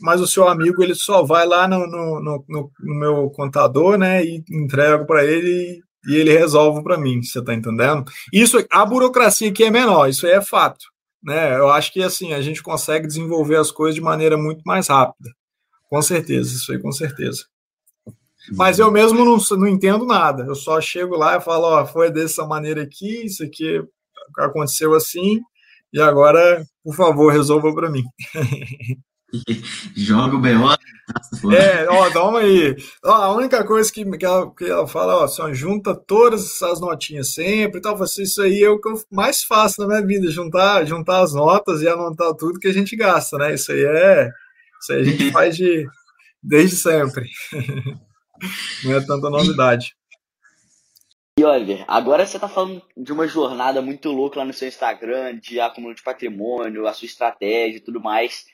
mas 0.00 0.20
o 0.20 0.26
seu 0.26 0.46
amigo 0.48 0.82
ele 0.82 0.94
só 0.94 1.22
vai 1.22 1.46
lá 1.46 1.66
no, 1.66 1.86
no, 1.86 2.20
no, 2.20 2.44
no 2.78 2.94
meu 2.94 3.30
contador, 3.30 3.96
né, 3.96 4.24
e 4.24 4.44
entrego 4.50 5.06
para 5.06 5.24
ele 5.24 5.82
e 6.06 6.14
ele 6.14 6.32
resolve 6.38 6.82
para 6.84 6.98
mim, 6.98 7.22
você 7.22 7.40
está 7.40 7.52
entendendo? 7.52 8.04
Isso, 8.32 8.64
a 8.70 8.86
burocracia 8.86 9.50
aqui 9.50 9.64
é 9.64 9.70
menor, 9.70 10.08
isso 10.08 10.26
aí 10.26 10.34
é 10.34 10.40
fato, 10.40 10.84
né? 11.22 11.56
Eu 11.56 11.68
acho 11.68 11.92
que 11.92 12.00
assim 12.02 12.32
a 12.32 12.40
gente 12.40 12.62
consegue 12.62 13.08
desenvolver 13.08 13.56
as 13.56 13.72
coisas 13.72 13.96
de 13.96 14.00
maneira 14.00 14.36
muito 14.36 14.62
mais 14.64 14.88
rápida, 14.88 15.30
com 15.90 16.00
certeza, 16.02 16.54
isso 16.54 16.70
aí 16.72 16.78
com 16.78 16.92
certeza. 16.92 17.44
Mas 18.52 18.78
eu 18.78 18.90
mesmo 18.92 19.24
não, 19.24 19.38
não 19.58 19.66
entendo 19.66 20.06
nada. 20.06 20.44
Eu 20.44 20.54
só 20.54 20.80
chego 20.80 21.16
lá 21.16 21.36
e 21.36 21.40
falo, 21.40 21.64
ó, 21.64 21.84
foi 21.84 22.12
dessa 22.12 22.46
maneira 22.46 22.82
aqui, 22.82 23.26
isso 23.26 23.42
aqui 23.42 23.82
aconteceu 24.38 24.94
assim, 24.94 25.40
e 25.92 26.00
agora, 26.00 26.64
por 26.84 26.94
favor, 26.94 27.32
resolva 27.32 27.74
para 27.74 27.90
mim. 27.90 28.04
Joga 29.96 30.36
o 30.36 30.40
BO. 30.40 30.76
É, 31.52 31.88
ó, 31.88 32.10
toma 32.10 32.40
aí. 32.40 32.76
Ó, 33.04 33.12
a 33.12 33.34
única 33.34 33.64
coisa 33.64 33.92
que, 33.92 34.04
que, 34.16 34.24
ela, 34.24 34.54
que 34.54 34.64
ela 34.64 34.86
fala, 34.86 35.16
ó, 35.16 35.26
só 35.26 35.52
junta 35.52 35.94
todas 35.94 36.44
essas 36.44 36.80
notinhas 36.80 37.34
sempre 37.34 37.78
e 37.78 37.82
tal. 37.82 37.96
Você, 37.96 38.22
isso 38.22 38.42
aí 38.42 38.62
é 38.62 38.68
o 38.68 38.80
que 38.80 38.88
eu 38.88 39.00
mais 39.10 39.42
faço 39.42 39.80
na 39.80 39.86
minha 39.86 40.04
vida, 40.04 40.30
juntar, 40.30 40.84
juntar 40.84 41.22
as 41.22 41.32
notas 41.32 41.82
e 41.82 41.88
anotar 41.88 42.34
tudo 42.34 42.58
que 42.58 42.68
a 42.68 42.72
gente 42.72 42.96
gasta, 42.96 43.36
né? 43.36 43.54
Isso 43.54 43.72
aí 43.72 43.84
é. 43.84 44.30
Isso 44.80 44.92
aí 44.92 45.00
a 45.00 45.04
gente 45.04 45.30
faz 45.32 45.56
de, 45.56 45.86
desde 46.42 46.76
sempre. 46.76 47.28
Não 48.84 48.94
é 48.94 49.00
tanta 49.00 49.30
novidade. 49.30 49.94
E 51.38 51.44
Oliver, 51.44 51.84
agora 51.86 52.24
você 52.24 52.38
está 52.38 52.48
falando 52.48 52.80
de 52.96 53.12
uma 53.12 53.28
jornada 53.28 53.82
muito 53.82 54.10
louca 54.10 54.38
lá 54.38 54.44
no 54.46 54.54
seu 54.54 54.66
Instagram, 54.66 55.38
de 55.38 55.60
acúmulo 55.60 55.94
de 55.94 56.02
patrimônio, 56.02 56.86
a 56.86 56.94
sua 56.94 57.04
estratégia 57.04 57.76
e 57.76 57.80
tudo 57.80 58.00
mais. 58.00 58.46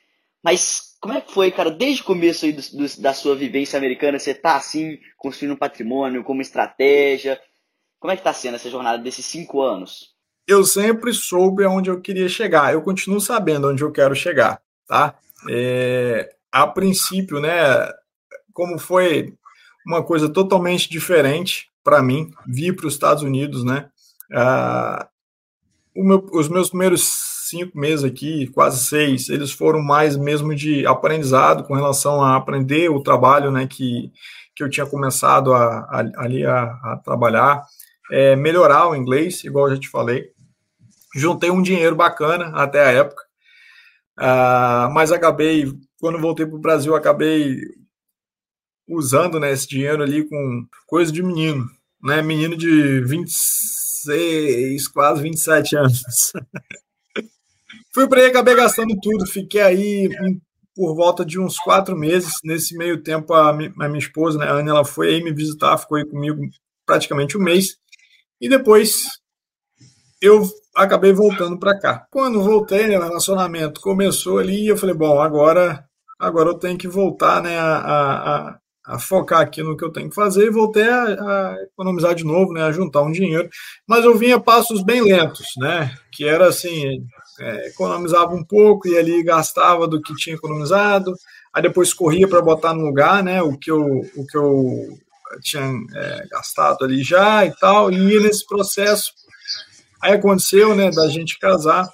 Mas 0.42 0.97
como 1.01 1.14
é 1.14 1.21
que 1.21 1.33
foi, 1.33 1.53
cara, 1.53 1.71
desde 1.71 2.03
o 2.03 2.05
começo 2.05 2.45
do, 2.51 2.61
do, 2.61 3.01
da 3.01 3.14
sua 3.14 3.37
vivência 3.37 3.77
americana, 3.77 4.18
você 4.18 4.35
tá 4.35 4.57
assim, 4.57 4.99
construindo 5.16 5.53
um 5.53 5.57
patrimônio 5.57 6.25
como 6.25 6.42
estratégia? 6.42 7.40
Como 8.01 8.12
é 8.12 8.16
que 8.16 8.25
tá 8.25 8.33
sendo 8.33 8.57
essa 8.57 8.68
jornada 8.68 9.01
desses 9.01 9.25
cinco 9.25 9.62
anos? 9.62 10.16
Eu 10.45 10.64
sempre 10.64 11.12
soube 11.12 11.62
aonde 11.64 11.88
eu 11.88 12.01
queria 12.01 12.29
chegar. 12.29 12.73
Eu 12.73 12.83
continuo 12.83 13.21
sabendo 13.21 13.68
onde 13.68 13.85
eu 13.85 13.92
quero 13.92 14.16
chegar, 14.16 14.61
tá? 14.88 15.16
É, 15.49 16.35
a 16.51 16.66
princípio, 16.66 17.38
né, 17.38 17.49
como 18.53 18.77
foi 18.77 19.33
uma 19.87 20.03
coisa 20.03 20.29
totalmente 20.29 20.90
diferente 20.90 21.71
para 21.83 22.03
mim, 22.03 22.31
vir 22.47 22.75
para 22.75 22.87
os 22.87 22.95
Estados 22.95 23.23
Unidos, 23.23 23.64
né? 23.64 23.88
Ah, 24.33 25.09
meu, 25.95 26.27
os 26.33 26.49
meus 26.49 26.68
primeiros 26.68 27.33
cinco 27.53 27.79
meses 27.79 28.03
aqui, 28.03 28.47
quase 28.49 28.83
seis, 28.85 29.29
eles 29.29 29.53
foram 29.53 29.83
mais 29.83 30.16
mesmo 30.16 30.55
de 30.55 30.87
aprendizado 30.87 31.64
com 31.64 31.75
relação 31.75 32.23
a 32.23 32.35
aprender 32.35 32.88
o 32.88 33.03
trabalho, 33.03 33.51
né, 33.51 33.66
que, 33.66 34.11
que 34.57 34.64
eu 34.64 34.71
tinha 34.71 34.87
começado 34.87 35.53
a, 35.53 35.87
ali 36.16 36.47
a, 36.47 36.62
a 36.62 37.01
trabalhar, 37.05 37.62
é, 38.11 38.35
melhorar 38.37 38.88
o 38.88 38.97
inglês, 38.97 39.45
igual 39.45 39.68
eu 39.68 39.75
já 39.75 39.81
te 39.81 39.88
falei. 39.90 40.31
Juntei 41.14 41.51
um 41.51 41.61
dinheiro 41.61 41.95
bacana 41.95 42.47
até 42.55 42.83
a 42.83 42.90
época, 42.90 43.23
uh, 44.18 44.90
mas 44.95 45.12
acabei, 45.12 45.71
quando 46.01 46.18
voltei 46.18 46.47
para 46.47 46.57
o 46.57 46.61
Brasil, 46.61 46.95
acabei 46.95 47.61
usando 48.88 49.38
né, 49.40 49.53
esse 49.53 49.66
dinheiro 49.66 50.03
ali 50.03 50.29
com 50.29 50.66
coisa 50.87 51.11
de 51.12 51.23
menino, 51.23 51.66
né, 52.03 52.21
menino 52.23 52.57
de 52.57 53.01
26, 53.01 54.88
quase 54.88 55.23
27 55.23 55.77
anos. 55.77 56.03
Fui 57.95 58.09
para 58.09 58.23
aí, 58.23 58.27
acabei 58.29 58.55
gastando 58.55 58.99
tudo. 59.03 59.27
Fiquei 59.27 59.61
aí 59.61 60.09
por 60.75 60.95
volta 60.95 61.25
de 61.25 61.38
uns 61.38 61.59
quatro 61.59 61.97
meses. 61.97 62.33
Nesse 62.42 62.77
meio 62.77 63.03
tempo, 63.03 63.35
a, 63.35 63.53
minha, 63.53 63.99
esposa, 63.99 64.38
né, 64.38 64.47
a 64.47 64.53
Ana, 64.53 64.71
ela 64.71 64.85
foi 64.85 65.09
aí 65.09 65.23
me 65.23 65.33
visitar, 65.33 65.77
ficou 65.77 65.99
aí 65.99 66.05
comigo 66.07 66.40
praticamente 66.87 67.37
um 67.37 67.42
mês. 67.42 67.77
E 68.40 68.49
depois 68.49 69.07
eu 70.21 70.49
acabei 70.75 71.12
voltando 71.12 71.59
para 71.59 71.79
cá. 71.79 72.07
Quando 72.11 72.42
voltei, 72.42 72.87
né, 72.87 72.99
o 72.99 73.03
relacionamento 73.03 73.81
começou 73.81 74.38
ali, 74.38 74.68
eu 74.68 74.77
falei, 74.77 74.95
bom, 74.95 75.21
agora, 75.21 75.85
agora 76.18 76.49
eu 76.49 76.59
tenho 76.59 76.79
que 76.79 76.88
voltar 76.88 77.42
né, 77.42 77.59
a, 77.59 77.77
a, 77.77 78.59
a 78.85 78.99
focar 78.99 79.40
aqui 79.40 79.62
no 79.62 79.77
que 79.77 79.85
eu 79.85 79.92
tenho 79.92 80.09
que 80.09 80.14
fazer 80.14 80.47
e 80.47 80.51
voltei 80.51 80.88
a, 80.88 81.05
a, 81.05 81.57
economizar 81.62 82.14
de 82.14 82.25
novo, 82.25 82.53
né, 82.53 82.62
a 82.62 82.73
juntar 82.73 83.03
um 83.03 83.12
dinheiro. 83.12 83.49
Mas 83.87 84.05
eu 84.05 84.16
vinha 84.16 84.40
passos 84.40 84.83
bem 84.83 85.03
lentos, 85.03 85.47
né, 85.57 85.95
que 86.11 86.27
era 86.27 86.49
assim, 86.49 87.05
é, 87.38 87.68
economizava 87.68 88.35
um 88.35 88.45
pouco 88.45 88.88
e 88.88 88.99
ali 88.99 89.23
gastava 89.23 89.87
do 89.87 90.03
que 90.03 90.14
tinha 90.16 90.35
economizado, 90.35 91.14
aí 91.53 91.62
depois 91.62 91.95
corria 91.95 92.27
para 92.27 92.42
botar 92.42 92.75
no 92.75 92.85
lugar, 92.85 93.23
né, 93.23 93.40
o 93.40 93.57
que 93.57 93.71
eu, 93.71 93.85
o 94.16 94.27
que 94.27 94.37
eu 94.37 94.99
tinha 95.40 95.62
é, 95.95 96.27
gastado 96.29 96.85
ali 96.85 97.03
já 97.03 97.47
e 97.47 97.53
tal, 97.57 97.90
e 97.90 97.97
ia 97.97 98.21
nesse 98.21 98.47
processo. 98.47 99.12
Aí 100.03 100.12
aconteceu, 100.12 100.75
né, 100.75 100.90
da 100.90 101.09
gente 101.09 101.38
casar. 101.38 101.88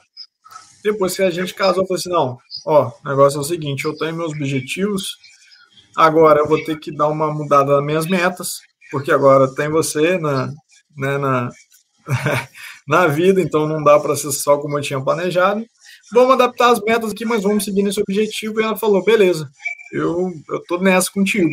Depois 0.82 1.14
que 1.14 1.22
a 1.22 1.30
gente 1.30 1.52
casou, 1.52 1.82
eu 1.82 1.86
falei 1.86 2.00
assim, 2.00 2.08
não, 2.08 2.38
ó, 2.64 2.90
o 3.04 3.08
negócio 3.08 3.36
é 3.36 3.40
o 3.40 3.44
seguinte, 3.44 3.84
eu 3.84 3.96
tenho 3.96 4.16
meus 4.16 4.32
objetivos, 4.32 5.18
agora 5.98 6.40
eu 6.40 6.48
vou 6.48 6.62
ter 6.62 6.78
que 6.78 6.94
dar 6.94 7.08
uma 7.08 7.32
mudada 7.32 7.76
nas 7.76 7.84
minhas 7.84 8.06
metas, 8.06 8.60
porque 8.90 9.10
agora 9.10 9.52
tem 9.54 9.68
você 9.68 10.18
na, 10.18 10.46
né, 10.96 11.18
na, 11.18 11.50
na 12.86 13.06
vida, 13.06 13.40
então 13.40 13.66
não 13.66 13.82
dá 13.82 13.98
para 13.98 14.16
ser 14.16 14.32
só 14.32 14.56
como 14.58 14.78
eu 14.78 14.82
tinha 14.82 15.00
planejado. 15.00 15.64
Vamos 16.12 16.34
adaptar 16.34 16.70
as 16.70 16.80
metas 16.80 17.12
aqui, 17.12 17.24
mas 17.24 17.42
vamos 17.42 17.64
seguir 17.64 17.82
nesse 17.82 18.00
objetivo. 18.00 18.60
E 18.60 18.64
ela 18.64 18.76
falou: 18.76 19.04
beleza, 19.04 19.48
eu, 19.92 20.32
eu 20.48 20.62
tô 20.64 20.78
nessa 20.78 21.10
contigo. 21.10 21.50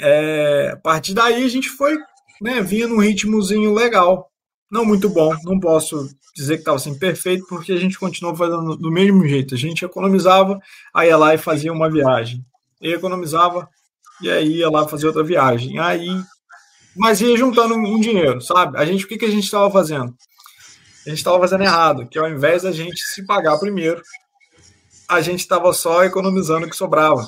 É, 0.00 0.70
a 0.72 0.76
partir 0.76 1.12
daí 1.12 1.44
a 1.44 1.48
gente 1.48 1.68
foi 1.68 1.98
né, 2.40 2.62
vinha 2.62 2.88
num 2.88 2.98
ritmozinho 2.98 3.74
legal. 3.74 4.30
Não 4.70 4.84
muito 4.84 5.08
bom, 5.08 5.34
não 5.44 5.58
posso 5.58 6.08
dizer 6.34 6.54
que 6.54 6.60
estava 6.60 6.76
assim 6.76 6.96
perfeito, 6.96 7.44
porque 7.48 7.72
a 7.72 7.76
gente 7.76 7.98
continuou 7.98 8.36
fazendo 8.36 8.76
do 8.76 8.90
mesmo 8.90 9.26
jeito. 9.26 9.54
A 9.54 9.58
gente 9.58 9.84
economizava, 9.84 10.58
aí 10.94 11.08
ia 11.08 11.16
lá 11.16 11.34
e 11.34 11.38
fazia 11.38 11.72
uma 11.72 11.90
viagem. 11.90 12.44
E 12.80 12.92
economizava, 12.92 13.68
e 14.22 14.30
aí 14.30 14.56
ia 14.58 14.70
lá 14.70 14.86
fazer 14.86 15.06
outra 15.06 15.24
viagem. 15.24 15.78
Aí, 15.78 16.08
mas 16.96 17.20
ia 17.20 17.36
juntando 17.36 17.74
um 17.74 18.00
dinheiro, 18.00 18.40
sabe? 18.40 18.78
A 18.78 18.84
gente, 18.84 19.04
o 19.04 19.08
que, 19.08 19.18
que 19.18 19.24
a 19.24 19.30
gente 19.30 19.44
estava 19.44 19.70
fazendo? 19.70 20.14
a 21.06 21.08
gente 21.08 21.18
estava 21.18 21.38
fazendo 21.38 21.64
errado, 21.64 22.06
que 22.08 22.18
ao 22.18 22.28
invés 22.28 22.62
da 22.62 22.72
gente 22.72 23.00
se 23.00 23.24
pagar 23.24 23.58
primeiro, 23.58 24.02
a 25.08 25.20
gente 25.20 25.40
estava 25.40 25.72
só 25.72 26.04
economizando 26.04 26.66
o 26.66 26.70
que 26.70 26.76
sobrava. 26.76 27.26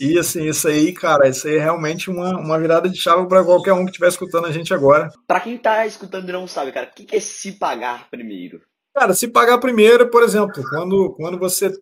E 0.00 0.18
assim, 0.18 0.48
isso 0.48 0.66
aí, 0.66 0.92
cara, 0.92 1.28
isso 1.28 1.46
aí 1.46 1.56
é 1.56 1.60
realmente 1.60 2.10
uma, 2.10 2.36
uma 2.36 2.58
virada 2.58 2.88
de 2.88 2.98
chave 2.98 3.28
para 3.28 3.44
qualquer 3.44 3.72
um 3.72 3.84
que 3.84 3.90
estiver 3.90 4.08
escutando 4.08 4.46
a 4.46 4.50
gente 4.50 4.74
agora. 4.74 5.10
Para 5.28 5.40
quem 5.40 5.54
está 5.54 5.86
escutando 5.86 6.28
e 6.28 6.32
não 6.32 6.48
sabe, 6.48 6.72
cara, 6.72 6.90
o 6.90 6.94
que 6.94 7.14
é 7.14 7.20
se 7.20 7.52
pagar 7.52 8.08
primeiro? 8.10 8.60
Cara, 8.94 9.14
se 9.14 9.28
pagar 9.28 9.58
primeiro, 9.58 10.10
por 10.10 10.22
exemplo, 10.22 10.62
quando, 10.70 11.14
quando 11.16 11.38
você 11.38 11.72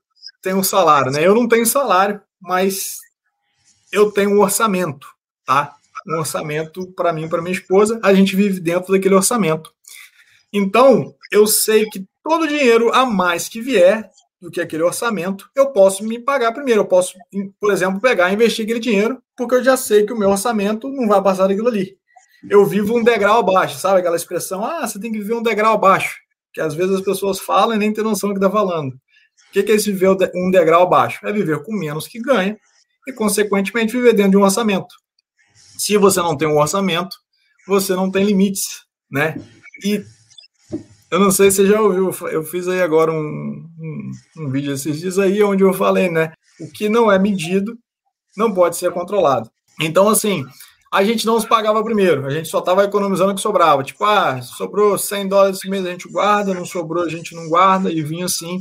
tem 0.43 0.55
um 0.55 0.63
salário, 0.63 1.11
né? 1.11 1.27
Eu 1.27 1.35
não 1.35 1.49
tenho 1.49 1.65
salário, 1.65 2.21
mas 2.41 2.99
eu 3.93 4.11
tenho 4.11 4.31
um 4.31 4.41
orçamento, 4.41 5.07
tá? 5.45 5.75
Um 6.07 6.19
orçamento 6.19 6.87
para 6.93 7.13
mim, 7.13 7.29
para 7.29 7.43
minha 7.43 7.53
esposa, 7.53 8.01
a 8.03 8.15
gente 8.15 8.35
vive 8.35 8.61
dentro 8.61 8.93
daquele 8.93 9.15
orçamento. 9.15 9.73
Então, 10.53 11.15
eu 11.31 11.47
sei 11.47 11.87
que 11.87 12.05
todo 12.23 12.49
dinheiro 12.49 12.93
a 12.93 13.05
mais 13.05 13.49
que 13.49 13.61
vier 13.61 14.11
do 14.41 14.51
que 14.51 14.61
aquele 14.61 14.83
orçamento, 14.83 15.51
eu 15.55 15.71
posso 15.71 16.03
me 16.03 16.19
pagar 16.19 16.53
primeiro. 16.53 16.81
Eu 16.81 16.87
posso, 16.87 17.15
por 17.61 17.73
exemplo, 17.73 18.01
pegar 18.01 18.31
e 18.31 18.35
investir 18.35 18.65
aquele 18.65 18.81
dinheiro, 18.81 19.23
porque 19.37 19.57
eu 19.57 19.63
já 19.63 19.77
sei 19.77 20.07
que 20.07 20.13
o 20.13 20.19
meu 20.19 20.31
orçamento 20.31 20.89
não 20.89 21.07
vai 21.07 21.23
passar 21.23 21.47
daquilo 21.47 21.69
ali. 21.69 21.99
Eu 22.49 22.65
vivo 22.65 22.97
um 22.97 23.05
degrau 23.05 23.41
abaixo, 23.41 23.79
sabe 23.79 24.01
aquela 24.01 24.17
expressão? 24.17 24.65
Ah, 24.65 24.87
você 24.87 24.99
tem 24.99 25.13
que 25.13 25.19
viver 25.19 25.35
um 25.35 25.43
degrau 25.43 25.75
abaixo. 25.75 26.19
Que 26.55 26.61
às 26.61 26.75
vezes 26.75 26.97
as 26.97 27.03
pessoas 27.03 27.39
falam 27.39 27.77
e 27.77 27.79
nem 27.79 27.93
tem 27.93 28.03
noção 28.03 28.31
do 28.31 28.35
que 28.35 28.45
está 28.45 28.51
falando. 28.51 28.93
O 28.93 29.53
que 29.53 29.61
é 29.61 29.75
esse 29.75 29.93
viver 29.93 30.17
um 30.35 30.51
degrau 30.51 30.85
abaixo? 30.85 31.27
É 31.27 31.33
viver 31.33 31.63
com 31.63 31.73
menos 31.73 32.09
que 32.09 32.19
ganha 32.19 32.59
e, 33.07 33.13
consequentemente, 33.13 33.93
viver 33.93 34.13
dentro 34.13 34.33
de 34.33 34.37
um 34.37 34.45
orçamento. 34.45 34.95
Se 35.79 35.97
você 35.97 36.21
não 36.21 36.37
tem 36.37 36.49
um 36.49 36.59
orçamento, 36.59 37.17
você 37.67 37.95
não 37.95 38.11
tem 38.11 38.25
limites, 38.25 38.85
né? 39.11 39.37
E 39.85 40.05
eu 41.11 41.19
não 41.19 41.31
sei 41.31 41.51
se 41.51 41.59
você 41.59 41.67
já 41.67 41.81
ouviu, 41.81 42.11
eu 42.29 42.45
fiz 42.45 42.69
aí 42.69 42.81
agora 42.81 43.11
um, 43.11 43.17
um, 43.17 44.11
um, 44.39 44.51
vídeo 44.51 44.73
esses 44.73 45.01
dias 45.01 45.19
aí 45.19 45.43
onde 45.43 45.65
eu 45.65 45.73
falei, 45.73 46.09
né? 46.09 46.33
O 46.61 46.71
que 46.71 46.89
não 46.89 47.11
é 47.11 47.19
medido 47.19 47.77
não 48.37 48.55
pode 48.55 48.77
ser 48.77 48.93
controlado. 48.93 49.51
Então, 49.81 50.09
assim, 50.09 50.45
a 50.93 51.03
gente 51.03 51.27
não 51.27 51.41
se 51.41 51.49
pagava 51.49 51.83
primeiro, 51.83 52.27
a 52.27 52.31
gente 52.31 52.49
só 52.49 52.59
estava 52.61 52.85
economizando 52.85 53.33
o 53.33 53.35
que 53.35 53.41
sobrava. 53.41 53.83
Tipo, 53.83 54.05
ah, 54.05 54.41
sobrou 54.43 54.99
100 54.99 55.29
dólares 55.29 55.59
esse 55.59 55.69
mês, 55.69 55.85
a 55.85 55.91
gente 55.91 56.09
guarda, 56.09 56.55
não 56.55 56.65
sobrou, 56.65 57.05
a 57.05 57.09
gente 57.09 57.35
não 57.35 57.49
guarda, 57.49 57.91
e 57.91 58.03
vinha 58.03 58.27
assim. 58.27 58.61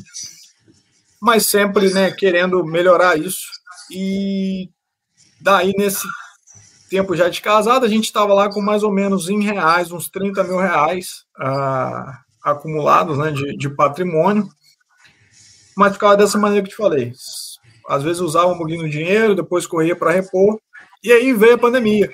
Mas 1.22 1.48
sempre, 1.48 1.94
né, 1.94 2.12
querendo 2.12 2.64
melhorar 2.64 3.20
isso. 3.20 3.59
E 3.92 4.70
daí, 5.42 5.74
nesse 5.78 6.08
tempo 6.90 7.16
já 7.16 7.30
de 7.30 7.42
casado, 7.42 7.86
a 7.86 7.90
gente 7.90 8.06
estava 8.06 8.34
lá 8.34 8.52
com 8.52 8.62
mais 8.62 8.84
ou 8.84 8.92
menos 8.92 9.30
em 9.30 9.44
reais, 9.44 9.92
uns 9.92 10.10
30 10.10 10.44
mil 10.44 10.58
reais. 10.58 11.26
Ah, 11.38 12.20
acumulados 12.44 13.18
né, 13.18 13.32
de, 13.32 13.56
de 13.58 13.70
patrimônio, 13.70 14.48
mas 15.76 15.94
ficava 15.94 16.18
dessa 16.18 16.38
maneira 16.38 16.64
que 16.64 16.72
te 16.72 16.76
falei. 16.76 17.14
às 17.88 18.04
vezes 18.04 18.22
usava 18.22 18.52
um 18.52 18.58
pouquinho 18.58 18.84
do 18.84 18.90
dinheiro, 18.90 19.36
depois 19.36 19.68
corria 19.68 19.96
para 19.96 20.12
repor, 20.12 20.60
e 21.04 21.12
aí 21.12 21.34
veio 21.34 21.56
a 21.56 21.60
pandemia. 21.60 22.12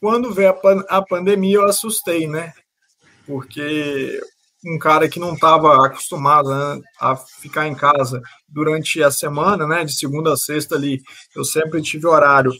Quando 0.00 0.32
veio 0.32 0.50
a, 0.50 0.54
pan 0.54 0.84
a 0.88 1.02
pandemia, 1.02 1.56
eu 1.56 1.64
assustei, 1.64 2.26
né? 2.26 2.52
Porque 3.26 4.20
um 4.64 4.78
cara 4.78 5.08
que 5.08 5.18
não 5.18 5.34
estava 5.34 5.86
acostumado 5.86 6.50
né, 6.50 6.80
a 7.00 7.16
ficar 7.16 7.66
em 7.66 7.74
casa 7.74 8.20
durante 8.48 9.02
a 9.02 9.10
semana, 9.10 9.66
né, 9.66 9.84
de 9.84 9.96
segunda 9.96 10.32
a 10.32 10.36
sexta 10.36 10.74
ali, 10.74 11.00
eu 11.34 11.44
sempre 11.44 11.80
tive 11.80 12.06
horário 12.06 12.52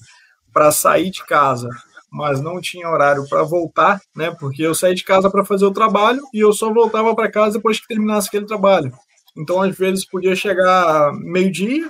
para 0.52 0.72
sair 0.72 1.10
de 1.10 1.24
casa, 1.26 1.68
mas 2.10 2.40
não 2.40 2.60
tinha 2.60 2.88
horário 2.88 3.28
para 3.28 3.42
voltar, 3.42 4.00
né, 4.16 4.34
porque 4.38 4.62
eu 4.62 4.74
saí 4.74 4.94
de 4.94 5.04
casa 5.04 5.30
para 5.30 5.44
fazer 5.44 5.66
o 5.66 5.72
trabalho 5.72 6.22
e 6.32 6.40
eu 6.40 6.52
só 6.52 6.72
voltava 6.72 7.14
para 7.14 7.30
casa 7.30 7.58
depois 7.58 7.78
que 7.78 7.88
terminasse 7.88 8.28
aquele 8.28 8.46
trabalho. 8.46 8.92
Então, 9.36 9.62
às 9.62 9.76
vezes, 9.76 10.04
podia 10.04 10.34
chegar 10.34 11.12
meio-dia, 11.14 11.88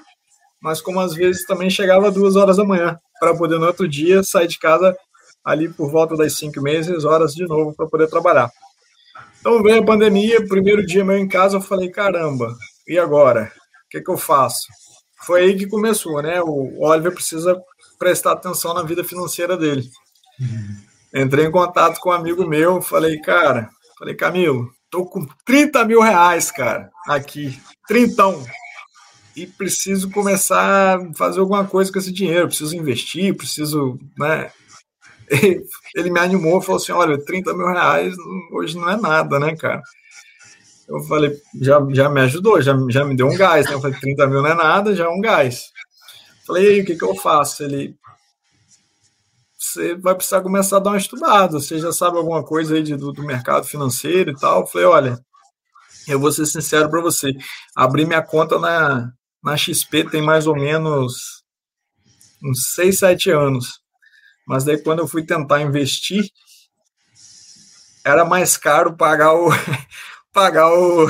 mas 0.61 0.83
como 0.83 1.01
às 1.01 1.15
vezes 1.15 1.47
também 1.47 1.71
chegava 1.71 2.11
duas 2.11 2.37
horas 2.37 2.59
da 2.59 2.65
manhã, 2.65 2.99
para 3.19 3.35
poder 3.35 3.59
no 3.59 3.67
outro 3.67 3.89
dia 3.89 4.23
sair 4.23 4.47
de 4.47 4.59
casa 4.59 4.95
ali 5.45 5.69
por 5.69 5.91
volta 5.91 6.17
das 6.17 6.37
cinco 6.37 6.61
meses 6.61 7.05
horas 7.05 7.35
de 7.35 7.47
novo 7.47 7.75
para 7.75 7.87
poder 7.87 8.09
trabalhar. 8.09 8.51
Então 9.41 9.62
veio 9.62 9.80
a 9.80 9.84
pandemia, 9.84 10.47
primeiro 10.47 10.84
dia 10.84 11.05
meu 11.05 11.16
em 11.16 11.26
casa, 11.26 11.57
eu 11.57 11.61
falei, 11.61 11.88
caramba, 11.88 12.55
e 12.86 12.99
agora? 12.99 13.51
O 13.86 13.88
que, 13.91 14.01
que 14.01 14.11
eu 14.11 14.16
faço? 14.16 14.68
Foi 15.22 15.43
aí 15.43 15.57
que 15.57 15.66
começou, 15.66 16.22
né? 16.22 16.41
O 16.43 16.82
Oliver 16.82 17.12
precisa 17.12 17.61
prestar 17.99 18.32
atenção 18.32 18.74
na 18.74 18.82
vida 18.82 19.03
financeira 19.03 19.57
dele. 19.57 19.88
Entrei 21.14 21.47
em 21.47 21.51
contato 21.51 21.99
com 22.01 22.11
um 22.11 22.12
amigo 22.12 22.47
meu, 22.47 22.80
falei, 22.80 23.18
cara, 23.20 23.68
falei, 23.99 24.14
Camilo, 24.14 24.70
tô 24.91 25.05
com 25.05 25.26
30 25.45 25.84
mil 25.84 26.01
reais, 26.01 26.51
cara, 26.51 26.91
aqui, 27.07 27.61
trintão, 27.88 28.45
e 29.34 29.47
preciso 29.47 30.11
começar 30.11 30.99
a 30.99 31.14
fazer 31.14 31.41
alguma 31.41 31.66
coisa 31.66 31.93
com 31.93 31.99
esse 31.99 32.12
dinheiro, 32.12 32.49
preciso 32.49 32.76
investir, 32.76 33.36
preciso, 33.36 33.99
né, 34.18 34.51
ele 35.95 36.11
me 36.11 36.18
animou, 36.18 36.61
falou 36.61 36.81
assim, 36.81 36.93
olha, 36.93 37.22
30 37.24 37.55
mil 37.55 37.66
reais 37.66 38.14
hoje 38.53 38.76
não 38.76 38.91
é 38.91 38.97
nada, 38.97 39.39
né, 39.39 39.57
cara? 39.57 39.81
Eu 40.89 41.01
falei, 41.05 41.41
já, 41.61 41.78
já 41.93 42.09
me 42.09 42.20
ajudou, 42.22 42.61
já, 42.61 42.76
já 42.89 43.05
me 43.05 43.16
deu 43.16 43.28
um 43.28 43.37
gás, 43.37 43.66
né? 43.66 43.74
Eu 43.74 43.81
falei, 43.81 43.99
30 44.01 44.26
mil 44.26 44.43
não 44.43 44.51
é 44.51 44.55
nada, 44.55 44.95
já 44.95 45.05
é 45.05 45.09
um 45.09 45.20
gás. 45.20 45.70
Falei, 46.45 46.64
e 46.64 46.68
aí, 46.68 46.81
o 46.81 46.85
que, 46.85 46.97
que 46.97 47.05
eu 47.05 47.14
faço? 47.14 47.62
Ele, 47.62 47.95
você 49.57 49.95
vai 49.95 50.16
precisar 50.16 50.41
começar 50.41 50.78
a 50.78 50.81
dar 50.81 50.91
uma 50.91 50.99
estudada, 50.99 51.61
você 51.61 51.78
já 51.78 51.93
sabe 51.93 52.16
alguma 52.16 52.43
coisa 52.43 52.74
aí 52.74 52.83
de, 52.83 52.97
do, 52.97 53.12
do 53.12 53.22
mercado 53.22 53.64
financeiro 53.66 54.33
e 54.33 54.35
tal. 54.35 54.62
Eu 54.62 54.66
falei, 54.66 54.87
olha, 54.87 55.18
eu 56.09 56.18
vou 56.18 56.33
ser 56.33 56.47
sincero 56.47 56.91
para 56.91 57.01
você, 57.01 57.31
abri 57.76 58.05
minha 58.05 58.22
conta 58.22 58.59
na, 58.59 59.12
na 59.45 59.57
XP 59.57 60.11
tem 60.11 60.22
mais 60.22 60.47
ou 60.49 60.57
menos 60.57 61.45
uns 62.43 62.72
6, 62.74 62.99
7 62.99 63.31
anos. 63.31 63.81
Mas 64.51 64.64
daí 64.64 64.76
quando 64.78 64.98
eu 64.98 65.07
fui 65.07 65.22
tentar 65.22 65.62
investir, 65.62 66.28
era 68.05 68.24
mais 68.24 68.57
caro 68.57 68.96
pagar 68.96 69.32
o 69.32 69.48
pagar 70.34 70.66
o, 70.74 71.07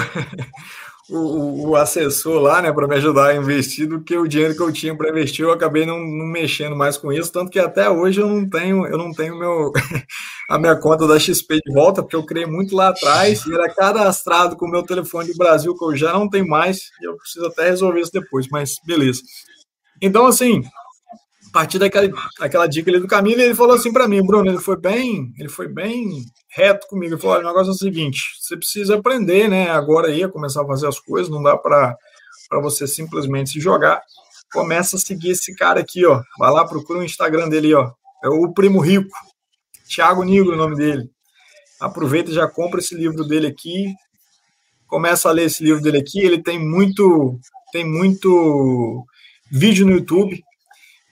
o, 1.08 1.68
o, 1.70 1.76
assessor 1.76 2.38
lá, 2.38 2.60
né, 2.60 2.70
para 2.70 2.86
me 2.86 2.96
ajudar 2.96 3.28
a 3.28 3.34
investir 3.34 3.88
do 3.88 4.04
que 4.04 4.14
o 4.14 4.28
dinheiro 4.28 4.54
que 4.54 4.60
eu 4.60 4.70
tinha 4.70 4.94
para 4.94 5.08
investir. 5.08 5.42
Eu 5.42 5.52
acabei 5.52 5.86
não, 5.86 5.98
não, 6.00 6.26
mexendo 6.26 6.76
mais 6.76 6.98
com 6.98 7.10
isso, 7.10 7.32
tanto 7.32 7.50
que 7.50 7.58
até 7.58 7.88
hoje 7.88 8.20
eu 8.20 8.28
não 8.28 8.46
tenho 8.46 8.86
eu 8.86 8.98
não 8.98 9.10
tenho 9.10 9.38
meu 9.38 9.72
a 10.50 10.58
minha 10.58 10.76
conta 10.76 11.06
da 11.06 11.18
XP 11.18 11.60
de 11.64 11.72
volta, 11.72 12.02
porque 12.02 12.16
eu 12.16 12.26
criei 12.26 12.44
muito 12.44 12.76
lá 12.76 12.90
atrás 12.90 13.46
e 13.46 13.54
era 13.54 13.72
cadastrado 13.74 14.54
com 14.54 14.66
o 14.66 14.70
meu 14.70 14.82
telefone 14.82 15.32
de 15.32 15.38
Brasil 15.38 15.74
que 15.74 15.84
eu 15.86 15.96
já 15.96 16.12
não 16.12 16.28
tenho 16.28 16.46
mais. 16.46 16.90
E 17.00 17.06
eu 17.08 17.16
preciso 17.16 17.46
até 17.46 17.70
resolver 17.70 18.02
isso 18.02 18.12
depois, 18.12 18.46
mas 18.50 18.74
beleza. 18.86 19.22
Então 20.02 20.26
assim, 20.26 20.62
a 21.50 21.52
partir 21.52 21.80
daquela, 21.80 22.08
daquela 22.38 22.66
dica 22.68 22.90
ali 22.90 23.00
do 23.00 23.08
caminho, 23.08 23.40
ele 23.40 23.56
falou 23.56 23.74
assim 23.74 23.92
para 23.92 24.06
mim, 24.06 24.24
Bruno, 24.24 24.48
ele 24.48 24.60
foi 24.60 24.76
bem, 24.76 25.32
ele 25.36 25.48
foi 25.48 25.66
bem 25.66 26.24
reto 26.48 26.86
comigo. 26.86 27.14
Ele 27.14 27.20
falou: 27.20 27.36
olha, 27.36 27.44
o 27.44 27.48
negócio 27.48 27.70
é 27.70 27.74
o 27.74 27.78
seguinte, 27.78 28.22
você 28.40 28.56
precisa 28.56 28.96
aprender, 28.96 29.48
né? 29.48 29.68
Agora 29.68 30.08
aí 30.08 30.22
a 30.22 30.28
começar 30.28 30.62
a 30.62 30.66
fazer 30.66 30.86
as 30.86 31.00
coisas, 31.00 31.28
não 31.28 31.42
dá 31.42 31.56
para 31.56 31.96
você 32.62 32.86
simplesmente 32.86 33.50
se 33.50 33.60
jogar. 33.60 34.00
Começa 34.52 34.96
a 34.96 35.00
seguir 35.00 35.30
esse 35.30 35.54
cara 35.54 35.80
aqui, 35.80 36.04
ó. 36.06 36.22
Vai 36.38 36.50
lá, 36.52 36.64
procura 36.64 37.00
o 37.00 37.04
Instagram 37.04 37.48
dele, 37.48 37.74
ó. 37.74 37.90
É 38.24 38.28
o 38.28 38.52
Primo 38.52 38.80
Rico. 38.80 39.10
Thiago 39.88 40.22
Nigro, 40.22 40.54
o 40.54 40.56
nome 40.56 40.76
dele. 40.76 41.10
Aproveita 41.80 42.30
e 42.30 42.34
já 42.34 42.46
compra 42.48 42.80
esse 42.80 42.94
livro 42.94 43.24
dele 43.24 43.48
aqui. 43.48 43.92
Começa 44.86 45.28
a 45.28 45.32
ler 45.32 45.44
esse 45.44 45.62
livro 45.64 45.80
dele 45.82 45.98
aqui. 45.98 46.20
Ele 46.20 46.42
tem 46.42 46.58
muito, 46.58 47.38
tem 47.72 47.84
muito 47.84 49.04
vídeo 49.50 49.86
no 49.86 49.92
YouTube 49.92 50.40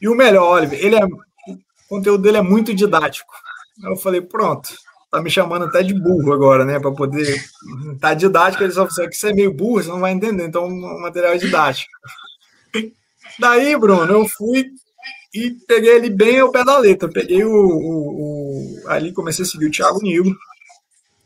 e 0.00 0.08
o 0.08 0.14
melhor, 0.14 0.56
Oliver, 0.56 0.78
ele 0.84 0.96
é, 0.96 1.04
o 1.04 1.58
conteúdo 1.88 2.22
dele 2.22 2.38
é 2.38 2.42
muito 2.42 2.74
didático. 2.74 3.32
Eu 3.82 3.96
falei, 3.96 4.20
pronto, 4.20 4.68
tá 5.10 5.22
me 5.22 5.30
chamando 5.30 5.64
até 5.64 5.82
de 5.82 5.94
burro 5.94 6.32
agora, 6.32 6.64
né? 6.64 6.78
Para 6.78 6.92
poder. 6.92 7.42
Tá 8.00 8.14
didático, 8.14 8.62
ele 8.62 8.72
só 8.72 8.86
falou 8.86 9.10
que 9.10 9.16
você 9.16 9.30
é 9.30 9.34
meio 9.34 9.52
burro, 9.52 9.82
você 9.82 9.88
não 9.88 10.00
vai 10.00 10.12
entender. 10.12 10.44
Então, 10.44 10.66
o 10.66 11.00
material 11.00 11.32
é 11.32 11.38
didático. 11.38 11.90
Daí, 13.38 13.76
Bruno, 13.78 14.12
eu 14.12 14.28
fui 14.28 14.70
e 15.34 15.50
peguei 15.66 15.94
ele 15.94 16.10
bem 16.10 16.40
ao 16.40 16.50
pé 16.50 16.64
da 16.64 16.78
letra. 16.78 17.08
Peguei 17.08 17.44
o, 17.44 17.50
o, 17.50 18.82
o. 18.84 18.88
ali 18.88 19.12
comecei 19.12 19.44
a 19.44 19.48
seguir 19.48 19.66
o 19.66 19.70
Thiago 19.70 20.02
Nilo. 20.02 20.34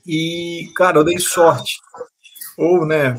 E, 0.07 0.71
cara, 0.77 0.99
eu 0.99 1.05
dei 1.05 1.19
sorte. 1.19 1.79
Ou, 2.59 2.85
né? 2.85 3.17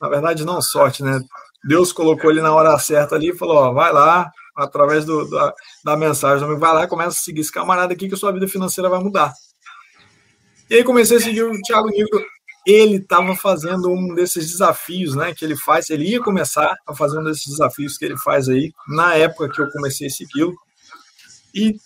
Na 0.00 0.08
verdade, 0.08 0.44
não 0.44 0.60
sorte, 0.60 1.02
né? 1.02 1.20
Deus 1.64 1.92
colocou 1.92 2.30
ele 2.30 2.40
na 2.40 2.54
hora 2.54 2.78
certa 2.78 3.16
ali 3.16 3.30
e 3.30 3.36
falou: 3.36 3.56
ó, 3.56 3.72
vai 3.72 3.92
lá, 3.92 4.30
através 4.56 5.04
do, 5.04 5.28
da, 5.28 5.54
da 5.84 5.96
mensagem. 5.96 6.46
Vai 6.58 6.74
lá 6.74 6.84
e 6.84 6.88
começa 6.88 7.10
a 7.10 7.22
seguir 7.22 7.40
esse 7.40 7.52
camarada 7.52 7.92
aqui 7.92 8.08
que 8.08 8.16
sua 8.16 8.32
vida 8.32 8.48
financeira 8.48 8.88
vai 8.88 9.00
mudar. 9.00 9.32
E 10.70 10.76
aí 10.76 10.84
comecei 10.84 11.18
a 11.18 11.20
seguir 11.20 11.42
o 11.42 11.60
Thiago 11.62 11.88
Nigro. 11.88 12.24
Ele 12.66 12.96
estava 12.96 13.36
fazendo 13.36 13.90
um 13.90 14.14
desses 14.14 14.50
desafios, 14.50 15.14
né? 15.14 15.32
Que 15.32 15.44
ele 15.44 15.56
faz. 15.56 15.90
Ele 15.90 16.08
ia 16.08 16.20
começar 16.20 16.74
a 16.86 16.94
fazer 16.94 17.18
um 17.18 17.24
desses 17.24 17.46
desafios 17.46 17.96
que 17.96 18.04
ele 18.04 18.16
faz 18.16 18.48
aí 18.48 18.72
na 18.88 19.14
época 19.14 19.48
que 19.48 19.60
eu 19.60 19.70
comecei 19.70 20.08
a 20.08 20.10
segui-lo. 20.10 20.54
E 21.54 21.76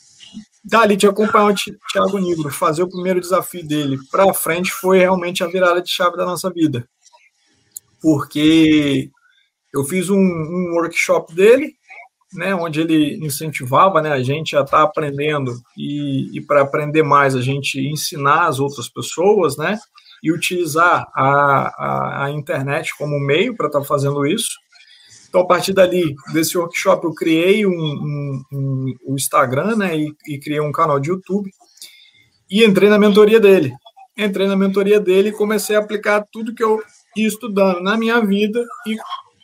dali 0.64 0.96
te 0.96 1.06
acompanhar 1.06 1.50
o 1.50 1.54
Thiago 1.54 2.18
Nigro, 2.18 2.50
fazer 2.50 2.82
o 2.82 2.88
primeiro 2.88 3.20
desafio 3.20 3.66
dele 3.66 3.98
para 4.10 4.32
frente 4.34 4.70
foi 4.70 4.98
realmente 4.98 5.42
a 5.42 5.46
virada 5.46 5.80
de 5.80 5.90
chave 5.90 6.16
da 6.16 6.24
nossa 6.24 6.50
vida, 6.50 6.88
porque 8.00 9.10
eu 9.72 9.84
fiz 9.84 10.10
um, 10.10 10.18
um 10.18 10.74
workshop 10.74 11.34
dele 11.34 11.74
né, 12.32 12.54
onde 12.54 12.80
ele 12.80 13.16
incentivava 13.24 14.00
né, 14.00 14.12
a 14.12 14.22
gente 14.22 14.56
a 14.56 14.60
estar 14.60 14.78
tá 14.78 14.82
aprendendo 14.82 15.52
e, 15.76 16.36
e 16.36 16.40
para 16.40 16.62
aprender 16.62 17.02
mais 17.02 17.34
a 17.34 17.42
gente 17.42 17.80
ensinar 17.80 18.46
as 18.46 18.60
outras 18.60 18.88
pessoas, 18.88 19.56
né, 19.56 19.78
e 20.22 20.30
utilizar 20.32 21.06
a, 21.14 21.24
a, 21.24 22.24
a 22.24 22.30
internet 22.30 22.96
como 22.96 23.18
meio 23.18 23.56
para 23.56 23.66
estar 23.66 23.80
tá 23.80 23.84
fazendo 23.84 24.26
isso. 24.26 24.58
Então, 25.28 25.42
a 25.42 25.46
partir 25.46 25.72
dali, 25.72 26.14
desse 26.32 26.58
workshop, 26.58 27.04
eu 27.04 27.14
criei 27.14 27.64
um, 27.64 27.70
um, 27.70 28.42
um, 28.52 28.94
um 29.08 29.14
Instagram 29.14 29.76
né, 29.76 29.96
e, 29.96 30.14
e 30.26 30.38
criei 30.38 30.60
um 30.60 30.72
canal 30.72 30.98
de 30.98 31.10
YouTube 31.10 31.50
e 32.50 32.64
entrei 32.64 32.88
na 32.88 32.98
mentoria 32.98 33.38
dele. 33.38 33.72
Entrei 34.16 34.46
na 34.46 34.56
mentoria 34.56 35.00
dele 35.00 35.28
e 35.28 35.32
comecei 35.32 35.76
a 35.76 35.78
aplicar 35.78 36.26
tudo 36.32 36.54
que 36.54 36.62
eu 36.62 36.82
ia 37.16 37.28
estudando 37.28 37.80
na 37.80 37.96
minha 37.96 38.20
vida 38.20 38.64
e 38.86 38.96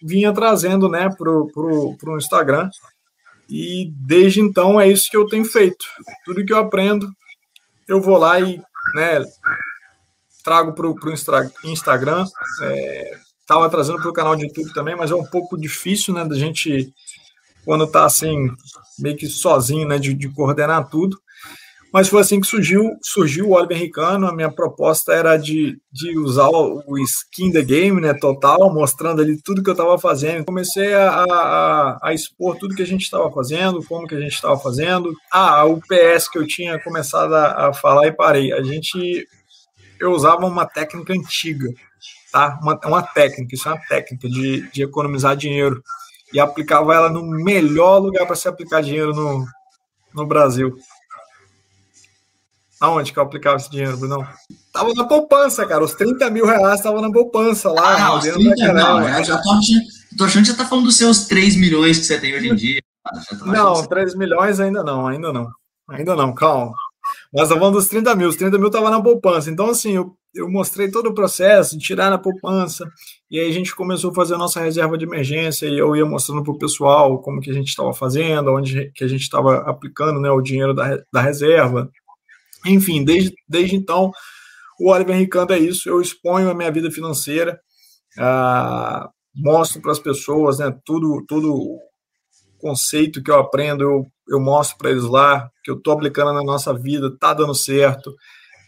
vinha 0.06 0.32
trazendo 0.32 0.88
né, 0.88 1.08
para 1.10 1.30
o 1.30 2.16
Instagram. 2.16 2.70
E 3.48 3.92
desde 3.94 4.40
então 4.40 4.80
é 4.80 4.88
isso 4.88 5.10
que 5.10 5.16
eu 5.16 5.26
tenho 5.26 5.44
feito. 5.44 5.84
Tudo 6.24 6.44
que 6.44 6.52
eu 6.52 6.58
aprendo, 6.58 7.08
eu 7.86 8.00
vou 8.00 8.16
lá 8.16 8.40
e 8.40 8.60
né, 8.94 9.24
trago 10.44 10.72
para 10.72 10.86
o 10.88 11.12
Instagram. 11.64 12.24
Estava 13.40 13.66
é, 13.66 13.68
trazendo 13.68 13.98
para 13.98 14.10
o 14.10 14.14
canal 14.14 14.36
de 14.36 14.44
YouTube 14.44 14.72
também, 14.72 14.96
mas 14.96 15.10
é 15.10 15.14
um 15.14 15.24
pouco 15.24 15.58
difícil 15.58 16.14
né, 16.14 16.24
da 16.24 16.36
gente, 16.36 16.92
quando 17.64 17.84
está 17.84 18.04
assim, 18.04 18.48
meio 18.98 19.16
que 19.16 19.26
sozinho, 19.26 19.86
né, 19.86 19.98
de, 19.98 20.14
de 20.14 20.28
coordenar 20.28 20.88
tudo. 20.88 21.18
Mas 21.96 22.10
foi 22.10 22.20
assim 22.20 22.38
que 22.38 22.46
surgiu, 22.46 22.98
surgiu 23.02 23.48
o 23.48 23.52
Oliver 23.54 23.78
Ricano. 23.78 24.26
A 24.26 24.34
minha 24.34 24.52
proposta 24.52 25.14
era 25.14 25.38
de, 25.38 25.80
de 25.90 26.18
usar 26.18 26.50
o, 26.50 26.98
skin 26.98 27.50
the 27.50 27.62
game, 27.62 28.02
né, 28.02 28.12
total, 28.12 28.70
mostrando 28.70 29.22
ali 29.22 29.40
tudo 29.42 29.62
que 29.62 29.70
eu 29.70 29.72
estava 29.72 29.98
fazendo. 29.98 30.44
Comecei 30.44 30.92
a, 30.92 31.24
a, 31.24 31.98
a, 32.02 32.12
expor 32.12 32.58
tudo 32.58 32.74
que 32.74 32.82
a 32.82 32.86
gente 32.86 33.00
estava 33.00 33.32
fazendo, 33.32 33.82
como 33.82 34.06
que 34.06 34.14
a 34.14 34.20
gente 34.20 34.34
estava 34.34 34.58
fazendo. 34.58 35.10
Ah, 35.32 35.64
o 35.64 35.80
PS 35.80 36.28
que 36.28 36.36
eu 36.36 36.46
tinha 36.46 36.78
começado 36.78 37.34
a, 37.34 37.68
a 37.68 37.72
falar 37.72 38.08
e 38.08 38.12
parei. 38.12 38.52
A 38.52 38.62
gente, 38.62 39.26
eu 39.98 40.10
usava 40.10 40.44
uma 40.44 40.66
técnica 40.66 41.14
antiga, 41.14 41.66
tá? 42.30 42.58
Uma, 42.60 42.78
uma 42.84 43.02
técnica, 43.02 43.54
isso 43.54 43.70
é 43.70 43.72
uma 43.72 43.80
técnica 43.88 44.28
de, 44.28 44.70
de 44.70 44.82
economizar 44.82 45.34
dinheiro. 45.34 45.82
E 46.30 46.38
aplicava 46.38 46.94
ela 46.94 47.08
no 47.08 47.22
melhor 47.22 48.00
lugar 48.00 48.26
para 48.26 48.36
se 48.36 48.46
aplicar 48.46 48.82
dinheiro 48.82 49.14
no, 49.14 49.46
no 50.14 50.26
Brasil. 50.26 50.76
Aonde 52.80 53.12
que 53.12 53.18
eu 53.18 53.22
aplicava 53.22 53.56
esse 53.56 53.70
dinheiro, 53.70 53.96
Bruno? 53.96 54.26
Tava 54.72 54.92
na 54.92 55.04
poupança, 55.04 55.64
cara. 55.64 55.82
Os 55.82 55.94
30 55.94 56.30
mil 56.30 56.44
reais 56.44 56.80
estavam 56.80 57.00
na 57.00 57.10
poupança 57.10 57.70
lá. 57.70 58.06
Ah, 58.06 58.18
os 58.18 58.24
30 58.24 58.72
não, 58.74 59.08
eu 59.08 59.24
já 59.24 59.38
tô, 59.38 59.50
tô 60.18 60.24
achando 60.24 60.42
que 60.42 60.50
você 60.50 60.56
tá 60.56 60.66
falando 60.66 60.84
dos 60.84 60.96
seus 60.96 61.26
3 61.26 61.56
milhões 61.56 61.98
que 61.98 62.04
você 62.04 62.20
tem 62.20 62.34
hoje 62.34 62.48
em 62.48 62.54
dia. 62.54 62.82
Não, 63.46 63.82
3 63.86 64.14
milhões 64.14 64.60
ainda 64.60 64.82
não, 64.84 65.06
ainda 65.06 65.32
não. 65.32 65.48
Ainda 65.88 66.14
não, 66.14 66.34
calma. 66.34 66.74
Mas 67.32 67.48
tá 67.48 67.56
falando 67.56 67.74
dos 67.74 67.88
30 67.88 68.14
mil, 68.14 68.28
os 68.28 68.36
30 68.36 68.58
mil 68.58 68.70
tava 68.70 68.90
na 68.90 69.00
poupança. 69.00 69.50
Então, 69.50 69.70
assim, 69.70 69.92
eu, 69.92 70.16
eu 70.34 70.50
mostrei 70.50 70.90
todo 70.90 71.08
o 71.08 71.14
processo 71.14 71.78
de 71.78 71.84
tirar 71.84 72.10
na 72.10 72.18
poupança, 72.18 72.90
e 73.30 73.38
aí 73.38 73.48
a 73.48 73.52
gente 73.52 73.74
começou 73.74 74.10
a 74.10 74.14
fazer 74.14 74.34
a 74.34 74.38
nossa 74.38 74.60
reserva 74.60 74.98
de 74.98 75.04
emergência, 75.04 75.66
e 75.66 75.78
eu 75.78 75.94
ia 75.96 76.04
mostrando 76.04 76.42
para 76.42 76.52
o 76.52 76.58
pessoal 76.58 77.20
como 77.20 77.40
que 77.40 77.50
a 77.50 77.54
gente 77.54 77.68
estava 77.68 77.92
fazendo, 77.94 78.52
onde 78.52 78.90
que 78.94 79.04
a 79.04 79.08
gente 79.08 79.22
estava 79.22 79.58
aplicando 79.58 80.20
né, 80.20 80.30
o 80.30 80.40
dinheiro 80.40 80.74
da, 80.74 80.98
da 81.12 81.20
reserva. 81.20 81.90
Enfim, 82.66 83.04
desde, 83.04 83.34
desde 83.48 83.76
então, 83.76 84.10
o 84.78 84.90
Oliver 84.90 85.16
Ricando 85.16 85.52
é 85.52 85.58
isso, 85.58 85.88
eu 85.88 86.00
exponho 86.00 86.50
a 86.50 86.54
minha 86.54 86.70
vida 86.70 86.90
financeira, 86.90 87.58
ah, 88.18 89.08
mostro 89.34 89.80
para 89.80 89.92
as 89.92 89.98
pessoas 89.98 90.58
né, 90.58 90.74
tudo, 90.84 91.24
tudo 91.26 91.78
conceito 92.58 93.22
que 93.22 93.30
eu 93.30 93.38
aprendo, 93.38 93.84
eu, 93.84 94.06
eu 94.28 94.40
mostro 94.40 94.78
para 94.78 94.90
eles 94.90 95.04
lá, 95.04 95.48
que 95.62 95.70
eu 95.70 95.76
estou 95.76 95.92
aplicando 95.92 96.32
na 96.32 96.42
nossa 96.42 96.74
vida, 96.74 97.08
está 97.08 97.32
dando 97.34 97.54
certo. 97.54 98.14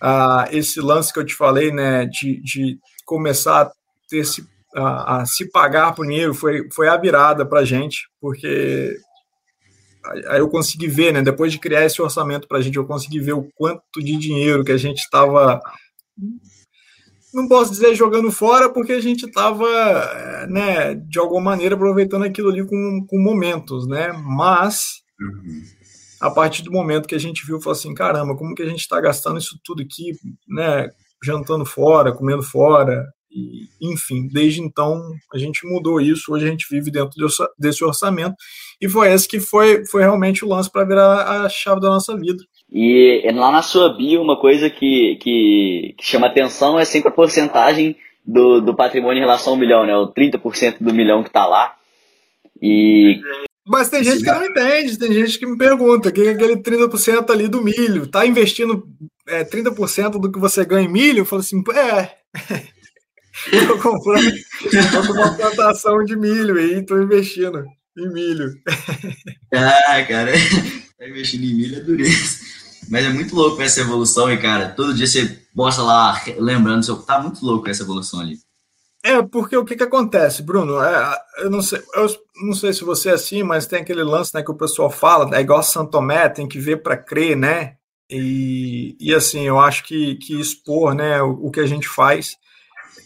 Ah, 0.01 0.47
esse 0.53 0.81
lance 0.81 1.13
que 1.13 1.19
eu 1.19 1.25
te 1.25 1.35
falei, 1.35 1.73
né, 1.73 2.07
de, 2.07 2.41
de 2.43 2.79
começar 3.05 3.63
a, 3.63 3.71
ter 4.09 4.25
se, 4.25 4.47
a, 4.75 5.21
a 5.21 5.27
se 5.27 5.51
pagar 5.51 5.95
por 5.95 6.07
dinheiro, 6.07 6.35
foi, 6.35 6.69
foi 6.73 6.89
a 6.89 6.97
virada 6.97 7.45
para 7.45 7.65
gente, 7.65 8.09
porque 8.21 8.95
aí 10.29 10.41
eu 10.41 10.49
consegui 10.49 10.89
ver, 10.89 11.13
né, 11.13 11.23
depois 11.23 11.53
de 11.53 11.59
criar 11.59 11.85
esse 11.85 12.01
orçamento 12.01 12.47
para 12.49 12.59
a 12.59 12.61
gente, 12.61 12.77
eu 12.77 12.87
consegui 12.87 13.21
ver 13.21 13.35
o 13.35 13.49
quanto 13.55 14.01
de 14.01 14.17
dinheiro 14.17 14.65
que 14.65 14.73
a 14.73 14.77
gente 14.77 14.99
estava 14.99 15.61
não 17.33 17.49
posso 17.49 17.71
dizer 17.71 17.95
jogando 17.95 18.31
fora, 18.33 18.73
porque 18.73 18.93
a 18.93 19.01
gente 19.01 19.27
estava, 19.27 19.67
né, 20.49 20.95
de 20.95 21.19
alguma 21.19 21.43
maneira 21.43 21.75
aproveitando 21.75 22.25
aquilo 22.25 22.49
ali 22.49 22.67
com, 22.67 23.07
com 23.07 23.19
momentos, 23.19 23.87
né? 23.87 24.13
Mas 24.13 25.03
uhum. 25.21 25.63
a 26.21 26.31
partir 26.31 26.63
do 26.63 26.73
momento 26.73 27.07
que 27.07 27.15
a 27.15 27.21
gente 27.21 27.45
viu, 27.47 27.61
falou 27.61 27.79
assim, 27.79 27.95
caramba, 27.95 28.37
como 28.37 28.55
que 28.55 28.63
a 28.63 28.69
gente 28.69 28.81
está 28.81 29.01
gastando 29.01 29.39
isso 29.39 29.59
tudo 29.65 29.83
aqui, 29.83 30.13
né? 30.49 30.89
Jantando 31.23 31.65
fora, 31.65 32.15
comendo 32.15 32.43
fora, 32.43 33.05
e, 33.81 33.93
enfim, 33.93 34.29
desde 34.29 34.61
então 34.61 35.01
a 35.33 35.39
gente 35.39 35.67
mudou 35.67 36.01
isso. 36.01 36.33
Hoje 36.33 36.47
a 36.47 36.51
gente 36.51 36.67
vive 36.71 36.91
dentro 36.91 37.11
desse 37.59 37.85
orçamento 37.85 38.35
e 38.81 38.89
foi 38.89 39.13
esse 39.13 39.29
que 39.29 39.41
foi, 39.41 39.85
foi 39.87 40.03
realmente 40.03 40.45
o 40.45 40.49
lance 40.49 40.71
para 40.71 40.85
virar 40.85 41.45
a 41.45 41.49
chave 41.49 41.81
da 41.81 41.89
nossa 41.89 42.17
vida. 42.17 42.43
E 42.71 43.23
lá 43.33 43.51
na 43.51 43.63
sua 43.63 43.95
bio, 43.97 44.21
uma 44.21 44.39
coisa 44.39 44.69
que, 44.69 45.17
que, 45.17 45.95
que 45.97 46.05
chama 46.05 46.27
atenção 46.27 46.79
é 46.79 46.85
sempre 46.85 47.09
a 47.09 47.13
porcentagem 47.13 47.97
do, 48.27 48.61
do 48.61 48.75
patrimônio 48.75 49.19
em 49.19 49.25
relação 49.25 49.55
ao 49.55 49.59
milhão, 49.59 49.87
né? 49.87 49.97
O 49.97 50.13
30% 50.13 50.77
do 50.81 50.93
milhão 50.93 51.23
que 51.23 51.31
está 51.31 51.47
lá. 51.47 51.75
E 52.61 53.21
mas 53.69 53.91
tem 53.91 54.03
gente 54.03 54.25
que 54.25 54.31
não 54.31 54.47
entende, 54.47 54.99
tem 54.99 55.13
gente 55.13 55.39
que 55.39 55.47
me 55.47 55.59
pergunta, 55.59 56.11
que 56.11 56.23
é 56.23 56.31
aquele 56.31 56.57
30% 56.57 57.29
ali 57.29 57.49
do 57.49 57.63
milho, 57.63 58.07
tá 58.07 58.27
investindo 58.27 58.83
é, 59.29 59.45
30% 59.45 60.13
do 60.13 60.33
que 60.33 60.39
você 60.39 60.65
ganha 60.65 60.89
em 60.89 60.91
milho? 60.91 61.19
Eu 61.19 61.25
falo 61.27 61.41
assim, 61.41 61.63
é, 61.75 62.17
tô 63.67 63.79
comprando, 63.79 64.33
tô 65.07 65.13
uma 65.13 65.35
plantação 65.35 66.05
de 66.05 66.17
milho 66.17 66.57
aí, 66.57 66.85
tô 66.85 67.01
investindo 67.01 67.65
em 67.97 68.13
milho. 68.13 68.55
Ah, 69.51 70.03
cara, 70.07 70.33
tá 70.99 71.09
investindo 71.09 71.45
em 71.45 71.55
milho 71.55 71.77
é 71.79 71.81
dureza. 71.81 72.39
Mas 72.91 73.05
é 73.05 73.09
muito 73.09 73.35
louco 73.35 73.61
essa 73.63 73.81
evolução, 73.81 74.31
e 74.31 74.37
cara, 74.37 74.69
todo 74.69 74.95
dia 74.95 75.07
você 75.07 75.43
mostra 75.55 75.83
lá, 75.83 76.23
lembrando, 76.39 76.85
seu, 76.85 76.97
tá 76.97 77.21
muito 77.21 77.45
louco 77.45 77.69
essa 77.69 77.83
evolução 77.83 78.21
ali. 78.21 78.39
É, 79.03 79.23
porque 79.23 79.57
o 79.57 79.65
que 79.65 79.77
que 79.77 79.83
acontece, 79.83 80.43
Bruno? 80.43 80.83
É, 80.83 81.19
eu, 81.39 81.51
não 81.51 81.63
sei, 81.63 81.81
eu 81.95 82.07
não 82.43 82.53
sei 82.53 82.73
se 82.73 82.85
você 82.85 83.11
é 83.11 83.13
assim, 83.13 83.43
mas 83.43 83.67
tem 83.67 83.81
aquele 83.81 84.03
lance 84.03 84.35
né, 84.35 84.43
que 84.43 84.51
o 84.51 84.57
pessoal 84.57 84.91
fala, 84.91 85.37
é 85.37 85.41
igual 85.41 85.63
Santo 85.63 85.93
Tomé, 85.93 86.29
tem 86.29 86.49
que 86.49 86.59
ver 86.59 86.83
para 86.83 86.97
crer, 86.97 87.37
né? 87.37 87.77
E, 88.11 88.97
e 88.99 89.15
assim, 89.15 89.43
eu 89.43 89.59
acho 89.59 89.85
que, 89.85 90.17
que 90.17 90.41
expor 90.41 90.95
né, 90.95 91.23
o, 91.23 91.47
o 91.47 91.51
que 91.51 91.61
a 91.61 91.67
gente 91.67 91.87
faz, 91.87 92.37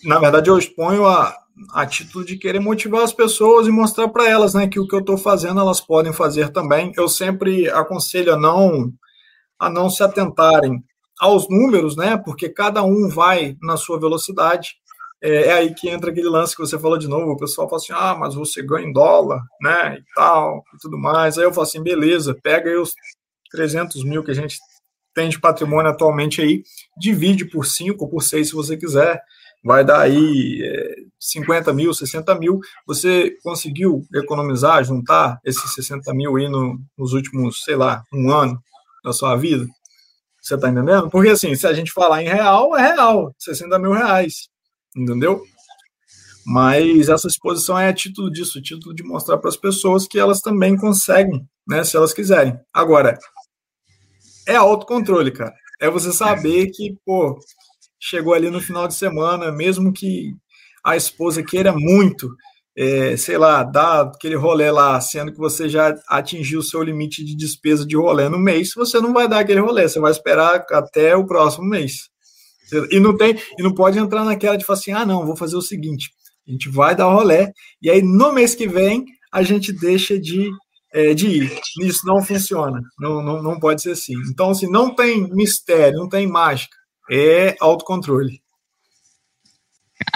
na 0.05 0.19
verdade, 0.19 0.51
eu 0.51 0.59
exponho 0.59 1.07
a, 1.07 1.35
a 1.73 1.87
título 1.87 2.25
de 2.25 2.37
querer 2.37 2.61
motivar 2.61 3.03
as 3.03 3.13
pessoas 3.13 3.67
e 3.67 3.71
mostrar 3.71 4.09
para 4.09 4.29
elas 4.29 4.55
né, 4.55 4.67
que 4.67 4.81
o 4.81 4.87
que 4.87 4.95
eu 4.95 5.01
estou 5.01 5.17
fazendo 5.17 5.61
elas 5.61 5.81
podem 5.81 6.13
fazer 6.13 6.51
também. 6.51 6.93
Eu 6.97 7.09
sempre 7.09 7.69
aconselho 7.71 8.35
a 8.35 8.37
não 8.37 8.93
a 9.59 9.71
não 9.71 9.89
se 9.89 10.03
atentarem 10.03 10.83
aos 11.21 11.49
números, 11.49 11.97
né? 11.97 12.17
Porque 12.17 12.49
cada 12.49 12.83
um 12.83 13.09
vai 13.09 13.57
na 13.63 13.77
sua 13.77 13.99
velocidade. 13.99 14.75
É, 15.23 15.47
é, 15.47 15.53
aí 15.53 15.73
que 15.73 15.89
entra 15.89 16.11
aquele 16.11 16.29
lance 16.29 16.57
que 16.57 16.61
você 16.61 16.77
falou 16.77 16.99
de 16.99 17.07
novo. 17.07 17.31
O 17.31 17.37
pessoal 17.37 17.69
fala 17.69 17.81
assim: 17.81 17.93
ah, 17.93 18.17
mas 18.19 18.35
você 18.35 18.61
ganha 18.61 18.89
em 18.89 18.93
dólar, 18.93 19.41
né? 19.61 19.99
E 19.99 20.05
tal, 20.17 20.65
e 20.75 20.79
tudo 20.79 20.99
mais. 20.99 21.39
Aí 21.39 21.45
eu 21.45 21.53
falo 21.53 21.63
assim: 21.65 21.81
beleza, 21.81 22.37
pega 22.43 22.69
aí 22.69 22.77
os 22.77 22.93
300 23.53 24.03
mil 24.03 24.25
que 24.25 24.33
a 24.33 24.35
gente 24.35 24.59
tem 25.15 25.29
de 25.29 25.39
patrimônio 25.39 25.91
atualmente 25.91 26.41
aí, 26.41 26.65
divide 26.99 27.45
por 27.45 27.67
5 27.67 28.03
ou 28.03 28.11
por 28.11 28.23
6 28.23 28.49
se 28.49 28.55
você 28.55 28.77
quiser. 28.77 29.23
Vai 29.65 29.85
dar 29.85 30.01
aí 30.01 30.61
é, 30.63 30.95
50 31.19 31.73
mil, 31.73 31.95
60 31.95 32.35
mil. 32.35 32.61
Você 32.87 33.37
conseguiu 33.43 34.05
economizar, 34.15 34.83
juntar 34.85 35.39
esses 35.45 35.73
60 35.75 36.13
mil 36.15 36.37
aí 36.37 36.49
no, 36.49 36.81
nos 36.99 37.13
últimos, 37.13 37.63
sei 37.65 37.77
lá, 37.77 38.03
um 38.13 38.31
ano, 38.33 38.61
da 39.05 39.13
sua 39.13 39.37
vida. 39.37 39.67
Você 40.41 40.59
tá 40.59 40.69
entendendo? 40.69 41.09
Porque 41.09 41.29
assim, 41.31 41.55
se 41.55 41.67
a 41.67 41.73
gente 41.73 41.93
falar 41.93 42.23
em 42.23 42.29
real, 42.29 42.77
é 42.77 42.95
real, 42.95 43.33
60 43.39 43.79
mil 43.79 43.93
reais. 43.93 44.49
Entendeu? 44.97 45.43
Mas 46.45 47.09
essa 47.09 47.29
exposição 47.29 47.79
é 47.79 47.89
a 47.89 47.95
título 47.95 48.31
disso, 48.31 48.61
título 48.61 48.95
de 48.95 49.05
mostrar 49.05 49.39
para 49.39 49.49
as 49.49 49.57
pessoas 49.57 50.09
que 50.09 50.19
elas 50.19 50.41
também 50.41 50.77
conseguem, 50.77 51.47
né? 51.67 51.85
Se 51.85 51.97
elas 51.97 52.13
quiserem. 52.13 52.59
Agora, 52.75 53.17
é 54.47 54.57
autocontrole, 54.57 55.31
cara. 55.31 55.55
É 55.81 55.89
você 55.89 56.13
saber 56.13 56.71
que, 56.71 56.97
pô, 57.05 57.39
chegou 58.03 58.35
ali 58.35 58.51
no 58.51 58.61
final 58.61 58.89
de 58.89 58.95
semana, 58.95 59.53
mesmo 59.53 59.93
que 59.93 60.35
a 60.85 60.97
esposa 60.97 61.41
queira 61.41 61.73
muito, 61.73 62.35
é, 62.77 63.17
sei 63.17 63.39
lá, 63.39 63.63
dar 63.63 64.03
aquele 64.03 64.35
rolê 64.35 64.73
lá, 64.73 65.01
sendo 65.01 65.33
que 65.33 65.39
você 65.39 65.69
já 65.69 65.95
atingiu 66.09 66.59
o 66.59 66.65
seu 66.65 66.83
limite 66.83 67.25
de 67.25 67.37
despesa 67.37 67.87
de 67.87 67.97
rolê 67.97 68.29
no 68.29 68.39
mês, 68.39 68.73
você 68.75 69.01
não 69.01 69.13
vai 69.13 69.29
dar 69.29 69.39
aquele 69.39 69.61
rolê, 69.61 69.89
você 69.89 70.01
vai 70.01 70.11
esperar 70.11 70.67
até 70.73 71.15
o 71.15 71.25
próximo 71.25 71.65
mês. 71.65 72.11
E 72.91 72.99
não 72.99 73.17
tem, 73.17 73.37
e 73.57 73.63
não 73.63 73.73
pode 73.73 73.99
entrar 73.99 74.25
naquela 74.25 74.57
de 74.57 74.65
falar 74.65 74.79
assim, 74.79 74.93
ah, 74.93 75.07
não, 75.07 75.25
vou 75.25 75.37
fazer 75.37 75.57
o 75.57 75.63
seguinte, 75.63 76.11
a 76.49 76.51
gente 76.51 76.69
vai 76.69 76.97
dar 76.97 77.05
rolê, 77.05 77.53
e 77.81 77.89
aí 77.89 78.03
no 78.03 78.33
mês 78.33 78.55
que 78.55 78.67
vem 78.67 79.05
a 79.31 79.45
gente 79.45 79.73
deixa 79.73 80.19
de, 80.19 80.51
é, 80.93 81.15
de 81.15 81.29
ir. 81.29 81.61
Isso 81.83 82.05
não 82.05 82.21
funciona, 82.21 82.81
não, 82.99 83.23
não, 83.23 83.43
não 83.43 83.61
pode 83.61 83.81
ser 83.81 83.93
assim. 83.93 84.15
Então, 84.31 84.51
assim, 84.51 84.69
não 84.69 84.93
tem 84.93 85.29
mistério, 85.33 85.99
não 85.99 86.09
tem 86.09 86.27
mágica, 86.27 86.77
é 87.11 87.57
autocontrole. 87.61 88.43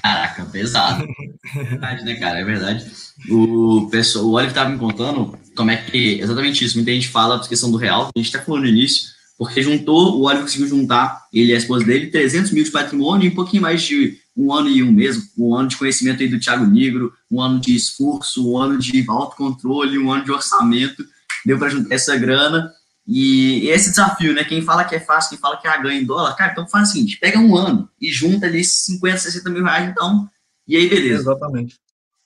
Caraca, 0.02 0.44
pesado. 0.46 1.06
É 1.54 1.64
verdade, 1.64 2.04
né, 2.04 2.14
cara? 2.16 2.40
É 2.40 2.44
verdade. 2.44 2.86
O, 3.30 3.88
pessoal, 3.90 4.24
o 4.26 4.32
Oliver 4.32 4.50
estava 4.50 4.70
me 4.70 4.78
contando 4.78 5.38
como 5.54 5.70
é 5.70 5.76
que. 5.76 6.20
Exatamente 6.20 6.64
isso. 6.64 6.76
Muita 6.76 6.92
gente 6.92 7.08
fala 7.08 7.38
da 7.38 7.48
questão 7.48 7.70
do 7.70 7.76
real. 7.76 8.10
A 8.14 8.18
gente 8.18 8.34
até 8.34 8.44
falou 8.44 8.60
no 8.60 8.66
início, 8.66 9.10
porque 9.38 9.62
juntou, 9.62 10.18
o 10.18 10.24
Oliver 10.24 10.42
conseguiu 10.42 10.68
juntar, 10.68 11.26
ele 11.32 11.52
e 11.52 11.54
a 11.54 11.58
esposa 11.58 11.84
dele, 11.84 12.08
300 12.08 12.50
mil 12.50 12.64
de 12.64 12.70
patrimônio 12.70 13.26
e 13.26 13.30
um 13.30 13.34
pouquinho 13.34 13.62
mais 13.62 13.82
de 13.82 14.18
um 14.36 14.52
ano 14.52 14.68
e 14.68 14.82
um 14.82 14.92
mês, 14.92 15.30
um 15.36 15.54
ano 15.54 15.68
de 15.68 15.76
conhecimento 15.76 16.22
aí 16.22 16.28
do 16.28 16.38
Thiago 16.38 16.66
Negro, 16.66 17.12
um 17.30 17.40
ano 17.40 17.58
de 17.58 17.74
esforço, 17.74 18.50
um 18.50 18.58
ano 18.58 18.78
de 18.78 19.04
autocontrole, 19.08 19.98
um 19.98 20.12
ano 20.12 20.24
de 20.24 20.32
orçamento. 20.32 21.04
Deu 21.44 21.58
para 21.58 21.68
juntar 21.68 21.94
essa 21.94 22.16
grana 22.16 22.70
e 23.06 23.68
esse 23.68 23.90
desafio, 23.90 24.34
né? 24.34 24.42
Quem 24.42 24.62
fala 24.62 24.84
que 24.84 24.96
é 24.96 25.00
fácil, 25.00 25.30
quem 25.30 25.38
fala 25.38 25.56
que 25.56 25.68
é 25.68 25.82
ganha 25.82 26.00
em 26.00 26.04
dólar, 26.04 26.34
cara, 26.34 26.52
então 26.52 26.66
faz 26.66 26.88
o 26.88 26.92
seguinte: 26.92 27.18
pega 27.18 27.38
um 27.38 27.56
ano 27.56 27.88
e 28.00 28.10
junta 28.10 28.46
ali 28.46 28.64
50, 28.64 29.18
60 29.18 29.50
mil 29.50 29.62
reais, 29.62 29.88
então, 29.88 30.28
e 30.66 30.76
aí 30.76 30.88
beleza. 30.88 31.22
Exatamente. 31.22 31.78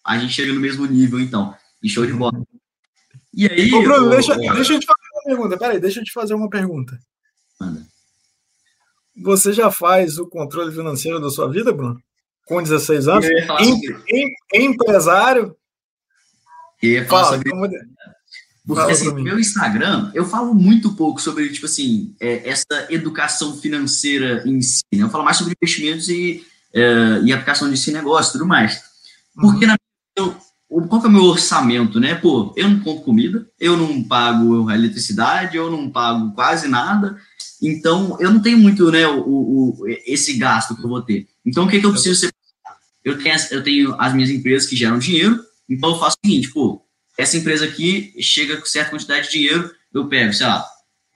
A 0.04 0.18
gente 0.18 0.32
chega 0.32 0.52
no 0.52 0.60
mesmo 0.60 0.86
nível, 0.86 1.20
então. 1.20 1.54
E 1.82 1.88
show 1.88 2.06
de 2.06 2.12
bola. 2.12 2.42
E 3.34 3.46
aí. 3.46 3.72
Ô, 3.72 3.82
Bruno, 3.82 4.08
deixa, 4.08 4.34
deixa 4.34 4.72
eu 4.72 4.80
te 4.80 4.86
fazer 4.86 5.08
uma 5.12 5.22
pergunta. 5.24 5.58
Peraí, 5.58 5.80
deixa 5.80 6.00
eu 6.00 6.04
te 6.04 6.12
fazer 6.12 6.34
uma 6.34 6.48
pergunta. 6.48 6.98
Manda. 7.60 7.86
Você 9.22 9.52
já 9.52 9.70
faz 9.70 10.18
o 10.18 10.26
controle 10.26 10.74
financeiro 10.74 11.20
da 11.20 11.28
sua 11.28 11.50
vida, 11.50 11.72
Bruno? 11.72 12.02
Com 12.46 12.62
16 12.62 13.06
anos? 13.06 13.26
Em, 13.60 14.34
em, 14.54 14.64
empresário? 14.66 15.54
Eu 16.82 17.06
falar 17.06 17.24
Fala, 17.24 17.36
sobre... 17.36 17.50
como... 17.50 17.68
Porque, 18.66 18.92
assim, 18.92 19.06
no 19.06 19.22
meu 19.22 19.38
Instagram, 19.38 20.10
eu 20.14 20.24
falo 20.24 20.54
muito 20.54 20.92
pouco 20.92 21.20
sobre, 21.20 21.48
tipo 21.50 21.66
assim, 21.66 22.14
é, 22.20 22.48
essa 22.48 22.86
educação 22.90 23.56
financeira 23.56 24.42
em 24.46 24.60
si. 24.60 24.82
Né? 24.92 25.02
Eu 25.02 25.10
falo 25.10 25.24
mais 25.24 25.36
sobre 25.36 25.54
investimentos 25.60 26.08
e, 26.08 26.44
é, 26.72 27.20
e 27.24 27.32
aplicação 27.32 27.70
de 27.70 27.92
negócio 27.92 28.30
e 28.30 28.32
tudo 28.32 28.46
mais. 28.46 28.80
Porque, 29.34 29.64
uhum. 29.64 29.72
na 29.72 29.76
eu, 30.16 30.36
qual 30.88 31.00
que 31.00 31.06
é 31.06 31.10
o 31.10 31.12
meu 31.12 31.24
orçamento, 31.24 31.98
né? 31.98 32.14
Pô, 32.14 32.52
eu 32.56 32.68
não 32.68 32.80
compro 32.80 33.04
comida, 33.04 33.46
eu 33.58 33.76
não 33.76 34.02
pago 34.04 34.70
eletricidade, 34.70 35.56
eu 35.56 35.70
não 35.70 35.90
pago 35.90 36.32
quase 36.32 36.68
nada. 36.68 37.16
Então, 37.62 38.16
eu 38.20 38.30
não 38.30 38.40
tenho 38.40 38.58
muito, 38.58 38.90
né, 38.90 39.06
o, 39.06 39.20
o 39.20 39.88
esse 40.06 40.34
gasto 40.34 40.76
que 40.76 40.84
eu 40.84 40.88
vou 40.88 41.02
ter. 41.02 41.26
Então, 41.44 41.64
o 41.64 41.68
que, 41.68 41.80
que 41.80 41.86
eu 41.86 41.92
preciso 41.92 42.20
ser? 42.20 42.32
Eu 43.04 43.18
tenho, 43.18 43.36
eu 43.50 43.62
tenho 43.64 44.00
as 44.00 44.14
minhas 44.14 44.30
empresas 44.30 44.68
que 44.68 44.76
geram 44.76 44.98
dinheiro, 44.98 45.42
Então 45.68 45.90
eu 45.90 45.98
faço 45.98 46.16
o 46.22 46.26
seguinte, 46.26 46.50
pô, 46.52 46.82
essa 47.20 47.36
empresa 47.36 47.64
aqui 47.64 48.14
chega 48.20 48.56
com 48.56 48.66
certa 48.66 48.90
quantidade 48.90 49.26
de 49.26 49.32
dinheiro, 49.32 49.70
eu 49.92 50.08
pego, 50.08 50.32
sei 50.32 50.46
lá, 50.46 50.66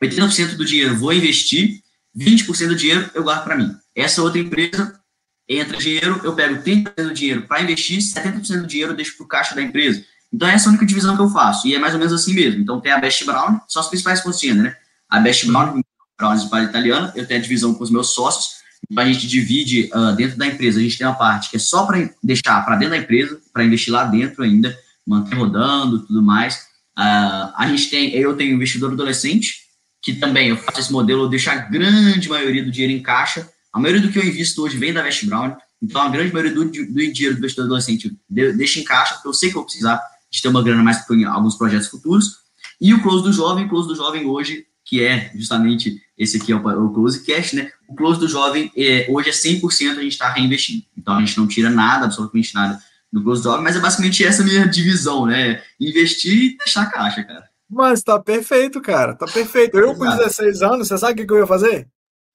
80% 0.02 0.56
do 0.56 0.64
dinheiro 0.64 0.96
vou 0.96 1.12
investir, 1.12 1.80
20% 2.16 2.68
do 2.68 2.76
dinheiro 2.76 3.10
eu 3.14 3.22
guardo 3.22 3.44
para 3.44 3.56
mim. 3.56 3.74
Essa 3.94 4.22
outra 4.22 4.38
empresa 4.38 5.00
entra 5.48 5.78
dinheiro, 5.78 6.20
eu 6.22 6.34
pego 6.34 6.62
30% 6.62 6.94
do 6.96 7.14
dinheiro 7.14 7.42
para 7.42 7.62
investir, 7.62 7.98
70% 7.98 8.60
do 8.60 8.66
dinheiro 8.66 8.92
eu 8.92 8.96
deixo 8.96 9.16
para 9.16 9.24
o 9.24 9.28
caixa 9.28 9.54
da 9.54 9.62
empresa. 9.62 10.04
Então 10.32 10.48
essa 10.48 10.66
é 10.66 10.68
a 10.68 10.70
única 10.70 10.84
divisão 10.84 11.16
que 11.16 11.22
eu 11.22 11.30
faço, 11.30 11.66
e 11.66 11.74
é 11.74 11.78
mais 11.78 11.94
ou 11.94 11.98
menos 11.98 12.12
assim 12.12 12.34
mesmo. 12.34 12.60
Então 12.60 12.80
tem 12.80 12.92
a 12.92 12.98
Best 12.98 13.24
Brown, 13.24 13.60
são 13.68 13.80
as 13.80 13.88
principais 13.88 14.20
fontes 14.20 14.54
né? 14.54 14.76
A 15.08 15.20
Best 15.20 15.46
Brown, 15.46 15.80
Brown 16.18 16.48
para 16.48 16.64
italiana, 16.64 17.12
eu 17.14 17.26
tenho 17.26 17.40
a 17.40 17.42
divisão 17.42 17.72
com 17.72 17.82
os 17.82 17.90
meus 17.90 18.12
sócios, 18.14 18.56
então 18.90 19.02
a 19.02 19.06
gente 19.06 19.26
divide 19.26 19.90
uh, 19.94 20.14
dentro 20.14 20.36
da 20.36 20.46
empresa, 20.46 20.78
a 20.78 20.82
gente 20.82 20.98
tem 20.98 21.06
uma 21.06 21.14
parte 21.14 21.50
que 21.50 21.56
é 21.56 21.58
só 21.58 21.86
para 21.86 22.10
deixar 22.22 22.62
para 22.64 22.76
dentro 22.76 22.94
da 22.94 22.98
empresa, 22.98 23.40
para 23.52 23.64
investir 23.64 23.92
lá 23.92 24.04
dentro 24.04 24.42
ainda, 24.42 24.76
manter 25.06 25.36
rodando 25.36 26.06
tudo 26.06 26.22
mais. 26.22 26.56
Uh, 26.98 27.52
a 27.56 27.66
gente 27.68 27.90
tem, 27.90 28.14
eu 28.14 28.36
tenho 28.36 28.54
investidor 28.54 28.92
adolescente, 28.92 29.64
que 30.00 30.14
também 30.14 30.48
eu 30.48 30.56
faço 30.56 30.80
esse 30.80 30.92
modelo, 30.92 31.24
eu 31.24 31.28
deixo 31.28 31.50
a 31.50 31.56
grande 31.56 32.28
maioria 32.28 32.64
do 32.64 32.70
dinheiro 32.70 32.92
em 32.92 33.02
caixa. 33.02 33.48
A 33.72 33.80
maioria 33.80 34.02
do 34.02 34.12
que 34.12 34.18
eu 34.18 34.24
invisto 34.24 34.62
hoje 34.62 34.76
vem 34.76 34.92
da 34.92 35.02
West 35.02 35.24
Brown, 35.24 35.56
então 35.82 36.00
a 36.02 36.08
grande 36.08 36.32
maioria 36.32 36.54
do, 36.54 36.64
do 36.64 36.70
dinheiro 36.70 37.34
do 37.34 37.38
investidor 37.38 37.64
adolescente 37.64 38.16
eu 38.34 38.56
deixo 38.56 38.78
em 38.78 38.84
caixa, 38.84 39.14
porque 39.14 39.28
eu 39.28 39.34
sei 39.34 39.50
que 39.50 39.56
eu 39.56 39.60
vou 39.60 39.64
precisar 39.64 40.00
de 40.30 40.40
ter 40.40 40.48
uma 40.48 40.62
grana 40.62 40.82
mais 40.82 41.04
para 41.04 41.30
alguns 41.30 41.56
projetos 41.56 41.88
futuros. 41.88 42.44
E 42.80 42.92
o 42.94 43.02
close 43.02 43.22
do 43.22 43.32
jovem, 43.32 43.68
close 43.68 43.88
do 43.88 43.94
jovem 43.94 44.26
hoje, 44.26 44.66
que 44.84 45.02
é 45.02 45.30
justamente 45.34 46.00
esse 46.16 46.36
aqui 46.36 46.52
é 46.52 46.56
o, 46.56 46.58
o 46.58 46.92
close 46.92 47.24
cash, 47.24 47.52
né? 47.52 47.70
O 47.88 47.94
close 47.94 48.20
do 48.20 48.28
jovem 48.28 48.70
é, 48.76 49.06
hoje 49.08 49.30
é 49.30 49.32
100% 49.32 49.90
a 49.90 50.02
gente 50.02 50.12
está 50.12 50.30
reinvestindo. 50.32 50.84
Então 50.96 51.16
a 51.16 51.20
gente 51.20 51.36
não 51.38 51.46
tira 51.46 51.70
nada, 51.70 52.04
absolutamente 52.04 52.54
nada 52.54 52.80
do 53.20 53.36
jovem, 53.36 53.62
mas 53.62 53.76
é 53.76 53.80
basicamente 53.80 54.24
essa 54.24 54.42
minha 54.42 54.66
divisão, 54.68 55.26
né? 55.26 55.62
Investir 55.80 56.54
e 56.54 56.56
deixar 56.56 56.82
a 56.82 56.90
caixa, 56.90 57.22
cara. 57.24 57.44
Mas 57.70 58.02
tá 58.02 58.20
perfeito, 58.20 58.80
cara. 58.80 59.14
Tá 59.14 59.26
perfeito. 59.26 59.78
Eu, 59.78 59.94
com 59.94 60.04
16 60.04 60.62
anos, 60.62 60.88
você 60.88 60.98
sabe 60.98 61.22
o 61.22 61.26
que 61.26 61.32
eu 61.32 61.38
ia 61.38 61.46
fazer? 61.46 61.88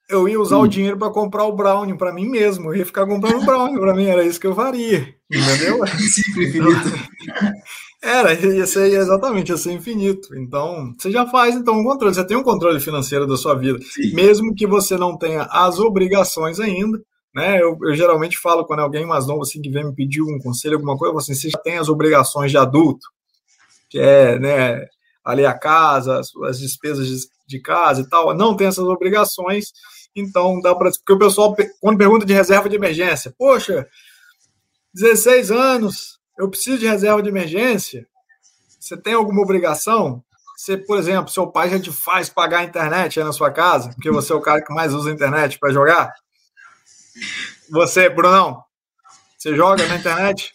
Eu 0.10 0.28
ia 0.28 0.40
usar 0.40 0.58
hum. 0.58 0.62
o 0.62 0.68
dinheiro 0.68 0.98
para 0.98 1.12
comprar 1.12 1.46
o 1.46 1.56
brownie 1.56 1.98
para 1.98 2.12
mim 2.12 2.28
mesmo. 2.28 2.72
Eu 2.72 2.78
ia 2.78 2.86
ficar 2.86 3.06
comprando 3.06 3.46
brownie 3.46 3.80
para 3.80 3.94
mim. 3.94 4.06
Era 4.06 4.24
isso 4.24 4.40
que 4.40 4.48
eu 4.48 4.56
faria. 4.56 5.14
Entendeu? 5.32 5.86
Ciclo 5.98 6.44
infinito. 6.44 6.92
Era, 8.02 8.34
ia 8.34 8.66
ser 8.66 8.94
exatamente, 8.94 9.50
ia 9.50 9.58
ser 9.58 9.74
infinito. 9.74 10.34
Então, 10.34 10.96
você 10.98 11.12
já 11.12 11.28
faz 11.28 11.56
então 11.56 11.78
um 11.78 11.84
controle, 11.84 12.16
você 12.16 12.26
tem 12.26 12.38
um 12.38 12.44
controle 12.44 12.80
financeiro 12.80 13.28
da 13.28 13.36
sua 13.36 13.56
vida, 13.56 13.78
Sim. 13.82 14.14
mesmo 14.14 14.56
que 14.56 14.66
você 14.66 14.96
não 14.96 15.18
tenha 15.18 15.44
as 15.52 15.80
obrigações 15.80 16.62
ainda. 16.62 16.98
Né? 17.34 17.62
Eu, 17.62 17.78
eu, 17.82 17.96
geralmente 17.96 18.38
falo 18.38 18.66
quando 18.66 18.80
alguém 18.80 19.06
mais 19.06 19.28
novo 19.28 19.44
assim 19.44 19.62
que 19.62 19.70
vem 19.70 19.86
me 19.86 19.94
pedir 19.94 20.22
um 20.22 20.40
conselho, 20.40 20.76
alguma 20.76 20.98
coisa, 20.98 21.16
assim, 21.18 21.36
você 21.36 21.50
já 21.50 21.58
tem 21.60 21.78
as 21.78 21.88
obrigações 21.88 22.52
de 22.52 22.58
adulto, 22.58 23.08
que 23.90 24.00
é, 24.00 24.40
né, 24.40 24.88
ali 25.24 25.46
a 25.46 25.54
casa, 25.54 26.20
as, 26.20 26.36
as 26.48 26.60
despesas 26.60 27.08
de, 27.08 27.18
de, 27.48 27.60
casa 27.60 28.02
e 28.02 28.10
tal, 28.10 28.34
não 28.34 28.56
tem 28.56 28.68
essas 28.68 28.86
obrigações, 28.86 29.72
então 30.16 30.60
dá 30.60 30.74
para. 30.74 30.90
Porque 30.92 31.14
o 31.14 31.20
pessoal, 31.20 31.56
quando 31.80 31.98
pergunta 31.98 32.26
de 32.26 32.34
reserva 32.34 32.68
de 32.68 32.76
emergência, 32.76 33.34
poxa, 33.38 33.88
16 34.94 35.52
anos, 35.52 36.20
eu 36.38 36.50
preciso 36.50 36.80
de 36.80 36.88
reserva 36.88 37.22
de 37.22 37.30
emergência. 37.30 38.08
Você 38.80 38.98
tem 38.98 39.14
alguma 39.14 39.42
obrigação? 39.42 40.24
Você, 40.58 40.78
por 40.78 40.98
exemplo, 40.98 41.32
seu 41.32 41.48
pai 41.48 41.70
já 41.70 41.80
te 41.80 41.92
faz 41.92 42.28
pagar 42.28 42.60
a 42.60 42.64
internet 42.64 43.20
aí 43.20 43.26
na 43.26 43.32
sua 43.32 43.52
casa, 43.52 43.92
porque 43.92 44.10
você 44.10 44.34
é 44.34 44.36
o 44.36 44.42
cara 44.42 44.64
que 44.64 44.74
mais 44.74 44.94
usa 44.94 45.10
a 45.10 45.14
internet 45.14 45.60
para 45.60 45.72
jogar? 45.72 46.12
Você, 47.70 48.10
Brunão, 48.10 48.64
você 49.38 49.56
joga 49.56 49.88
na 49.88 49.96
internet? 49.96 50.54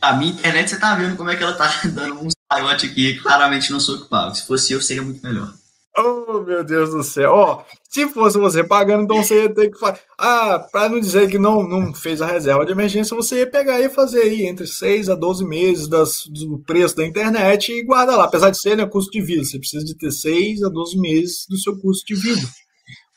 A 0.00 0.12
minha 0.12 0.32
internet, 0.32 0.68
você 0.68 0.78
tá 0.78 0.94
vendo 0.94 1.16
como 1.16 1.30
é 1.30 1.36
que 1.36 1.42
ela 1.42 1.54
tá 1.54 1.70
dando 1.88 2.26
um 2.26 2.28
saiote 2.52 2.86
aqui, 2.86 3.18
claramente 3.18 3.72
não 3.72 3.80
sou 3.80 3.96
ocupado. 3.96 4.36
Se 4.36 4.46
fosse 4.46 4.72
eu, 4.72 4.80
seria 4.82 5.02
muito 5.02 5.22
melhor. 5.22 5.52
Oh, 5.96 6.40
meu 6.40 6.62
Deus 6.62 6.90
do 6.90 7.02
céu. 7.02 7.32
Ó, 7.32 7.54
oh, 7.54 7.64
se 7.88 8.06
fosse 8.08 8.38
você 8.38 8.62
pagando, 8.62 9.04
então 9.04 9.22
você 9.22 9.44
ia 9.44 9.54
ter 9.54 9.70
que 9.70 9.78
fazer. 9.78 10.00
Ah, 10.18 10.58
para 10.70 10.88
não 10.88 11.00
dizer 11.00 11.28
que 11.30 11.38
não, 11.38 11.66
não 11.66 11.94
fez 11.94 12.20
a 12.20 12.26
reserva 12.26 12.64
de 12.64 12.72
emergência, 12.72 13.16
você 13.16 13.38
ia 13.38 13.50
pegar 13.50 13.80
e 13.80 13.88
fazer 13.88 14.20
aí 14.20 14.46
entre 14.46 14.66
6 14.66 15.08
a 15.08 15.14
12 15.14 15.44
meses 15.44 15.88
das, 15.88 16.26
do 16.26 16.58
preço 16.58 16.96
da 16.96 17.06
internet 17.06 17.72
e 17.72 17.84
guardar 17.84 18.16
lá. 18.16 18.24
Apesar 18.24 18.50
de 18.50 18.60
ser 18.60 18.76
né, 18.76 18.86
custo 18.86 19.10
de 19.10 19.20
vida, 19.20 19.44
você 19.44 19.58
precisa 19.58 19.84
de 19.84 19.96
ter 19.96 20.10
6 20.10 20.62
a 20.62 20.68
12 20.68 20.98
meses 20.98 21.46
do 21.48 21.58
seu 21.58 21.76
custo 21.80 22.06
de 22.06 22.14
vida 22.14 22.46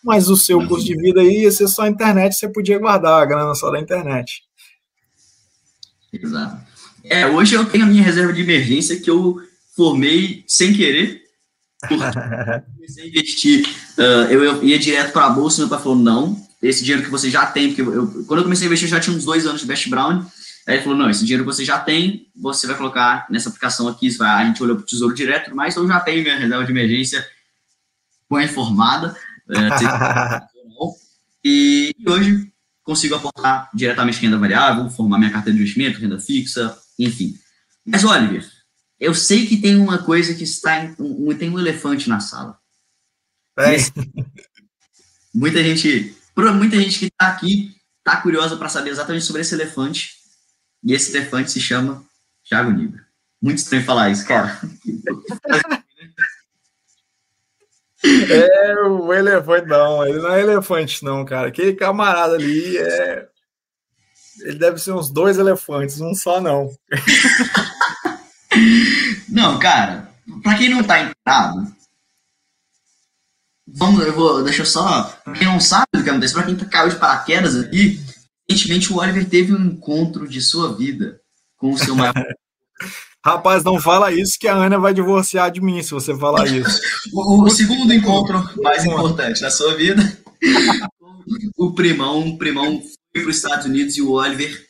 mas 0.03 0.27
o 0.27 0.35
seu 0.35 0.67
custo 0.67 0.85
de 0.85 0.97
vida 0.97 1.21
aí 1.21 1.43
ia 1.43 1.51
ser 1.51 1.67
só 1.67 1.83
a 1.83 1.89
internet, 1.89 2.35
você 2.35 2.49
podia 2.49 2.77
guardar 2.77 3.21
a 3.21 3.25
grana 3.25 3.55
só 3.55 3.71
da 3.71 3.79
internet. 3.79 4.43
Exato. 6.11 6.61
É, 7.03 7.25
hoje 7.27 7.55
eu 7.55 7.65
tenho 7.65 7.85
a 7.85 7.87
minha 7.87 8.03
reserva 8.03 8.31
de 8.31 8.41
emergência 8.41 8.99
que 8.99 9.09
eu 9.09 9.41
formei 9.75 10.43
sem 10.47 10.73
querer. 10.73 11.21
comecei 11.87 13.03
a 13.03 13.07
investir, 13.07 13.67
uh, 13.97 14.31
eu, 14.31 14.63
ia 14.63 14.79
direto 14.79 15.11
para 15.11 15.25
a 15.25 15.29
bolsa, 15.29 15.61
meu 15.61 15.69
pai 15.69 15.79
falou, 15.79 15.97
não, 15.97 16.41
esse 16.61 16.81
dinheiro 16.81 17.03
que 17.03 17.11
você 17.11 17.29
já 17.29 17.45
tem, 17.45 17.67
porque 17.67 17.81
eu, 17.81 17.93
eu, 17.93 18.25
quando 18.25 18.39
eu 18.39 18.43
comecei 18.43 18.65
a 18.65 18.67
investir, 18.67 18.87
eu 18.87 18.91
já 18.91 18.99
tinha 18.99 19.15
uns 19.15 19.25
dois 19.25 19.45
anos 19.45 19.61
de 19.61 19.67
Best 19.67 19.89
Brown, 19.89 20.25
aí 20.65 20.75
ele 20.75 20.83
falou, 20.83 20.97
não, 20.97 21.09
esse 21.09 21.25
dinheiro 21.25 21.43
que 21.43 21.51
você 21.51 21.65
já 21.65 21.77
tem, 21.77 22.27
você 22.33 22.67
vai 22.67 22.77
colocar 22.77 23.27
nessa 23.29 23.49
aplicação 23.49 23.87
aqui, 23.89 24.09
vai, 24.11 24.43
a 24.43 24.45
gente 24.45 24.63
olhou 24.63 24.77
para 24.77 24.83
o 24.83 24.85
Tesouro 24.85 25.13
Direto, 25.13 25.53
mas 25.53 25.75
eu 25.75 25.85
já 25.85 25.99
tenho 25.99 26.23
minha 26.23 26.37
reserva 26.37 26.63
de 26.63 26.71
emergência 26.71 27.25
bem 28.31 28.45
informada, 28.45 29.09
é, 29.09 29.32
e, 31.43 31.93
e 31.97 32.09
hoje 32.09 32.53
consigo 32.83 33.15
aportar 33.15 33.69
diretamente 33.73 34.19
renda 34.19 34.37
variável, 34.37 34.89
formar 34.89 35.17
minha 35.17 35.31
carteira 35.31 35.55
de 35.55 35.61
investimento, 35.61 35.99
renda 35.99 36.19
fixa, 36.19 36.77
enfim. 36.99 37.37
Mas, 37.85 38.03
Oliver, 38.03 38.45
eu 38.99 39.13
sei 39.13 39.45
que 39.45 39.57
tem 39.57 39.75
uma 39.75 39.97
coisa 39.97 40.33
que 40.33 40.43
está. 40.43 40.83
Em, 40.83 40.95
um, 40.99 41.35
tem 41.37 41.49
um 41.49 41.59
elefante 41.59 42.07
na 42.09 42.19
sala. 42.19 42.57
É. 43.57 43.75
Muita 45.33 45.63
gente. 45.63 46.15
Muita 46.35 46.77
gente 46.77 46.99
que 46.99 47.05
está 47.05 47.27
aqui 47.27 47.75
está 47.99 48.21
curiosa 48.21 48.57
para 48.57 48.69
saber 48.69 48.89
exatamente 48.89 49.25
sobre 49.25 49.41
esse 49.41 49.53
elefante. 49.53 50.15
E 50.83 50.93
esse 50.93 51.15
elefante 51.15 51.51
se 51.51 51.61
chama 51.61 52.03
Thiago 52.47 52.71
Nigro. 52.71 53.01
Muito 53.41 53.57
estranho 53.57 53.83
falar 53.83 54.09
isso, 54.09 54.25
cara. 54.25 54.59
É 58.03 58.75
o 58.83 59.13
elefante, 59.13 59.67
não. 59.67 60.05
Ele 60.05 60.19
não 60.19 60.33
é 60.33 60.41
elefante, 60.41 61.03
não, 61.03 61.23
cara. 61.23 61.47
Aquele 61.47 61.73
camarada 61.73 62.35
ali 62.35 62.77
é. 62.77 63.27
Ele 64.41 64.57
deve 64.57 64.79
ser 64.79 64.91
uns 64.91 65.09
dois 65.09 65.37
elefantes, 65.37 66.01
um 66.01 66.13
só 66.13 66.41
não. 66.41 66.69
não, 69.29 69.59
cara, 69.59 70.09
pra 70.41 70.57
quem 70.57 70.69
não 70.69 70.83
tá 70.83 71.01
entrado, 71.01 71.71
vamos, 73.67 74.05
eu 74.05 74.13
vou, 74.13 74.43
deixa 74.43 74.63
eu 74.63 74.65
só. 74.65 75.03
Pra 75.23 75.33
quem 75.33 75.47
não 75.47 75.59
sabe 75.59 75.85
o 75.95 76.03
que 76.03 76.09
aconteceu, 76.09 76.37
pra 76.37 76.47
quem 76.47 76.57
tá 76.57 76.65
caiu 76.65 76.89
de 76.89 76.95
paraquedas 76.95 77.55
aqui, 77.55 78.01
recentemente 78.49 78.91
o 78.91 78.97
Oliver 78.97 79.29
teve 79.29 79.53
um 79.53 79.65
encontro 79.65 80.27
de 80.27 80.41
sua 80.41 80.75
vida 80.75 81.21
com 81.55 81.71
o 81.71 81.77
seu 81.77 81.95
maior 81.95 82.13
Rapaz, 83.25 83.63
não 83.63 83.79
fala 83.79 84.11
isso 84.11 84.37
que 84.37 84.47
a 84.49 84.53
Ana 84.53 84.77
vai 84.77 84.93
divorciar 84.93 85.49
de 85.49 85.61
mim 85.61 85.81
se 85.81 85.91
você 85.91 86.15
falar 86.17 86.45
isso. 86.45 86.79
o, 87.13 87.43
o, 87.43 87.49
segundo 87.49 87.93
encontro 87.93 88.43
mais 88.61 88.83
importante 88.83 89.39
da 89.39 89.49
sua 89.49 89.75
vida, 89.75 90.01
o 91.57 91.73
primão, 91.73 92.27
o 92.27 92.37
primão 92.37 92.81
foi 92.81 93.21
para 93.21 93.29
os 93.29 93.37
Estados 93.37 93.65
Unidos 93.65 93.95
e 93.95 94.01
o 94.01 94.11
Oliver 94.11 94.61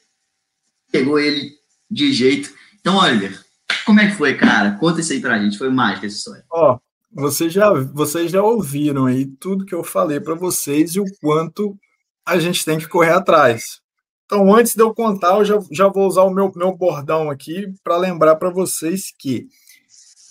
pegou 0.91 1.19
ele 1.19 1.49
de 1.89 2.13
jeito. 2.13 2.53
Então, 2.79 2.97
Oliver, 2.97 3.43
como 3.85 3.99
é 3.99 4.07
que 4.07 4.17
foi, 4.17 4.35
cara? 4.35 4.77
Conta 4.77 5.01
isso 5.01 5.13
aí 5.13 5.19
pra 5.19 5.39
gente, 5.39 5.57
foi 5.57 5.69
mágica 5.69 6.05
essa 6.05 6.17
história. 6.17 6.43
Ó, 6.51 6.77
vocês 7.11 7.51
já, 7.51 7.73
vocês 7.73 8.31
já 8.31 8.43
ouviram 8.43 9.07
aí 9.07 9.25
tudo 9.39 9.65
que 9.65 9.73
eu 9.73 9.83
falei 9.83 10.19
para 10.19 10.35
vocês 10.35 10.95
e 10.95 10.99
o 10.99 11.05
quanto 11.19 11.75
a 12.23 12.37
gente 12.37 12.63
tem 12.63 12.77
que 12.77 12.87
correr 12.87 13.13
atrás. 13.13 13.82
Então, 14.33 14.51
antes 14.51 14.73
de 14.73 14.81
eu 14.81 14.91
contar, 14.95 15.37
eu 15.37 15.45
já, 15.45 15.59
já 15.71 15.87
vou 15.87 16.07
usar 16.07 16.23
o 16.23 16.31
meu, 16.31 16.51
meu 16.55 16.75
bordão 16.75 17.29
aqui 17.29 17.71
para 17.83 17.97
lembrar 17.97 18.35
para 18.35 18.49
vocês 18.49 19.13
que 19.15 19.47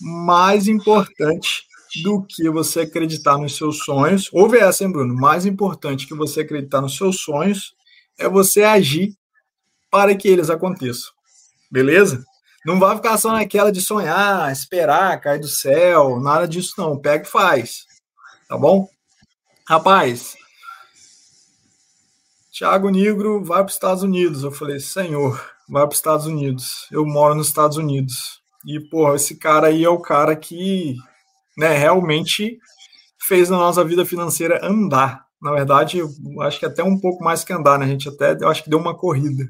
mais 0.01 0.67
importante 0.67 1.63
do 2.03 2.21
que 2.21 2.49
você 2.49 2.81
acreditar 2.81 3.37
nos 3.37 3.55
seus 3.55 3.77
sonhos, 3.77 4.29
ouve 4.33 4.57
essa, 4.57 4.83
hein, 4.83 4.91
Bruno? 4.91 5.15
Mais 5.15 5.45
importante 5.45 6.05
que 6.05 6.13
você 6.13 6.41
acreditar 6.41 6.81
nos 6.81 6.97
seus 6.97 7.21
sonhos 7.21 7.73
é 8.19 8.27
você 8.27 8.63
agir 8.63 9.15
para 9.89 10.13
que 10.13 10.27
eles 10.27 10.49
aconteçam. 10.49 11.13
Beleza? 11.71 12.25
Não 12.65 12.81
vai 12.81 12.97
ficar 12.97 13.17
só 13.17 13.31
naquela 13.31 13.71
de 13.71 13.79
sonhar, 13.79 14.51
esperar, 14.51 15.21
cair 15.21 15.39
do 15.39 15.47
céu, 15.47 16.19
nada 16.19 16.45
disso 16.45 16.73
não. 16.77 16.99
Pega 16.99 17.23
e 17.23 17.31
faz. 17.31 17.85
Tá 18.49 18.57
bom? 18.57 18.85
Rapaz, 19.65 20.35
Tiago 22.53 22.91
Negro 22.91 23.43
vai 23.43 23.61
para 23.63 23.69
os 23.69 23.73
Estados 23.73 24.03
Unidos. 24.03 24.43
Eu 24.43 24.51
falei, 24.51 24.79
senhor, 24.79 25.43
vai 25.67 25.81
para 25.81 25.91
os 25.91 25.97
Estados 25.97 26.27
Unidos. 26.27 26.87
Eu 26.91 27.03
moro 27.03 27.33
nos 27.33 27.47
Estados 27.47 27.77
Unidos. 27.77 28.43
E, 28.63 28.79
porra, 28.79 29.15
esse 29.15 29.39
cara 29.39 29.69
aí 29.69 29.83
é 29.83 29.89
o 29.89 29.99
cara 29.99 30.35
que 30.35 30.95
né, 31.57 31.75
realmente 31.75 32.59
fez 33.19 33.51
a 33.51 33.57
nossa 33.57 33.83
vida 33.83 34.05
financeira 34.05 34.63
andar. 34.63 35.25
Na 35.41 35.51
verdade, 35.51 35.97
eu 35.97 36.07
acho 36.41 36.59
que 36.59 36.65
até 36.67 36.83
um 36.83 36.99
pouco 36.99 37.23
mais 37.23 37.43
que 37.43 37.51
andar, 37.51 37.79
né? 37.79 37.85
A 37.85 37.89
gente 37.89 38.07
até, 38.07 38.37
eu 38.39 38.47
acho 38.47 38.63
que 38.63 38.69
deu 38.69 38.77
uma 38.77 38.95
corrida. 38.95 39.49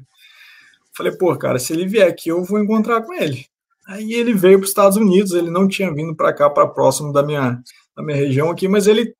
Falei, 0.96 1.12
pô, 1.12 1.36
cara, 1.36 1.58
se 1.58 1.74
ele 1.74 1.86
vier 1.86 2.08
aqui, 2.08 2.30
eu 2.30 2.42
vou 2.42 2.58
encontrar 2.58 3.02
com 3.02 3.12
ele. 3.12 3.44
Aí 3.86 4.14
ele 4.14 4.32
veio 4.32 4.58
para 4.58 4.64
os 4.64 4.70
Estados 4.70 4.96
Unidos, 4.96 5.32
ele 5.32 5.50
não 5.50 5.68
tinha 5.68 5.92
vindo 5.92 6.16
para 6.16 6.32
cá, 6.32 6.48
para 6.48 6.66
próximo 6.66 7.12
da 7.12 7.22
minha, 7.22 7.62
da 7.94 8.02
minha 8.02 8.16
região 8.16 8.50
aqui, 8.50 8.66
mas 8.66 8.86
ele 8.86 9.14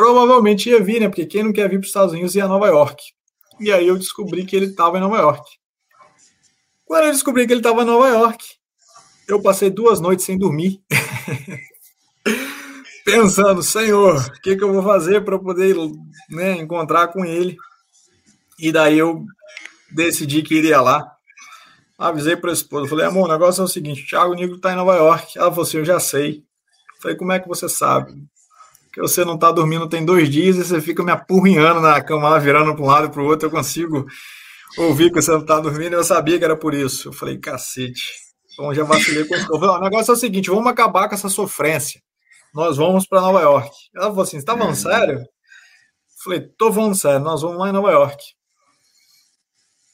provavelmente 0.00 0.70
ia 0.70 0.82
vir, 0.82 0.98
né? 0.98 1.10
Porque 1.10 1.26
quem 1.26 1.42
não 1.42 1.52
quer 1.52 1.68
vir 1.68 1.78
para 1.78 1.84
os 1.84 1.88
Estados 1.88 2.14
Unidos 2.14 2.34
ia 2.34 2.46
a 2.46 2.48
Nova 2.48 2.66
York. 2.68 3.02
E 3.60 3.70
aí 3.70 3.86
eu 3.86 3.98
descobri 3.98 4.46
que 4.46 4.56
ele 4.56 4.66
estava 4.66 4.96
em 4.96 5.00
Nova 5.00 5.18
York. 5.18 5.44
Quando 6.86 7.04
eu 7.04 7.12
descobri 7.12 7.46
que 7.46 7.52
ele 7.52 7.60
estava 7.60 7.82
em 7.82 7.84
Nova 7.84 8.08
York, 8.08 8.42
eu 9.28 9.42
passei 9.42 9.68
duas 9.68 10.00
noites 10.00 10.24
sem 10.24 10.38
dormir. 10.38 10.80
Pensando, 13.04 13.62
Senhor, 13.62 14.16
o 14.16 14.40
que, 14.40 14.56
que 14.56 14.64
eu 14.64 14.72
vou 14.72 14.82
fazer 14.82 15.22
para 15.22 15.38
poder 15.38 15.76
né, 16.30 16.52
encontrar 16.52 17.08
com 17.08 17.22
ele? 17.22 17.58
E 18.58 18.72
daí 18.72 18.98
eu 18.98 19.26
decidi 19.90 20.42
que 20.42 20.54
iria 20.54 20.80
lá. 20.80 21.12
Avisei 21.98 22.36
para 22.36 22.48
a 22.48 22.54
esposa, 22.54 22.88
falei, 22.88 23.04
amor, 23.04 23.28
o 23.28 23.32
negócio 23.32 23.60
é 23.60 23.64
o 23.64 23.68
seguinte, 23.68 24.04
o 24.04 24.06
Thiago 24.06 24.34
Negro 24.34 24.56
está 24.56 24.72
em 24.72 24.76
Nova 24.76 24.96
York. 24.96 25.36
Ela 25.36 25.50
falou 25.50 25.64
assim, 25.64 25.76
eu 25.76 25.84
já 25.84 26.00
sei. 26.00 26.42
Falei, 27.02 27.18
como 27.18 27.32
é 27.32 27.38
que 27.38 27.48
você 27.48 27.68
sabe? 27.68 28.14
Que 28.92 29.00
você 29.00 29.24
não 29.24 29.34
está 29.34 29.52
dormindo 29.52 29.88
tem 29.88 30.04
dois 30.04 30.28
dias 30.28 30.56
e 30.56 30.64
você 30.64 30.80
fica 30.80 31.02
me 31.02 31.12
apurrinhando 31.12 31.80
na 31.80 32.02
cama 32.02 32.28
lá, 32.28 32.38
virando 32.38 32.74
para 32.74 32.84
um 32.84 32.86
lado 32.86 33.06
e 33.06 33.10
para 33.10 33.22
o 33.22 33.26
outro, 33.26 33.46
eu 33.46 33.50
consigo 33.50 34.06
ouvir 34.76 35.10
que 35.10 35.20
você 35.20 35.30
não 35.30 35.40
está 35.40 35.60
dormindo, 35.60 35.94
eu 35.94 36.04
sabia 36.04 36.38
que 36.38 36.44
era 36.44 36.56
por 36.56 36.74
isso. 36.74 37.08
Eu 37.08 37.12
falei, 37.12 37.38
cacete. 37.38 38.12
Então 38.52 38.74
já 38.74 38.84
vacilei 38.84 39.24
com 39.24 39.34
isso. 39.36 39.52
O 39.52 39.80
negócio 39.80 40.10
é 40.10 40.14
o 40.14 40.16
seguinte, 40.16 40.50
vamos 40.50 40.66
acabar 40.66 41.08
com 41.08 41.14
essa 41.14 41.28
sofrência. 41.28 42.00
Nós 42.52 42.76
vamos 42.76 43.06
para 43.06 43.20
Nova 43.20 43.40
York. 43.40 43.70
Ela 43.94 44.06
falou 44.06 44.22
assim, 44.22 44.40
você 44.40 44.44
tá 44.44 44.56
falando 44.56 44.74
sério? 44.74 45.20
Eu 45.20 45.26
falei, 46.24 46.40
tô 46.58 46.72
falando 46.72 46.94
sério, 46.96 47.20
nós 47.20 47.42
vamos 47.42 47.58
lá 47.58 47.68
em 47.68 47.72
Nova 47.72 47.90
York 47.92 48.22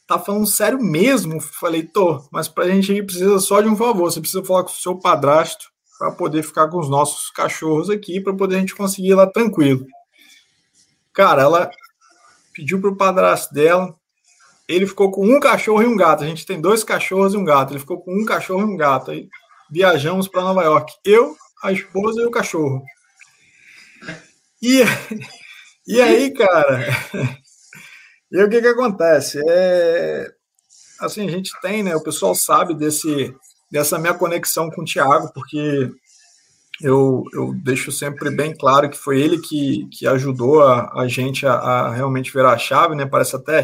tá 0.07 0.19
falando 0.19 0.47
sério 0.47 0.81
mesmo? 0.81 1.41
Falei, 1.41 1.83
tô, 1.83 2.27
mas 2.31 2.49
pra 2.49 2.69
gente 2.69 2.93
ir 2.93 3.05
precisa 3.05 3.39
só 3.41 3.61
de 3.61 3.69
um 3.69 3.77
favor. 3.77 4.11
Você 4.11 4.21
precisa 4.21 4.45
falar 4.45 4.63
com 4.63 4.71
o 4.71 4.75
seu 4.75 4.99
padrasto 4.99 5.67
para 5.99 6.13
poder 6.13 6.43
ficar 6.43 6.69
com 6.69 6.79
os 6.79 6.89
nossos 6.89 7.31
cachorros 7.31 7.91
aqui, 7.91 8.21
para 8.21 8.35
poder 8.35 8.57
a 8.57 8.59
gente 8.61 8.75
conseguir 8.75 9.09
ir 9.09 9.15
lá 9.15 9.27
tranquilo. 9.27 9.87
Cara, 11.13 11.43
ela 11.43 11.71
pediu 12.55 12.81
pro 12.81 12.97
padrasto 12.97 13.53
dela, 13.55 13.95
ele 14.69 14.87
ficou 14.87 15.11
com 15.11 15.27
um 15.27 15.39
cachorro 15.39 15.83
e 15.83 15.87
um 15.87 15.97
gato. 15.97 16.25
A 16.25 16.27
gente 16.27 16.45
tem 16.45 16.61
dois 16.61 16.83
cachorros 16.83 17.35
e 17.35 17.37
um 17.37 17.45
gato. 17.45 17.73
Ele 17.73 17.81
ficou 17.81 18.01
com 18.01 18.13
um 18.13 18.25
cachorro 18.25 18.63
e 18.63 18.65
um 18.65 18.77
gato. 18.77 19.11
Aí 19.11 19.29
viajamos 19.71 20.29
para 20.29 20.43
Nova 20.43 20.63
York. 20.63 20.93
Eu, 21.05 21.37
a 21.63 21.73
esposa 21.73 22.21
e 22.21 22.27
o 22.27 22.31
cachorro. 22.31 22.83
E, 24.61 24.83
e 25.87 26.01
aí, 26.01 26.33
cara, 26.33 26.87
e 28.33 28.43
o 28.43 28.49
que 28.49 28.61
que 28.61 28.69
acontece? 28.69 29.41
É, 29.49 30.29
assim, 31.01 31.29
a 31.29 31.31
gente 31.31 31.53
tem, 31.61 31.83
né? 31.83 31.95
O 31.95 32.03
pessoal 32.03 32.35
sabe 32.35 32.75
desse, 32.75 33.35
dessa 33.71 33.99
minha 33.99 34.15
conexão 34.15 34.71
com 34.71 34.83
o 34.83 34.85
Thiago, 34.85 35.33
porque 35.33 35.91
eu, 36.81 37.25
eu 37.33 37.55
deixo 37.55 37.91
sempre 37.91 38.31
bem 38.31 38.55
claro 38.55 38.91
que 38.91 38.97
foi 38.97 39.21
ele 39.21 39.39
que, 39.39 39.89
que 39.91 40.07
ajudou 40.07 40.63
a, 40.63 41.01
a 41.01 41.09
gente 41.09 41.47
a, 41.47 41.55
a 41.55 41.95
realmente 41.95 42.33
virar 42.33 42.53
a 42.53 42.59
chave, 42.59 42.95
né? 42.95 43.07
Parece 43.07 43.37
até 43.37 43.63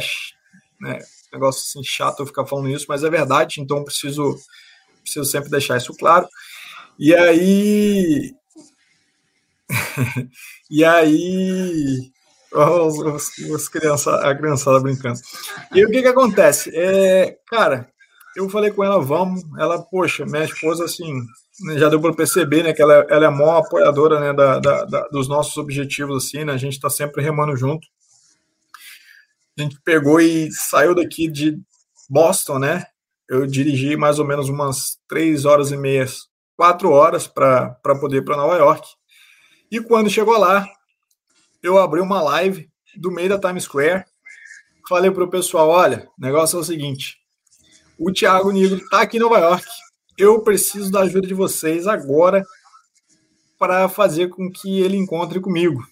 né, 0.80 0.98
negócio 1.32 1.62
assim 1.62 1.84
chato 1.84 2.20
eu 2.20 2.26
ficar 2.26 2.46
falando 2.46 2.70
isso, 2.70 2.86
mas 2.88 3.04
é 3.04 3.10
verdade, 3.10 3.60
então 3.60 3.84
preciso, 3.84 4.36
preciso 5.02 5.24
sempre 5.24 5.50
deixar 5.50 5.76
isso 5.76 5.94
claro. 5.94 6.26
E 6.98 7.14
aí. 7.14 8.34
e 10.70 10.84
aí 10.84 12.12
os, 12.54 12.98
os, 12.98 13.38
os 13.50 13.68
criança, 13.68 14.14
a 14.16 14.34
criançada 14.34 14.80
brincando. 14.80 15.18
E 15.74 15.84
o 15.84 15.90
que 15.90 16.02
que 16.02 16.08
acontece? 16.08 16.70
É, 16.74 17.36
cara, 17.46 17.91
eu 18.36 18.48
falei 18.48 18.70
com 18.70 18.82
ela, 18.82 19.00
vamos. 19.00 19.42
Ela, 19.58 19.82
poxa, 19.82 20.24
minha 20.24 20.44
esposa, 20.44 20.84
assim, 20.84 21.20
né, 21.60 21.78
já 21.78 21.88
deu 21.88 22.00
para 22.00 22.14
perceber, 22.14 22.62
né, 22.62 22.72
que 22.72 22.82
ela, 22.82 23.06
ela 23.08 23.24
é 23.24 23.28
a 23.28 23.30
maior 23.30 23.58
apoiadora, 23.58 24.20
né, 24.20 24.32
da, 24.32 24.58
da, 24.58 24.84
da, 24.84 25.08
dos 25.08 25.28
nossos 25.28 25.56
objetivos, 25.56 26.24
assim, 26.24 26.44
né, 26.44 26.52
a 26.52 26.56
gente 26.56 26.74
está 26.74 26.88
sempre 26.88 27.22
remando 27.22 27.56
junto. 27.56 27.86
A 29.58 29.62
gente 29.62 29.78
pegou 29.84 30.20
e 30.20 30.50
saiu 30.50 30.94
daqui 30.94 31.28
de 31.28 31.58
Boston, 32.08 32.58
né, 32.58 32.86
eu 33.28 33.46
dirigi 33.46 33.96
mais 33.96 34.18
ou 34.18 34.26
menos 34.26 34.48
umas 34.48 34.98
três 35.08 35.44
horas 35.44 35.70
e 35.70 35.76
meia, 35.76 36.06
quatro 36.56 36.90
horas 36.90 37.26
para 37.26 37.74
poder 38.00 38.18
ir 38.18 38.24
para 38.24 38.36
Nova 38.36 38.56
York. 38.56 38.88
E 39.70 39.80
quando 39.80 40.10
chegou 40.10 40.38
lá, 40.38 40.66
eu 41.62 41.78
abri 41.78 42.00
uma 42.00 42.22
live 42.22 42.68
do 42.96 43.10
meio 43.10 43.28
da 43.28 43.38
Times 43.38 43.64
Square, 43.64 44.04
falei 44.88 45.10
para 45.10 45.24
o 45.24 45.30
pessoal, 45.30 45.68
olha, 45.68 46.08
o 46.18 46.20
negócio 46.20 46.58
é 46.58 46.60
o 46.60 46.64
seguinte, 46.64 47.21
o 47.98 48.12
Thiago 48.12 48.50
Negro 48.50 48.78
está 48.78 49.02
aqui 49.02 49.16
em 49.16 49.20
Nova 49.20 49.38
York, 49.38 49.66
eu 50.18 50.40
preciso 50.42 50.90
da 50.90 51.00
ajuda 51.00 51.26
de 51.26 51.34
vocês 51.34 51.86
agora 51.86 52.44
para 53.58 53.88
fazer 53.88 54.28
com 54.28 54.50
que 54.50 54.80
ele 54.80 54.96
encontre 54.96 55.40
comigo. 55.40 55.82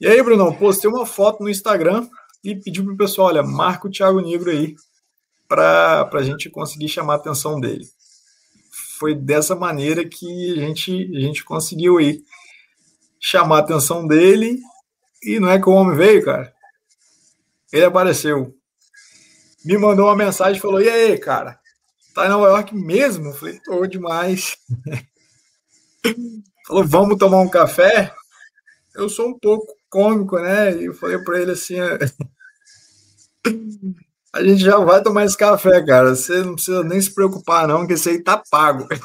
E 0.00 0.06
aí, 0.06 0.22
Bruno, 0.22 0.56
postei 0.56 0.88
uma 0.88 1.04
foto 1.04 1.42
no 1.42 1.50
Instagram 1.50 2.08
e 2.42 2.54
pedi 2.54 2.82
para 2.82 2.92
o 2.92 2.96
pessoal, 2.96 3.28
olha, 3.28 3.42
marca 3.42 3.86
o 3.86 3.90
Thiago 3.90 4.20
Negro 4.20 4.50
aí 4.50 4.74
para 5.46 6.08
a 6.12 6.22
gente 6.22 6.48
conseguir 6.48 6.88
chamar 6.88 7.14
a 7.14 7.16
atenção 7.16 7.60
dele. 7.60 7.84
Foi 8.98 9.14
dessa 9.14 9.56
maneira 9.56 10.08
que 10.08 10.52
a 10.52 10.60
gente, 10.60 11.10
a 11.16 11.20
gente 11.20 11.44
conseguiu 11.44 11.98
aí 11.98 12.22
chamar 13.18 13.56
a 13.56 13.60
atenção 13.60 14.06
dele 14.06 14.60
e 15.22 15.38
não 15.40 15.50
é 15.50 15.60
que 15.60 15.68
o 15.68 15.72
homem 15.72 15.96
veio, 15.96 16.24
cara. 16.24 16.52
Ele 17.72 17.84
apareceu. 17.84 18.54
Me 19.64 19.76
mandou 19.76 20.06
uma 20.06 20.16
mensagem 20.16 20.58
e 20.58 20.60
falou: 20.60 20.80
E 20.80 20.88
aí, 20.88 21.18
cara? 21.18 21.58
Tá 22.14 22.26
em 22.26 22.28
Nova 22.28 22.48
York 22.48 22.74
mesmo? 22.74 23.26
Eu 23.28 23.34
falei: 23.34 23.60
Tô 23.60 23.86
demais. 23.86 24.56
falou: 26.66 26.86
Vamos 26.86 27.18
tomar 27.18 27.40
um 27.40 27.48
café? 27.48 28.12
Eu 28.94 29.08
sou 29.08 29.28
um 29.28 29.38
pouco 29.38 29.66
cômico, 29.88 30.38
né? 30.38 30.76
E 30.76 30.86
eu 30.86 30.94
falei 30.94 31.18
para 31.18 31.40
ele 31.40 31.52
assim: 31.52 31.76
A 34.32 34.42
gente 34.42 34.62
já 34.62 34.78
vai 34.78 35.02
tomar 35.02 35.24
esse 35.24 35.36
café, 35.36 35.84
cara. 35.84 36.14
Você 36.14 36.42
não 36.42 36.54
precisa 36.54 36.82
nem 36.82 37.00
se 37.00 37.12
preocupar, 37.14 37.68
não, 37.68 37.86
que 37.86 37.94
esse 37.94 38.08
aí 38.08 38.22
tá 38.22 38.42
pago. 38.50 38.88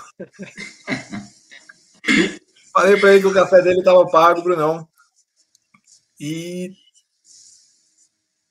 Falei 2.72 3.00
para 3.00 3.14
ele 3.14 3.22
que 3.22 3.28
o 3.28 3.34
café 3.34 3.62
dele 3.62 3.80
estava 3.80 4.06
pago, 4.08 4.42
Brunão. 4.42 4.86
E 6.20 6.72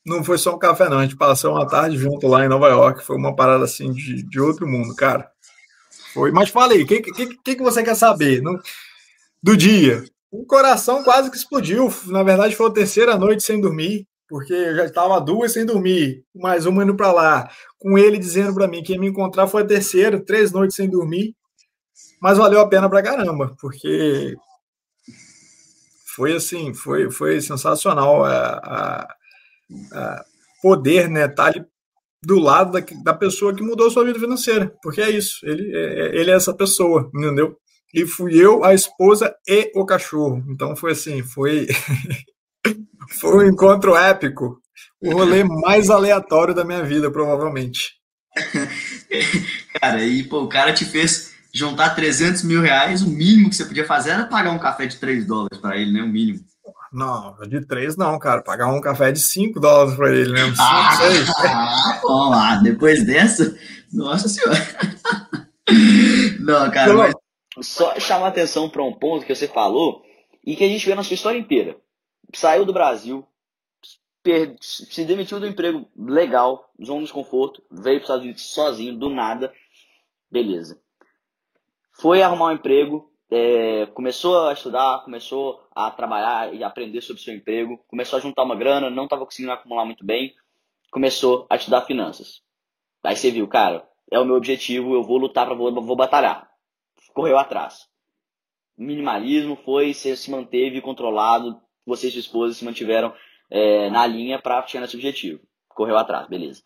não 0.05 0.23
foi 0.23 0.39
só 0.39 0.55
um 0.55 0.59
café, 0.59 0.89
não. 0.89 0.99
A 0.99 1.03
gente 1.03 1.17
passou 1.17 1.53
uma 1.53 1.67
tarde 1.67 1.97
junto 1.97 2.27
lá 2.29 2.45
em 2.45 2.49
Nova 2.49 2.69
York. 2.69 3.05
Foi 3.05 3.17
uma 3.17 3.35
parada 3.35 3.65
assim 3.65 3.93
de, 3.93 4.23
de 4.23 4.41
outro 4.41 4.67
mundo, 4.67 4.95
cara. 4.95 5.31
Foi. 6.13 6.31
Mas 6.31 6.51
falei, 6.51 6.83
o 6.83 6.87
que, 6.87 7.01
que, 7.01 7.37
que, 7.37 7.63
você 7.63 7.83
quer 7.83 7.97
saber 7.97 8.43
no, 8.43 8.61
do 9.43 9.57
dia? 9.57 10.05
O 10.31 10.45
coração 10.45 11.03
quase 11.03 11.31
que 11.31 11.37
explodiu. 11.37 11.93
Na 12.07 12.23
verdade, 12.23 12.57
foi 12.57 12.69
a 12.69 12.73
terceira 12.73 13.17
noite 13.17 13.43
sem 13.43 13.61
dormir, 13.61 14.07
porque 14.29 14.53
eu 14.53 14.77
já 14.77 14.85
estava 14.85 15.21
duas 15.21 15.53
sem 15.53 15.65
dormir, 15.65 16.25
mais 16.35 16.67
uma 16.67 16.83
indo 16.83 16.97
para 16.97 17.13
lá. 17.13 17.51
Com 17.79 17.99
ele 17.99 18.19
dizendo 18.19 18.55
para 18.55 18.69
mim 18.69 18.83
que 18.83 18.93
ia 18.93 19.01
me 19.01 19.09
encontrar 19.09 19.47
foi 19.47 19.63
a 19.63 19.67
terceira, 19.67 20.25
três 20.25 20.53
noites 20.53 20.77
sem 20.77 20.89
dormir 20.89 21.35
mas 22.25 22.39
valeu 22.39 22.61
a 22.61 22.67
pena 22.67 22.89
pra 22.89 23.03
caramba, 23.03 23.55
porque 23.61 24.35
foi 26.17 26.35
assim, 26.35 26.73
foi, 26.73 27.11
foi 27.11 27.39
sensacional 27.41 28.25
a, 28.25 28.55
a, 28.57 29.15
a 29.93 30.25
poder, 30.63 31.09
né, 31.09 31.29
tá 31.29 31.47
ali 31.47 31.65
do 32.25 32.39
lado 32.39 32.73
da, 32.73 32.85
da 33.03 33.15
pessoa 33.15 33.55
que 33.55 33.63
mudou 33.63 33.91
sua 33.91 34.05
vida 34.05 34.19
financeira, 34.19 34.75
porque 34.83 35.01
é 35.01 35.11
isso, 35.11 35.39
ele, 35.43 35.77
é, 35.77 35.79
é, 35.79 36.21
ele 36.21 36.31
é 36.31 36.35
essa 36.35 36.55
pessoa, 36.55 37.11
entendeu? 37.15 37.57
E 37.93 38.07
fui 38.07 38.35
eu, 38.35 38.65
a 38.65 38.75
esposa 38.75 39.35
e 39.47 39.71
o 39.75 39.87
cachorro. 39.87 40.43
Então 40.49 40.75
foi 40.75 40.93
assim, 40.93 41.23
foi 41.23 41.69
foi 43.21 43.45
um 43.47 43.49
encontro 43.49 43.95
épico, 43.95 44.59
o 45.01 45.13
rolê 45.13 45.45
mais 45.45 45.91
aleatório 45.91 46.55
da 46.55 46.65
minha 46.65 46.83
vida, 46.83 47.11
provavelmente. 47.11 47.93
Cara, 49.81 50.05
e 50.05 50.25
pô, 50.25 50.43
o 50.43 50.49
cara 50.49 50.73
te 50.73 50.85
fez 50.85 51.35
juntar 51.55 51.95
300 51.95 52.43
mil 52.43 52.61
reais, 52.61 53.03
o 53.03 53.09
mínimo 53.09 53.49
que 53.49 53.55
você 53.55 53.65
podia 53.65 53.87
fazer 53.87 54.11
era 54.11 54.27
pagar 54.27 54.51
um 54.51 54.59
café 54.59 54.87
de 54.87 54.97
3 54.97 55.25
dólares 55.25 55.59
para 55.59 55.77
ele, 55.77 55.93
né? 55.93 56.03
O 56.03 56.09
mínimo. 56.09 56.41
Não, 56.95 57.37
de 57.49 57.67
3 57.67 57.97
não, 57.97 58.19
cara. 58.19 58.43
Pagar 58.43 58.69
um 58.69 58.81
café 58.81 59.11
de 59.11 59.21
5 59.21 59.59
dólares 59.59 59.97
para 59.97 60.15
ele, 60.15 60.33
né? 60.33 60.45
5, 60.45 60.57
ah, 60.61 60.97
6. 60.97 61.31
Ah, 61.45 62.01
bom, 62.03 62.33
ah, 62.33 62.61
depois 62.63 63.05
dessa, 63.05 63.57
nossa 63.93 64.29
senhora. 64.29 64.59
não, 66.41 66.71
cara, 66.71 66.95
mas... 66.95 67.15
Só 67.61 67.99
chamar 68.01 68.29
atenção 68.29 68.69
para 68.69 68.83
um 68.83 68.93
ponto 68.93 69.27
que 69.27 69.35
você 69.35 69.47
falou 69.47 70.03
e 70.45 70.57
que 70.57 70.65
a 70.65 70.69
gente 70.69 70.87
vê 70.87 70.95
na 70.95 71.03
sua 71.03 71.15
história 71.15 71.39
inteira. 71.39 71.77
Saiu 72.35 72.65
do 72.65 72.73
Brasil, 72.73 73.27
se 74.61 75.05
demitiu 75.05 75.39
do 75.39 75.47
emprego 75.47 75.89
legal, 75.97 76.71
zona 76.85 77.01
de 77.01 77.05
desconforto, 77.05 77.63
veio 77.71 78.01
para 78.01 78.03
os 78.03 78.03
Estados 78.03 78.25
Unidos 78.25 78.43
sozinho, 78.43 78.99
do 78.99 79.11
nada. 79.11 79.53
Beleza 80.31 80.79
foi 81.95 82.23
arrumar 82.23 82.47
um 82.47 82.53
emprego, 82.53 83.11
é, 83.35 83.87
começou 83.87 84.47
a 84.47 84.53
estudar, 84.53 85.03
começou 85.03 85.61
a 85.75 85.91
trabalhar 85.91 86.55
e 86.55 86.63
aprender 86.63 87.01
sobre 87.01 87.21
seu 87.21 87.35
emprego, 87.35 87.83
começou 87.89 88.17
a 88.17 88.23
juntar 88.23 88.45
uma 88.45 88.55
grana, 88.55 88.89
não 88.89 89.05
estava 89.05 89.25
conseguindo 89.25 89.51
acumular 89.51 89.85
muito 89.85 90.07
bem, 90.07 90.33
começou 90.93 91.45
a 91.51 91.59
te 91.59 91.69
dar 91.69 91.81
finanças. 91.83 92.43
Aí 93.03 93.17
você 93.17 93.33
viu, 93.33 93.49
cara, 93.49 93.89
é 94.09 94.21
o 94.21 94.25
meu 94.25 94.37
objetivo, 94.37 94.95
eu 94.95 95.03
vou 95.03 95.19
lutar, 95.19 95.47
pra, 95.47 95.55
vou, 95.57 95.75
vou 95.83 95.97
batalhar. 95.97 96.49
Correu 97.13 97.37
atrás. 97.37 97.89
Minimalismo 98.79 99.57
foi, 99.57 99.93
você 99.93 100.17
se 100.17 100.31
manteve 100.31 100.81
controlado, 100.81 101.61
você 101.85 102.07
e 102.07 102.13
sua 102.13 102.21
esposa 102.21 102.55
se 102.55 102.65
mantiveram 102.65 103.13
é, 103.51 103.91
na 103.91 104.07
linha 104.07 104.41
para 104.41 104.65
chegar 104.69 104.83
nesse 104.83 104.95
objetivo. 104.95 105.41
Correu 105.69 105.99
atrás, 105.99 106.29
beleza. 106.29 106.63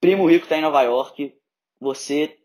Primo 0.00 0.26
Rico 0.26 0.44
está 0.44 0.56
em 0.56 0.62
Nova 0.62 0.80
York, 0.80 1.34
você 1.78 2.37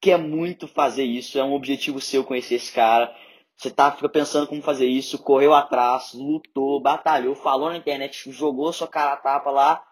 quer 0.00 0.18
muito 0.18 0.68
fazer 0.68 1.04
isso, 1.04 1.38
é 1.38 1.44
um 1.44 1.54
objetivo 1.54 2.00
seu 2.00 2.24
conhecer 2.24 2.56
esse 2.56 2.72
cara. 2.72 3.14
Você 3.56 3.70
tá, 3.70 3.90
fica 3.90 4.08
pensando 4.08 4.46
como 4.46 4.62
fazer 4.62 4.86
isso, 4.86 5.18
correu 5.18 5.52
atrás, 5.52 6.12
lutou, 6.14 6.80
batalhou, 6.80 7.34
falou 7.34 7.70
na 7.70 7.76
internet, 7.76 8.30
jogou 8.30 8.72
sua 8.72 8.86
cara 8.86 9.14
a 9.14 9.16
tapa 9.16 9.50
lá, 9.50 9.84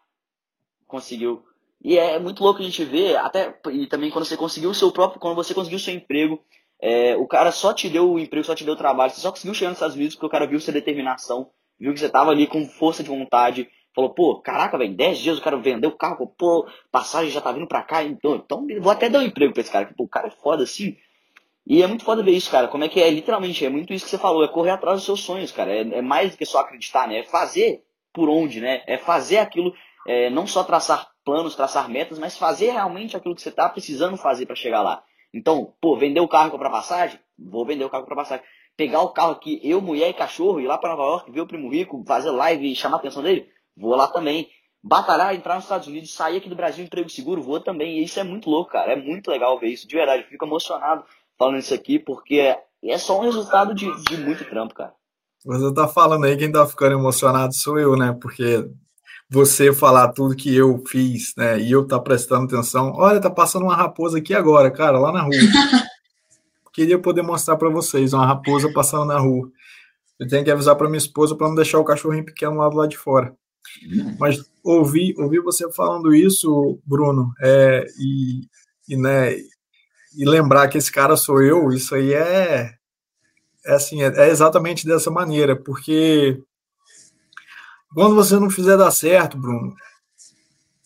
conseguiu. 0.86 1.44
E 1.82 1.98
é 1.98 2.18
muito 2.18 2.42
louco 2.42 2.60
a 2.60 2.64
gente 2.64 2.84
ver, 2.84 3.16
até 3.16 3.58
e 3.72 3.86
também 3.86 4.10
quando 4.10 4.24
você 4.24 4.36
conseguiu 4.36 4.70
o 4.70 4.74
seu 4.74 4.92
próprio, 4.92 5.20
quando 5.20 5.34
você 5.34 5.52
conseguiu 5.52 5.78
o 5.78 5.80
seu 5.80 5.94
emprego, 5.94 6.40
é, 6.80 7.16
o 7.16 7.26
cara 7.26 7.50
só 7.50 7.72
te 7.72 7.88
deu 7.88 8.12
o 8.12 8.18
emprego, 8.18 8.46
só 8.46 8.54
te 8.54 8.64
deu 8.64 8.74
o 8.74 8.78
trabalho, 8.78 9.12
você 9.12 9.20
só 9.20 9.30
conseguiu 9.30 9.54
chegar 9.54 9.70
nos 9.70 9.78
Estados 9.78 9.96
Unidos 9.96 10.14
porque 10.14 10.26
o 10.26 10.30
cara 10.30 10.46
viu 10.46 10.60
sua 10.60 10.72
determinação, 10.72 11.50
viu 11.78 11.92
que 11.92 12.00
você 12.00 12.08
tava 12.08 12.30
ali 12.30 12.46
com 12.46 12.64
força 12.66 13.02
de 13.02 13.08
vontade, 13.08 13.68
falou, 13.96 14.10
pô, 14.10 14.38
caraca, 14.40 14.76
velho, 14.76 14.94
10 14.94 15.18
dias 15.18 15.38
o 15.38 15.42
cara 15.42 15.56
vendeu 15.56 15.88
o 15.88 15.96
carro, 15.96 16.26
pô, 16.26 16.68
passagem 16.92 17.30
já 17.30 17.40
tá 17.40 17.50
vindo 17.50 17.66
pra 17.66 17.82
cá, 17.82 18.04
então, 18.04 18.36
então 18.36 18.66
vou 18.78 18.92
até 18.92 19.08
dar 19.08 19.20
um 19.20 19.22
emprego 19.22 19.54
pra 19.54 19.62
esse 19.62 19.72
cara, 19.72 19.90
pô, 19.96 20.04
o 20.04 20.08
cara 20.08 20.28
é 20.28 20.30
foda 20.30 20.62
assim. 20.62 20.96
E 21.66 21.82
é 21.82 21.86
muito 21.86 22.04
foda 22.04 22.22
ver 22.22 22.32
isso, 22.32 22.50
cara, 22.50 22.68
como 22.68 22.84
é 22.84 22.88
que 22.88 23.00
é, 23.00 23.10
literalmente, 23.10 23.64
é 23.64 23.70
muito 23.70 23.92
isso 23.92 24.04
que 24.04 24.10
você 24.10 24.18
falou, 24.18 24.44
é 24.44 24.48
correr 24.48 24.70
atrás 24.70 24.98
dos 24.98 25.04
seus 25.06 25.20
sonhos, 25.20 25.50
cara, 25.50 25.72
é, 25.72 25.80
é 25.80 26.02
mais 26.02 26.32
do 26.32 26.36
que 26.36 26.44
só 26.44 26.60
acreditar, 26.60 27.08
né, 27.08 27.20
é 27.20 27.22
fazer 27.24 27.82
por 28.12 28.28
onde, 28.28 28.60
né, 28.60 28.82
é 28.86 28.98
fazer 28.98 29.38
aquilo, 29.38 29.74
é, 30.06 30.28
não 30.30 30.46
só 30.46 30.62
traçar 30.62 31.08
planos, 31.24 31.56
traçar 31.56 31.88
metas, 31.88 32.18
mas 32.18 32.36
fazer 32.36 32.70
realmente 32.70 33.16
aquilo 33.16 33.34
que 33.34 33.42
você 33.42 33.50
tá 33.50 33.68
precisando 33.68 34.16
fazer 34.16 34.46
para 34.46 34.54
chegar 34.54 34.82
lá. 34.82 35.02
Então, 35.34 35.74
pô, 35.80 35.96
vender 35.96 36.20
o 36.20 36.28
carro 36.28 36.52
comprar 36.52 36.70
passagem? 36.70 37.18
Vou 37.36 37.66
vender 37.66 37.84
o 37.84 37.90
carro 37.90 38.04
comprar 38.04 38.22
passagem. 38.22 38.44
Pegar 38.76 39.02
o 39.02 39.08
carro 39.08 39.32
aqui, 39.32 39.60
eu, 39.64 39.80
mulher 39.80 40.10
e 40.10 40.14
cachorro, 40.14 40.60
ir 40.60 40.66
lá 40.66 40.78
para 40.78 40.90
Nova 40.90 41.02
York, 41.02 41.30
ver 41.32 41.40
o 41.40 41.46
primo 41.46 41.68
rico, 41.68 42.04
fazer 42.06 42.30
live 42.30 42.70
e 42.70 42.76
chamar 42.76 42.98
a 42.98 43.00
atenção 43.00 43.22
dele? 43.22 43.50
Vou 43.76 43.94
lá 43.94 44.08
também. 44.08 44.48
Batalhar, 44.82 45.34
entrar 45.34 45.56
nos 45.56 45.64
Estados 45.64 45.88
Unidos, 45.88 46.14
sair 46.14 46.36
aqui 46.36 46.48
do 46.48 46.54
Brasil, 46.54 46.84
emprego 46.84 47.10
seguro, 47.10 47.42
vou 47.42 47.60
também. 47.60 47.98
E 47.98 48.04
isso 48.04 48.20
é 48.20 48.24
muito 48.24 48.48
louco, 48.48 48.70
cara. 48.70 48.92
É 48.92 48.96
muito 48.96 49.30
legal 49.30 49.58
ver 49.58 49.68
isso. 49.68 49.86
De 49.86 49.96
verdade, 49.96 50.22
eu 50.22 50.28
fico 50.28 50.44
emocionado 50.44 51.04
falando 51.38 51.58
isso 51.58 51.74
aqui, 51.74 51.98
porque 51.98 52.36
é, 52.36 52.62
é 52.84 52.98
só 52.98 53.18
um 53.18 53.24
resultado 53.24 53.74
de, 53.74 53.90
de 54.04 54.16
muito 54.16 54.44
trampo, 54.44 54.74
cara. 54.74 54.94
Você 55.44 55.74
tá 55.74 55.86
falando 55.86 56.24
aí, 56.24 56.36
quem 56.36 56.50
tá 56.50 56.66
ficando 56.66 56.94
emocionado 56.98 57.54
sou 57.54 57.78
eu, 57.78 57.96
né? 57.96 58.16
Porque 58.20 58.68
você 59.28 59.72
falar 59.72 60.12
tudo 60.12 60.36
que 60.36 60.54
eu 60.54 60.82
fiz, 60.86 61.34
né? 61.36 61.58
E 61.60 61.70
eu 61.70 61.86
tá 61.86 61.98
prestando 61.98 62.44
atenção. 62.44 62.92
Olha, 62.96 63.20
tá 63.20 63.30
passando 63.30 63.64
uma 63.64 63.76
raposa 63.76 64.18
aqui 64.18 64.34
agora, 64.34 64.70
cara, 64.70 64.98
lá 64.98 65.12
na 65.12 65.22
rua. 65.22 65.32
Queria 66.72 66.98
poder 66.98 67.22
mostrar 67.22 67.56
para 67.56 67.70
vocês 67.70 68.12
uma 68.12 68.26
raposa 68.26 68.72
passando 68.72 69.06
na 69.06 69.18
rua. 69.18 69.50
Eu 70.18 70.28
tenho 70.28 70.44
que 70.44 70.50
avisar 70.50 70.76
para 70.76 70.88
minha 70.88 70.98
esposa 70.98 71.34
para 71.34 71.48
não 71.48 71.54
deixar 71.54 71.78
o 71.78 71.84
cachorrinho 71.84 72.24
pequeno 72.24 72.56
lá 72.56 72.68
do 72.68 72.76
lado 72.76 72.90
de 72.90 72.98
fora. 72.98 73.34
Mas 74.18 74.38
ouvir 74.62 75.14
ouvi 75.18 75.38
você 75.40 75.70
falando 75.72 76.14
isso, 76.14 76.78
Bruno, 76.84 77.32
é, 77.40 77.86
e, 77.98 78.48
e, 78.88 78.96
né, 78.96 79.34
e 80.16 80.24
lembrar 80.24 80.68
que 80.68 80.78
esse 80.78 80.90
cara 80.90 81.16
sou 81.16 81.42
eu, 81.42 81.70
isso 81.72 81.94
aí 81.94 82.12
é, 82.12 82.74
é 83.64 83.74
assim, 83.74 84.02
é, 84.02 84.06
é 84.06 84.28
exatamente 84.28 84.86
dessa 84.86 85.10
maneira, 85.10 85.54
porque 85.56 86.42
quando 87.94 88.14
você 88.14 88.38
não 88.38 88.50
fizer 88.50 88.76
dar 88.76 88.90
certo, 88.90 89.38
Bruno, 89.38 89.74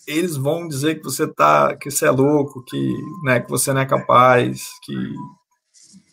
eles 0.06 0.36
vão 0.36 0.66
dizer 0.66 0.96
que 0.96 1.04
você 1.04 1.26
tá, 1.26 1.76
que 1.76 1.90
você 1.90 2.06
é 2.06 2.10
louco, 2.10 2.64
que, 2.64 2.94
né, 3.24 3.40
que 3.40 3.48
você 3.48 3.72
não 3.72 3.80
é 3.80 3.86
capaz, 3.86 4.68
que 4.82 4.94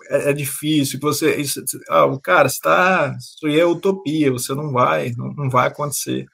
é, 0.10 0.30
é 0.30 0.34
difícil, 0.34 1.00
que 1.00 1.06
você, 1.06 1.36
isso, 1.36 1.62
ah, 1.90 2.06
cara, 2.22 2.48
está, 2.48 3.16
isso 3.18 3.46
aí 3.46 3.60
é 3.60 3.66
utopia, 3.66 4.32
você 4.32 4.54
não 4.54 4.72
vai, 4.72 5.12
não, 5.18 5.34
não 5.34 5.50
vai 5.50 5.68
acontecer. 5.68 6.26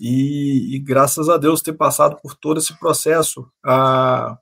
E, 0.00 0.76
e, 0.76 0.78
graças 0.78 1.28
a 1.28 1.36
Deus 1.36 1.60
ter 1.60 1.72
passado 1.72 2.16
por 2.22 2.34
todo 2.34 2.58
esse 2.58 2.78
processo, 2.78 3.50
ah, 3.64 4.38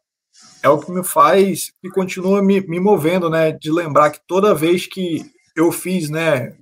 é 0.63 0.69
o 0.69 0.79
que 0.79 0.91
me 0.91 1.03
faz 1.03 1.73
e 1.83 1.89
continua 1.89 2.43
me, 2.43 2.61
me 2.61 2.79
movendo, 2.79 3.31
né, 3.31 3.53
de 3.53 3.71
lembrar 3.71 4.11
que 4.11 4.21
toda 4.27 4.55
vez 4.55 4.87
que 4.87 5.25
eu 5.55 5.73
fiz, 5.73 6.11
né, 6.11 6.55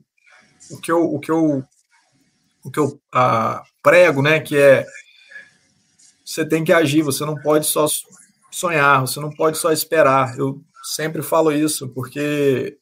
o 0.70 0.78
que 0.78 0.92
eu, 0.92 1.02
o 1.02 1.18
que 1.18 1.30
eu 1.30 1.64
o 2.64 2.70
que 2.70 2.78
eu 2.78 2.98
ah, 3.12 3.62
prego, 3.82 4.22
né, 4.22 4.40
que 4.40 4.56
é 4.56 4.86
você 6.24 6.44
tem 6.44 6.64
que 6.64 6.72
agir, 6.72 7.02
você 7.02 7.24
não 7.24 7.34
pode 7.34 7.66
só 7.66 7.86
sonhar, 8.50 9.02
você 9.02 9.20
não 9.20 9.30
pode 9.30 9.58
só 9.58 9.70
esperar. 9.70 10.38
Eu 10.38 10.62
sempre 10.82 11.22
falo 11.22 11.52
isso, 11.52 11.88
porque 11.88 12.78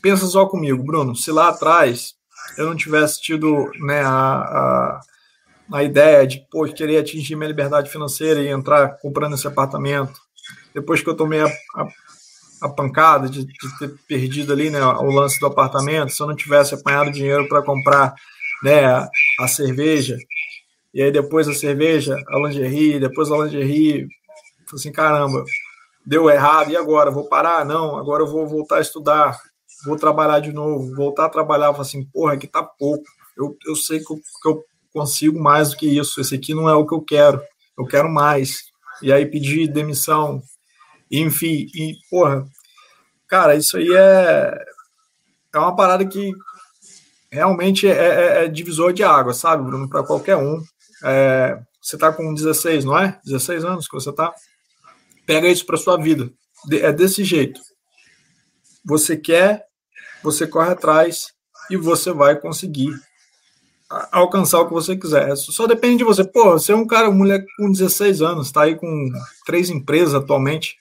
pensa 0.00 0.26
só 0.26 0.46
comigo, 0.46 0.82
Bruno, 0.84 1.16
se 1.16 1.32
lá 1.32 1.48
atrás 1.48 2.14
eu 2.56 2.66
não 2.66 2.76
tivesse 2.76 3.20
tido 3.20 3.70
né, 3.80 4.00
a, 4.00 4.10
a, 4.10 5.00
a 5.72 5.84
ideia 5.84 6.26
de 6.26 6.44
pô, 6.50 6.64
querer 6.64 6.98
atingir 6.98 7.36
minha 7.36 7.48
liberdade 7.48 7.90
financeira 7.90 8.40
e 8.40 8.48
entrar 8.48 8.98
comprando 9.00 9.34
esse 9.34 9.46
apartamento, 9.46 10.20
depois 10.74 11.02
que 11.02 11.08
eu 11.08 11.16
tomei 11.16 11.40
a, 11.40 11.46
a, 11.46 11.88
a 12.62 12.68
pancada 12.68 13.28
de, 13.28 13.44
de, 13.44 13.78
ter 13.78 13.94
perdido 14.08 14.52
ali 14.52 14.70
né, 14.70 14.82
o 14.82 15.10
lance 15.10 15.38
do 15.38 15.46
apartamento, 15.46 16.12
se 16.12 16.22
eu 16.22 16.26
não 16.26 16.36
tivesse 16.36 16.74
apanhado 16.74 17.10
dinheiro 17.10 17.48
para 17.48 17.62
comprar 17.62 18.14
né, 18.62 18.84
a, 18.84 19.08
a, 19.40 19.48
cerveja, 19.48 20.16
e 20.92 21.02
aí 21.02 21.12
depois 21.12 21.46
a 21.48 21.54
cerveja, 21.54 22.16
a 22.28 22.38
lingerie, 22.38 22.98
depois 22.98 23.30
a 23.30 23.36
lingerie, 23.36 24.08
assim, 24.72 24.90
caramba, 24.90 25.44
deu 26.04 26.28
errado, 26.30 26.70
e 26.70 26.76
agora? 26.76 27.10
Vou 27.10 27.28
parar? 27.28 27.64
Não, 27.64 27.96
agora 27.96 28.22
eu 28.22 28.26
vou 28.26 28.46
voltar 28.48 28.78
a 28.78 28.80
estudar, 28.80 29.38
vou 29.84 29.96
trabalhar 29.96 30.40
de 30.40 30.52
novo, 30.52 30.94
voltar 30.94 31.26
a 31.26 31.30
trabalhar, 31.30 31.66
eu 31.66 31.80
assim, 31.80 32.04
porra, 32.04 32.34
aqui 32.34 32.46
tá 32.46 32.62
pouco, 32.62 33.04
eu, 33.36 33.56
eu 33.66 33.76
sei 33.76 34.00
que 34.00 34.12
eu, 34.12 34.16
que 34.16 34.48
eu 34.48 34.64
consigo 34.92 35.38
mais 35.38 35.70
do 35.70 35.76
que 35.76 35.86
isso, 35.86 36.20
esse 36.20 36.34
aqui 36.34 36.54
não 36.54 36.68
é 36.68 36.74
o 36.74 36.86
que 36.86 36.94
eu 36.94 37.02
quero, 37.02 37.40
eu 37.78 37.86
quero 37.86 38.08
mais, 38.08 38.64
e 39.02 39.12
aí 39.12 39.24
pedir 39.26 39.68
demissão, 39.68 40.42
enfim, 41.10 41.66
e, 41.74 41.94
porra, 42.10 42.44
cara, 43.26 43.54
isso 43.54 43.76
aí 43.76 43.88
é, 43.94 44.58
é 45.54 45.58
uma 45.58 45.74
parada 45.74 46.04
que 46.06 46.32
realmente 47.30 47.86
é, 47.86 47.92
é, 47.92 48.44
é 48.44 48.48
divisor 48.48 48.92
de 48.92 49.02
água, 49.02 49.32
sabe, 49.32 49.62
Bruno, 49.62 49.88
para 49.88 50.02
qualquer 50.02 50.36
um. 50.36 50.62
É, 51.04 51.58
você 51.80 51.96
está 51.96 52.12
com 52.12 52.34
16, 52.34 52.84
não 52.84 52.98
é? 52.98 53.18
16 53.24 53.64
anos 53.64 53.86
que 53.86 53.94
você 53.94 54.10
está? 54.10 54.34
Pega 55.26 55.48
isso 55.48 55.64
para 55.64 55.76
sua 55.76 55.96
vida. 55.96 56.30
É 56.72 56.92
desse 56.92 57.22
jeito. 57.24 57.60
Você 58.88 59.18
quer, 59.18 59.66
você 60.22 60.46
corre 60.46 60.70
atrás 60.70 61.34
e 61.70 61.76
você 61.76 62.10
vai 62.10 62.40
conseguir 62.40 62.90
alcançar 64.10 64.60
o 64.60 64.66
que 64.66 64.72
você 64.72 64.96
quiser. 64.96 65.36
Só 65.36 65.66
depende 65.66 65.98
de 65.98 66.04
você. 66.04 66.24
Pô, 66.24 66.52
você 66.52 66.72
é 66.72 66.76
um 66.76 66.86
cara, 66.86 67.10
uma 67.10 67.18
mulher 67.18 67.44
com 67.58 67.70
16 67.70 68.22
anos, 68.22 68.46
está 68.46 68.62
aí 68.62 68.76
com 68.76 69.10
três 69.44 69.68
empresas 69.68 70.14
atualmente. 70.14 70.76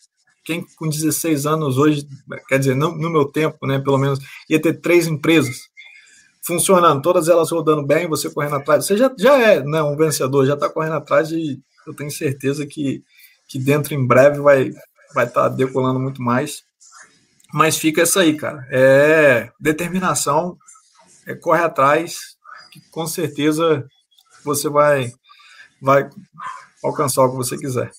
Quem 0.45 0.65
com 0.77 0.87
16 0.87 1.45
anos 1.45 1.77
hoje, 1.77 2.07
quer 2.47 2.59
dizer, 2.59 2.75
no, 2.75 2.95
no 2.95 3.09
meu 3.09 3.25
tempo, 3.25 3.67
né, 3.67 3.77
pelo 3.77 3.97
menos, 3.97 4.19
ia 4.49 4.61
ter 4.61 4.79
três 4.79 5.05
empresas 5.05 5.67
funcionando, 6.41 7.01
todas 7.01 7.27
elas 7.27 7.51
rodando 7.51 7.85
bem, 7.85 8.07
você 8.07 8.29
correndo 8.29 8.55
atrás, 8.55 8.85
você 8.85 8.95
já, 8.95 9.13
já 9.19 9.37
é 9.37 9.61
né, 9.61 9.83
um 9.83 9.97
vencedor, 9.97 10.45
já 10.45 10.53
está 10.53 10.69
correndo 10.69 10.95
atrás 10.95 11.29
e 11.29 11.59
eu 11.85 11.93
tenho 11.93 12.09
certeza 12.09 12.65
que, 12.65 13.03
que 13.49 13.59
dentro 13.59 13.93
em 13.93 14.07
breve 14.07 14.39
vai 14.39 14.71
vai 15.13 15.25
estar 15.25 15.49
tá 15.49 15.55
decolando 15.55 15.99
muito 15.99 16.21
mais. 16.21 16.63
Mas 17.53 17.77
fica 17.77 18.03
isso 18.03 18.19
aí, 18.19 18.35
cara. 18.35 18.67
É 18.71 19.49
determinação, 19.59 20.57
é 21.25 21.33
corre 21.35 21.63
atrás, 21.63 22.37
que 22.71 22.79
com 22.91 23.07
certeza 23.07 23.87
você 24.43 24.69
vai 24.69 25.11
vai 25.81 26.09
alcançar 26.83 27.23
o 27.23 27.31
que 27.31 27.37
você 27.37 27.57
quiser. 27.57 27.91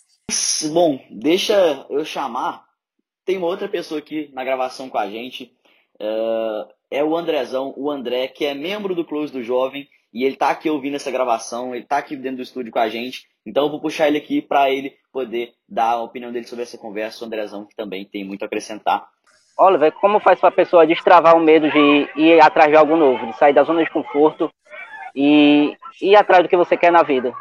Bom, 0.73 1.01
deixa 1.11 1.87
eu 1.89 2.05
chamar. 2.05 2.65
Tem 3.25 3.37
uma 3.37 3.47
outra 3.47 3.69
pessoa 3.69 4.01
aqui 4.01 4.31
na 4.33 4.45
gravação 4.45 4.89
com 4.89 4.99
a 4.99 5.09
gente. 5.09 5.53
Uh, 6.01 6.69
é 6.91 7.05
o 7.05 7.17
Andrezão, 7.17 7.75
o 7.77 7.91
André, 7.91 8.29
que 8.29 8.45
é 8.45 8.55
membro 8.55 8.95
do 8.95 9.05
Close 9.05 9.33
do 9.33 9.43
Jovem, 9.43 9.89
e 10.13 10.25
ele 10.25 10.37
tá 10.37 10.51
aqui 10.51 10.71
ouvindo 10.71 10.97
essa 10.97 11.11
gravação, 11.11 11.75
ele 11.75 11.85
tá 11.85 11.99
aqui 11.99 12.17
dentro 12.17 12.39
do 12.39 12.43
estúdio 12.43 12.73
com 12.73 12.79
a 12.79 12.89
gente, 12.89 13.27
então 13.45 13.65
eu 13.65 13.71
vou 13.71 13.81
puxar 13.81 14.09
ele 14.09 14.19
aqui 14.19 14.41
para 14.41 14.71
ele 14.71 14.95
poder 15.13 15.55
dar 15.69 15.93
a 15.93 16.03
opinião 16.03 16.33
dele 16.33 16.47
sobre 16.47 16.63
essa 16.63 16.79
conversa, 16.79 17.23
o 17.23 17.27
Andrezão, 17.27 17.67
que 17.67 17.77
também 17.77 18.05
tem 18.07 18.25
muito 18.25 18.43
a 18.43 18.47
acrescentar. 18.47 19.07
Oliver, 19.59 19.93
como 19.93 20.21
faz 20.21 20.39
para 20.39 20.51
a 20.51 20.53
pessoa 20.53 20.87
destravar 20.87 21.37
o 21.37 21.41
medo 21.41 21.69
de 21.71 22.09
ir 22.17 22.41
atrás 22.41 22.71
de 22.71 22.77
algo 22.77 22.97
novo, 22.97 23.27
de 23.27 23.37
sair 23.37 23.53
da 23.53 23.65
zona 23.65 23.83
de 23.83 23.91
conforto 23.91 24.49
e 25.15 25.77
ir 26.01 26.15
atrás 26.15 26.45
do 26.45 26.49
que 26.49 26.57
você 26.57 26.77
quer 26.77 26.93
na 26.93 27.03
vida? 27.03 27.35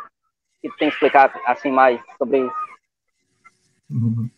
E 0.63 0.69
tem 0.71 0.89
que 0.89 0.95
explicar 0.95 1.31
assim 1.45 1.71
mais 1.71 2.01
sobre 2.17 2.39
isso. 2.39 2.55
Uhum. 3.89 4.29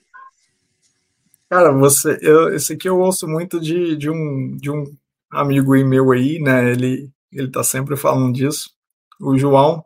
Cara, 1.50 1.72
você, 1.72 2.20
eu, 2.22 2.54
esse 2.54 2.74
aqui 2.74 2.90
eu 2.90 3.00
ouço 3.00 3.28
muito 3.28 3.60
de, 3.60 3.96
de, 3.96 4.10
um, 4.10 4.58
de 4.58 4.70
um 4.70 4.84
amigo 5.32 5.72
meu 5.86 6.12
aí, 6.12 6.38
né? 6.40 6.70
Ele, 6.70 7.10
ele 7.32 7.50
tá 7.50 7.64
sempre 7.64 7.96
falando 7.96 8.34
disso. 8.34 8.72
O 9.20 9.38
João, 9.38 9.84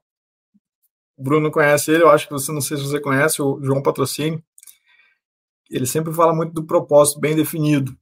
o 1.16 1.24
Bruno 1.24 1.52
conhece 1.52 1.92
ele, 1.92 2.04
eu 2.04 2.10
acho 2.10 2.28
que 2.28 2.34
você 2.34 2.52
não 2.52 2.60
sei 2.60 2.76
se 2.76 2.84
você 2.84 3.00
conhece, 3.00 3.42
o 3.42 3.64
João 3.64 3.82
Patrocínio. 3.82 4.44
Ele 5.74 5.88
sempre 5.88 6.14
fala 6.14 6.34
muito 6.34 6.54
do 6.54 6.64
propósito 6.64 7.20
bem 7.20 7.36
definido. 7.36 7.98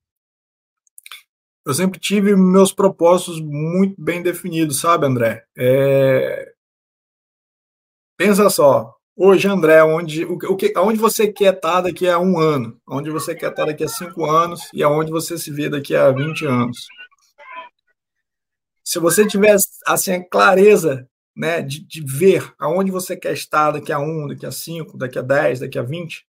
Eu 1.65 1.73
sempre 1.73 1.99
tive 1.99 2.35
meus 2.35 2.73
propósitos 2.73 3.39
muito 3.39 3.95
bem 4.01 4.21
definidos, 4.21 4.79
sabe, 4.79 5.05
André? 5.05 5.45
É... 5.57 6.53
Pensa 8.17 8.49
só, 8.49 8.93
hoje, 9.15 9.47
André, 9.47 9.83
onde, 9.83 10.25
o, 10.25 10.55
que, 10.57 10.73
aonde 10.75 10.99
você 10.99 11.31
quer 11.31 11.55
estar 11.55 11.81
daqui 11.81 12.07
a 12.07 12.19
um 12.19 12.39
ano, 12.39 12.79
onde 12.87 13.09
você 13.09 13.33
quer 13.33 13.51
estar 13.51 13.65
daqui 13.65 13.83
a 13.83 13.87
cinco 13.87 14.25
anos 14.25 14.61
e 14.73 14.83
aonde 14.83 15.11
você 15.11 15.37
se 15.37 15.51
vê 15.51 15.69
daqui 15.69 15.95
a 15.95 16.11
20 16.11 16.45
anos. 16.45 16.87
Se 18.83 18.99
você 18.99 19.25
tiver 19.25 19.55
assim, 19.87 20.13
a 20.13 20.29
clareza 20.29 21.07
né, 21.35 21.61
de, 21.61 21.85
de 21.85 22.03
ver 22.03 22.53
aonde 22.59 22.91
você 22.91 23.15
quer 23.15 23.33
estar 23.33 23.71
daqui 23.71 23.91
a 23.91 23.99
um, 23.99 24.27
daqui 24.27 24.45
a 24.45 24.51
cinco, 24.51 24.97
daqui 24.97 25.17
a 25.17 25.21
dez, 25.21 25.59
daqui 25.59 25.79
a 25.79 25.83
vinte, 25.83 26.25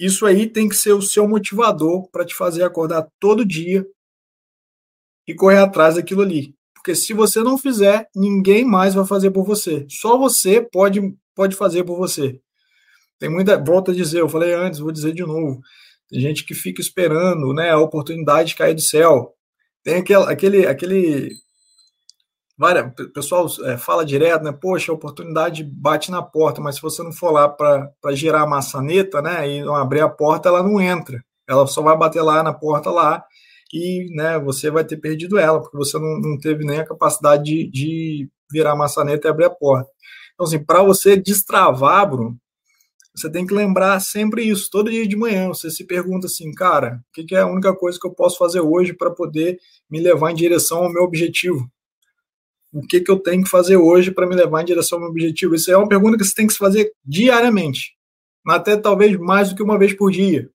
isso 0.00 0.24
aí 0.24 0.46
tem 0.48 0.68
que 0.68 0.76
ser 0.76 0.92
o 0.92 1.02
seu 1.02 1.28
motivador 1.28 2.08
para 2.10 2.24
te 2.24 2.34
fazer 2.34 2.62
acordar 2.62 3.06
todo 3.20 3.44
dia 3.44 3.86
e 5.28 5.34
correr 5.34 5.58
atrás 5.58 5.96
daquilo 5.96 6.22
ali. 6.22 6.54
Porque 6.74 6.94
se 6.94 7.12
você 7.12 7.42
não 7.42 7.58
fizer, 7.58 8.08
ninguém 8.16 8.64
mais 8.64 8.94
vai 8.94 9.06
fazer 9.06 9.30
por 9.30 9.44
você. 9.44 9.86
Só 9.90 10.16
você 10.16 10.62
pode, 10.62 11.14
pode 11.34 11.54
fazer 11.54 11.84
por 11.84 11.98
você. 11.98 12.40
Tem 13.18 13.28
muita. 13.28 13.62
Volto 13.62 13.90
a 13.90 13.94
dizer, 13.94 14.20
eu 14.20 14.28
falei 14.28 14.54
antes, 14.54 14.80
vou 14.80 14.90
dizer 14.90 15.12
de 15.12 15.22
novo. 15.22 15.60
Tem 16.08 16.18
gente 16.18 16.44
que 16.46 16.54
fica 16.54 16.80
esperando 16.80 17.52
né, 17.52 17.70
a 17.70 17.78
oportunidade 17.78 18.50
de 18.50 18.56
cair 18.56 18.74
do 18.74 18.80
céu. 18.80 19.34
Tem 19.84 19.96
aquele, 19.96 20.24
aquele, 20.24 20.66
aquele 20.66 21.30
várias, 22.60 22.92
o 23.00 23.08
pessoal 23.10 23.46
é, 23.64 23.78
fala 23.78 24.04
direto, 24.04 24.44
né? 24.44 24.52
Poxa, 24.52 24.92
a 24.92 24.94
oportunidade 24.94 25.64
bate 25.64 26.10
na 26.10 26.20
porta, 26.20 26.60
mas 26.60 26.74
se 26.74 26.82
você 26.82 27.02
não 27.02 27.10
for 27.10 27.30
lá 27.30 27.48
para 27.48 27.90
girar 28.12 28.42
a 28.42 28.46
maçaneta, 28.46 29.22
né? 29.22 29.48
E 29.48 29.62
não 29.62 29.74
abrir 29.74 30.02
a 30.02 30.08
porta, 30.10 30.50
ela 30.50 30.62
não 30.62 30.78
entra. 30.78 31.24
Ela 31.48 31.66
só 31.66 31.80
vai 31.80 31.96
bater 31.96 32.20
lá 32.20 32.42
na 32.42 32.52
porta 32.52 32.90
lá 32.90 33.24
e, 33.72 34.14
né? 34.14 34.38
Você 34.40 34.70
vai 34.70 34.84
ter 34.84 34.98
perdido 34.98 35.38
ela, 35.38 35.58
porque 35.58 35.78
você 35.78 35.98
não, 35.98 36.20
não 36.20 36.38
teve 36.38 36.62
nem 36.62 36.80
a 36.80 36.86
capacidade 36.86 37.44
de, 37.44 37.70
de 37.70 38.28
virar 38.52 38.72
a 38.72 38.76
maçaneta 38.76 39.26
e 39.26 39.30
abrir 39.30 39.46
a 39.46 39.50
porta. 39.50 39.88
Então, 40.34 40.46
assim, 40.46 40.62
para 40.62 40.82
você 40.82 41.16
destravar, 41.16 42.10
Bruno, 42.10 42.36
você 43.16 43.30
tem 43.30 43.46
que 43.46 43.54
lembrar 43.54 43.98
sempre 44.00 44.44
isso, 44.44 44.68
todo 44.70 44.90
dia 44.90 45.08
de 45.08 45.16
manhã. 45.16 45.48
Você 45.48 45.70
se 45.70 45.86
pergunta 45.86 46.26
assim, 46.26 46.52
cara, 46.52 47.00
o 47.08 47.26
que 47.26 47.34
é 47.34 47.40
a 47.40 47.46
única 47.46 47.74
coisa 47.74 47.98
que 47.98 48.06
eu 48.06 48.12
posso 48.14 48.36
fazer 48.36 48.60
hoje 48.60 48.92
para 48.92 49.10
poder 49.10 49.58
me 49.90 49.98
levar 49.98 50.30
em 50.30 50.34
direção 50.34 50.84
ao 50.84 50.92
meu 50.92 51.04
objetivo? 51.04 51.66
O 52.72 52.86
que, 52.86 53.00
que 53.00 53.10
eu 53.10 53.18
tenho 53.18 53.42
que 53.42 53.50
fazer 53.50 53.76
hoje 53.76 54.10
para 54.10 54.26
me 54.26 54.34
levar 54.34 54.62
em 54.62 54.64
direção 54.64 54.96
ao 54.96 55.02
meu 55.02 55.10
objetivo? 55.10 55.54
Isso 55.54 55.70
é 55.70 55.76
uma 55.76 55.88
pergunta 55.88 56.16
que 56.16 56.24
você 56.24 56.34
tem 56.34 56.46
que 56.46 56.52
se 56.52 56.58
fazer 56.58 56.92
diariamente, 57.04 57.96
até 58.46 58.76
talvez 58.76 59.16
mais 59.16 59.50
do 59.50 59.56
que 59.56 59.62
uma 59.62 59.78
vez 59.78 59.92
por 59.92 60.10
dia, 60.10 60.50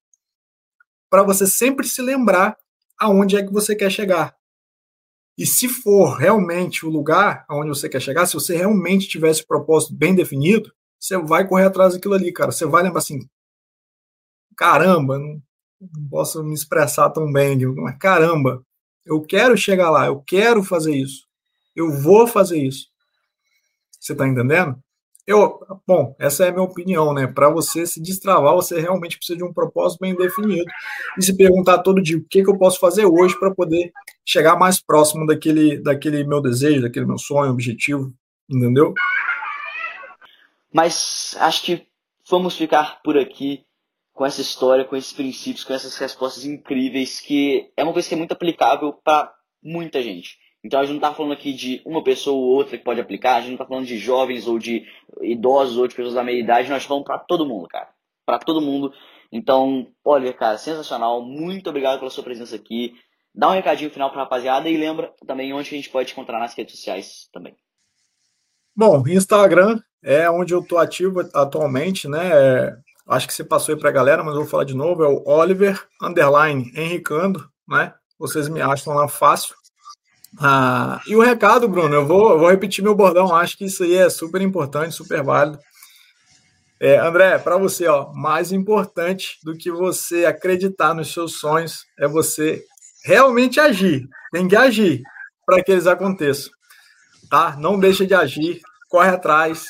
para 1.10 1.24
você 1.24 1.46
sempre 1.46 1.88
se 1.88 2.02
lembrar 2.02 2.58
aonde 2.98 3.36
é 3.36 3.46
que 3.46 3.52
você 3.52 3.76
quer 3.76 3.92
chegar. 3.92 4.36
E 5.38 5.46
se 5.46 5.68
for 5.68 6.16
realmente 6.16 6.86
o 6.86 6.90
lugar 6.90 7.46
aonde 7.50 7.70
você 7.70 7.90
quer 7.90 8.02
chegar, 8.02 8.26
se 8.26 8.36
você 8.36 8.56
realmente 8.56 9.08
tiver 9.08 9.30
esse 9.30 9.46
propósito 9.46 9.94
bem 9.94 10.16
definido, 10.16 10.72
você 10.98 11.18
vai 11.18 11.46
correr 11.48 11.66
atrás 11.66 11.94
daquilo 11.94 12.14
ali, 12.14 12.32
cara. 12.32 12.52
Você 12.52 12.66
vai 12.66 12.84
lembrar 12.84 13.00
assim: 13.00 13.28
caramba, 14.56 15.20
não, 15.20 15.42
não 15.82 16.10
posso 16.10 16.42
me 16.42 16.54
expressar 16.54 17.10
tão 17.10 17.32
bem, 17.32 17.58
mas 17.76 17.98
caramba, 17.98 18.64
eu 19.06 19.22
quero 19.22 19.58
chegar 19.58 19.92
lá, 19.92 20.08
eu 20.08 20.22
quero 20.22 20.64
fazer 20.64 20.96
isso. 20.96 21.28
Eu 21.76 21.92
vou 21.92 22.26
fazer 22.26 22.58
isso. 22.58 22.88
Você 24.00 24.14
está 24.14 24.28
entendendo? 24.28 24.78
Eu, 25.28 25.60
bom, 25.88 26.16
essa 26.20 26.46
é 26.46 26.50
a 26.50 26.52
minha 26.52 26.64
opinião, 26.64 27.12
né? 27.12 27.26
Para 27.26 27.50
você 27.50 27.86
se 27.88 28.00
destravar, 28.00 28.54
você 28.54 28.80
realmente 28.80 29.18
precisa 29.18 29.38
de 29.38 29.44
um 29.44 29.52
propósito 29.52 30.00
bem 30.02 30.16
definido 30.16 30.66
e 31.18 31.24
se 31.24 31.36
perguntar 31.36 31.80
todo 31.80 32.02
dia 32.02 32.18
o 32.18 32.24
que, 32.30 32.44
que 32.44 32.50
eu 32.50 32.58
posso 32.60 32.80
fazer 32.80 33.06
hoje 33.06 33.38
para 33.40 33.54
poder 33.54 33.92
chegar 34.24 34.56
mais 34.56 34.80
próximo 34.80 35.26
daquele, 35.26 35.82
daquele 35.82 36.24
meu 36.24 36.40
desejo, 36.40 36.84
daquele 36.84 37.08
meu 37.08 37.18
sonho, 37.18 37.52
objetivo, 37.52 38.14
entendeu? 38.48 38.94
Mas 40.72 41.36
acho 41.40 41.64
que 41.64 41.88
vamos 42.30 42.56
ficar 42.56 43.02
por 43.02 43.18
aqui 43.18 43.66
com 44.14 44.26
essa 44.26 44.42
história, 44.42 44.86
com 44.86 44.96
esses 44.96 45.12
princípios, 45.12 45.64
com 45.64 45.74
essas 45.74 45.98
respostas 45.98 46.46
incríveis, 46.46 47.20
que 47.20 47.72
é 47.76 47.84
uma 47.84 47.94
coisa 47.94 48.08
que 48.08 48.14
é 48.14 48.18
muito 48.18 48.32
aplicável 48.32 48.94
para 48.94 49.34
muita 49.64 50.04
gente. 50.04 50.38
Então 50.66 50.80
a 50.80 50.84
gente 50.84 50.94
não 50.94 50.98
está 50.98 51.14
falando 51.14 51.34
aqui 51.34 51.54
de 51.54 51.80
uma 51.86 52.04
pessoa 52.04 52.36
ou 52.36 52.56
outra 52.56 52.76
que 52.76 52.84
pode 52.84 53.00
aplicar, 53.00 53.36
a 53.36 53.40
gente 53.42 53.50
não 53.50 53.56
está 53.56 53.68
falando 53.68 53.86
de 53.86 54.00
jovens 54.00 54.48
ou 54.48 54.58
de 54.58 54.84
idosos 55.22 55.78
ou 55.78 55.88
de 55.88 55.94
pessoas 55.94 56.16
da 56.16 56.24
meia 56.24 56.40
idade, 56.40 56.72
nós 56.72 56.84
falamos 56.84 57.06
para 57.06 57.20
todo 57.20 57.46
mundo, 57.46 57.68
cara. 57.68 57.90
Para 58.26 58.40
todo 58.40 58.60
mundo. 58.60 58.92
Então, 59.32 59.86
olha, 60.04 60.34
cara, 60.34 60.58
sensacional. 60.58 61.22
Muito 61.22 61.70
obrigado 61.70 62.00
pela 62.00 62.10
sua 62.10 62.24
presença 62.24 62.56
aqui. 62.56 62.96
Dá 63.34 63.50
um 63.50 63.54
recadinho 63.54 63.92
final 63.92 64.10
para 64.10 64.22
a 64.22 64.24
rapaziada 64.24 64.68
e 64.68 64.76
lembra 64.76 65.14
também 65.28 65.54
onde 65.54 65.70
a 65.70 65.78
gente 65.78 65.90
pode 65.90 66.08
te 66.08 66.14
encontrar 66.14 66.40
nas 66.40 66.56
redes 66.56 66.76
sociais 66.76 67.30
também. 67.32 67.56
Bom, 68.76 69.08
Instagram 69.08 69.80
é 70.04 70.28
onde 70.32 70.52
eu 70.52 70.62
estou 70.62 70.80
ativo 70.80 71.20
atualmente, 71.36 72.08
né? 72.08 72.32
É, 72.34 72.76
acho 73.10 73.28
que 73.28 73.34
você 73.36 73.44
passou 73.44 73.76
aí 73.76 73.80
para 73.80 73.90
a 73.90 73.94
galera, 73.94 74.24
mas 74.24 74.34
eu 74.34 74.42
vou 74.42 74.50
falar 74.50 74.64
de 74.64 74.74
novo. 74.74 75.04
É 75.04 75.08
o 75.08 75.22
Oliver 75.28 75.88
Underline 76.02 76.72
Henricando, 76.76 77.48
né? 77.68 77.94
Vocês 78.18 78.50
me 78.50 78.62
acham 78.62 78.96
lá 78.96 79.08
fácil. 79.08 79.56
Ah, 80.40 81.02
e 81.08 81.16
o 81.16 81.22
recado, 81.22 81.68
Bruno, 81.68 81.94
eu 81.94 82.06
vou, 82.06 82.32
eu 82.32 82.40
vou 82.40 82.50
repetir 82.50 82.84
meu 82.84 82.96
bordão, 82.96 83.34
acho 83.36 83.58
que 83.58 83.66
isso 83.66 83.84
aí 83.84 83.96
é 83.96 84.10
super 84.10 84.42
importante, 84.42 84.94
super 84.94 85.24
válido. 85.24 85.60
É, 86.80 86.98
André, 86.98 87.38
para 87.40 87.58
você, 87.58 87.88
ó, 87.88 88.12
mais 88.14 88.52
importante 88.52 89.38
do 89.44 89.56
que 89.56 89.72
você 89.72 90.26
acreditar 90.26 90.94
nos 90.94 91.14
seus 91.14 91.40
sonhos 91.40 91.86
é 91.98 92.08
você 92.08 92.64
realmente 93.06 93.60
agir. 93.60 94.10
Tem 94.32 94.48
que 94.48 94.56
agir 94.56 95.02
para 95.46 95.64
que 95.64 95.72
eles 95.72 95.88
aconteçam. 95.88 96.52
Tá? 97.30 97.56
Não 97.58 97.80
deixa 97.80 98.06
de 98.06 98.14
agir, 98.14 98.60
corre 98.90 99.10
atrás. 99.10 99.68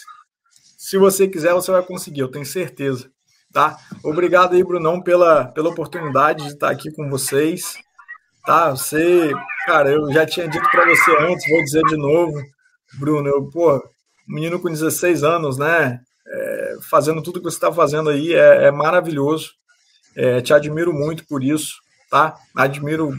Se 0.78 0.98
você 0.98 1.28
quiser, 1.28 1.54
você 1.54 1.72
vai 1.72 1.84
conseguir, 1.84 2.22
eu 2.22 2.32
tenho 2.32 2.46
certeza. 2.46 3.10
Tá? 3.54 3.78
Obrigado 4.04 4.56
aí, 4.56 4.64
Brunão, 4.64 5.02
pela, 5.02 5.46
pela 5.46 5.70
oportunidade 5.70 6.44
de 6.44 6.54
estar 6.54 6.72
aqui 6.72 6.92
com 6.92 7.10
vocês. 7.10 7.76
Tá, 8.46 8.70
você, 8.70 9.32
cara, 9.66 9.90
eu 9.90 10.12
já 10.14 10.26
tinha 10.26 10.48
dito 10.48 10.70
para 10.70 10.86
você 10.86 11.18
antes, 11.20 11.50
vou 11.50 11.64
dizer 11.64 11.82
de 11.84 11.98
novo, 11.98 12.40
Bruno, 13.00 13.28
eu, 13.28 13.50
pô, 13.50 13.84
menino 14.28 14.60
com 14.60 14.70
16 14.70 15.24
anos, 15.24 15.58
né, 15.58 16.00
é, 16.28 16.78
fazendo 16.90 17.24
tudo 17.24 17.40
que 17.40 17.46
você 17.46 17.58
está 17.58 17.74
fazendo 17.74 18.10
aí 18.12 18.36
é, 18.36 18.66
é 18.66 18.72
maravilhoso, 18.72 19.54
é, 20.16 20.42
te 20.42 20.54
admiro 20.54 20.94
muito 20.94 21.26
por 21.26 21.44
isso, 21.44 21.76
tá? 22.10 22.36
Admiro, 22.56 23.14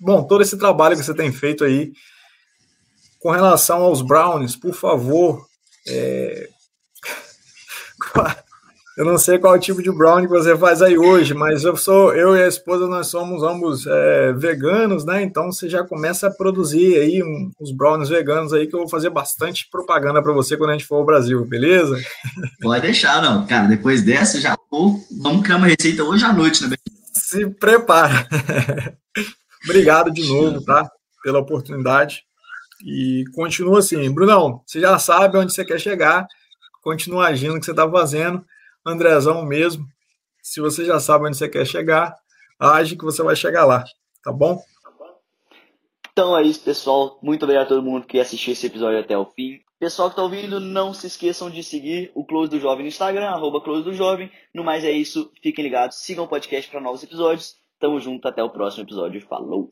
bom, 0.00 0.24
todo 0.24 0.42
esse 0.42 0.58
trabalho 0.58 0.96
que 0.96 1.04
você 1.04 1.14
tem 1.14 1.32
feito 1.32 1.64
aí. 1.64 1.92
Com 3.18 3.30
relação 3.30 3.82
aos 3.82 4.02
Browns, 4.02 4.56
por 4.56 4.74
favor, 4.74 5.46
é... 5.86 6.48
Eu 9.00 9.06
não 9.06 9.16
sei 9.16 9.38
qual 9.38 9.58
tipo 9.58 9.82
de 9.82 9.90
brownie 9.90 10.28
que 10.28 10.34
você 10.34 10.54
faz 10.58 10.82
aí 10.82 10.98
hoje, 10.98 11.32
mas 11.32 11.64
eu 11.64 11.74
sou, 11.74 12.14
eu 12.14 12.36
e 12.36 12.42
a 12.42 12.46
esposa, 12.46 12.86
nós 12.86 13.06
somos 13.06 13.42
ambos 13.42 13.86
é, 13.86 14.34
veganos, 14.34 15.06
né? 15.06 15.22
Então 15.22 15.50
você 15.50 15.70
já 15.70 15.82
começa 15.82 16.26
a 16.26 16.30
produzir 16.30 16.98
aí 16.98 17.22
um, 17.22 17.50
os 17.58 17.72
brownies 17.72 18.10
veganos 18.10 18.52
aí 18.52 18.66
que 18.66 18.74
eu 18.74 18.80
vou 18.80 18.88
fazer 18.90 19.08
bastante 19.08 19.66
propaganda 19.70 20.22
para 20.22 20.34
você 20.34 20.54
quando 20.54 20.68
a 20.68 20.72
gente 20.74 20.84
for 20.84 20.96
ao 20.96 21.06
Brasil, 21.06 21.42
beleza? 21.46 21.98
Pode 22.60 22.82
deixar, 22.82 23.22
não. 23.22 23.46
Cara, 23.46 23.66
depois 23.68 24.02
dessa 24.02 24.38
já 24.38 24.54
vou, 24.70 25.02
vamos 25.22 25.44
criar 25.44 25.56
uma 25.56 25.68
receita 25.68 26.04
hoje 26.04 26.22
à 26.26 26.34
noite, 26.34 26.66
né? 26.66 26.76
Se 27.14 27.48
prepara. 27.54 28.28
Obrigado 29.64 30.10
de 30.10 30.28
novo, 30.28 30.62
tá? 30.62 30.86
Pela 31.22 31.38
oportunidade. 31.38 32.22
E 32.84 33.24
continua 33.34 33.78
assim. 33.78 34.12
Brunão, 34.12 34.60
você 34.66 34.78
já 34.78 34.98
sabe 34.98 35.38
onde 35.38 35.54
você 35.54 35.64
quer 35.64 35.80
chegar, 35.80 36.26
continua 36.82 37.28
agindo 37.28 37.56
o 37.56 37.58
que 37.58 37.64
você 37.64 37.70
está 37.70 37.90
fazendo. 37.90 38.44
Andrezão 38.86 39.44
mesmo. 39.44 39.84
Se 40.42 40.60
você 40.60 40.84
já 40.84 40.98
sabe 40.98 41.26
onde 41.26 41.36
você 41.36 41.48
quer 41.48 41.66
chegar, 41.66 42.16
age 42.58 42.96
que 42.96 43.04
você 43.04 43.22
vai 43.22 43.36
chegar 43.36 43.64
lá, 43.64 43.84
tá 44.24 44.32
bom? 44.32 44.62
Então 46.12 46.36
é 46.36 46.42
isso, 46.42 46.60
pessoal. 46.62 47.18
Muito 47.22 47.42
obrigado 47.44 47.66
a 47.66 47.68
todo 47.68 47.82
mundo 47.82 48.06
que 48.06 48.18
assistiu 48.18 48.52
esse 48.52 48.66
episódio 48.66 48.98
até 48.98 49.16
o 49.16 49.26
fim. 49.26 49.60
Pessoal 49.78 50.08
que 50.08 50.12
está 50.12 50.22
ouvindo, 50.22 50.60
não 50.60 50.92
se 50.92 51.06
esqueçam 51.06 51.48
de 51.48 51.62
seguir 51.62 52.10
o 52.14 52.24
Close 52.24 52.50
do 52.50 52.60
Jovem 52.60 52.82
no 52.82 52.88
Instagram, 52.88 53.28
arroba 53.28 53.62
Close 53.62 53.82
do 53.82 53.94
Jovem. 53.94 54.30
No 54.52 54.62
mais 54.62 54.84
é 54.84 54.90
isso, 54.90 55.32
fiquem 55.42 55.64
ligados, 55.64 55.98
sigam 55.98 56.24
o 56.24 56.28
podcast 56.28 56.70
para 56.70 56.80
novos 56.80 57.02
episódios. 57.02 57.56
Tamo 57.78 57.98
junto, 57.98 58.28
até 58.28 58.42
o 58.42 58.50
próximo 58.50 58.84
episódio. 58.84 59.20
Falou! 59.26 59.68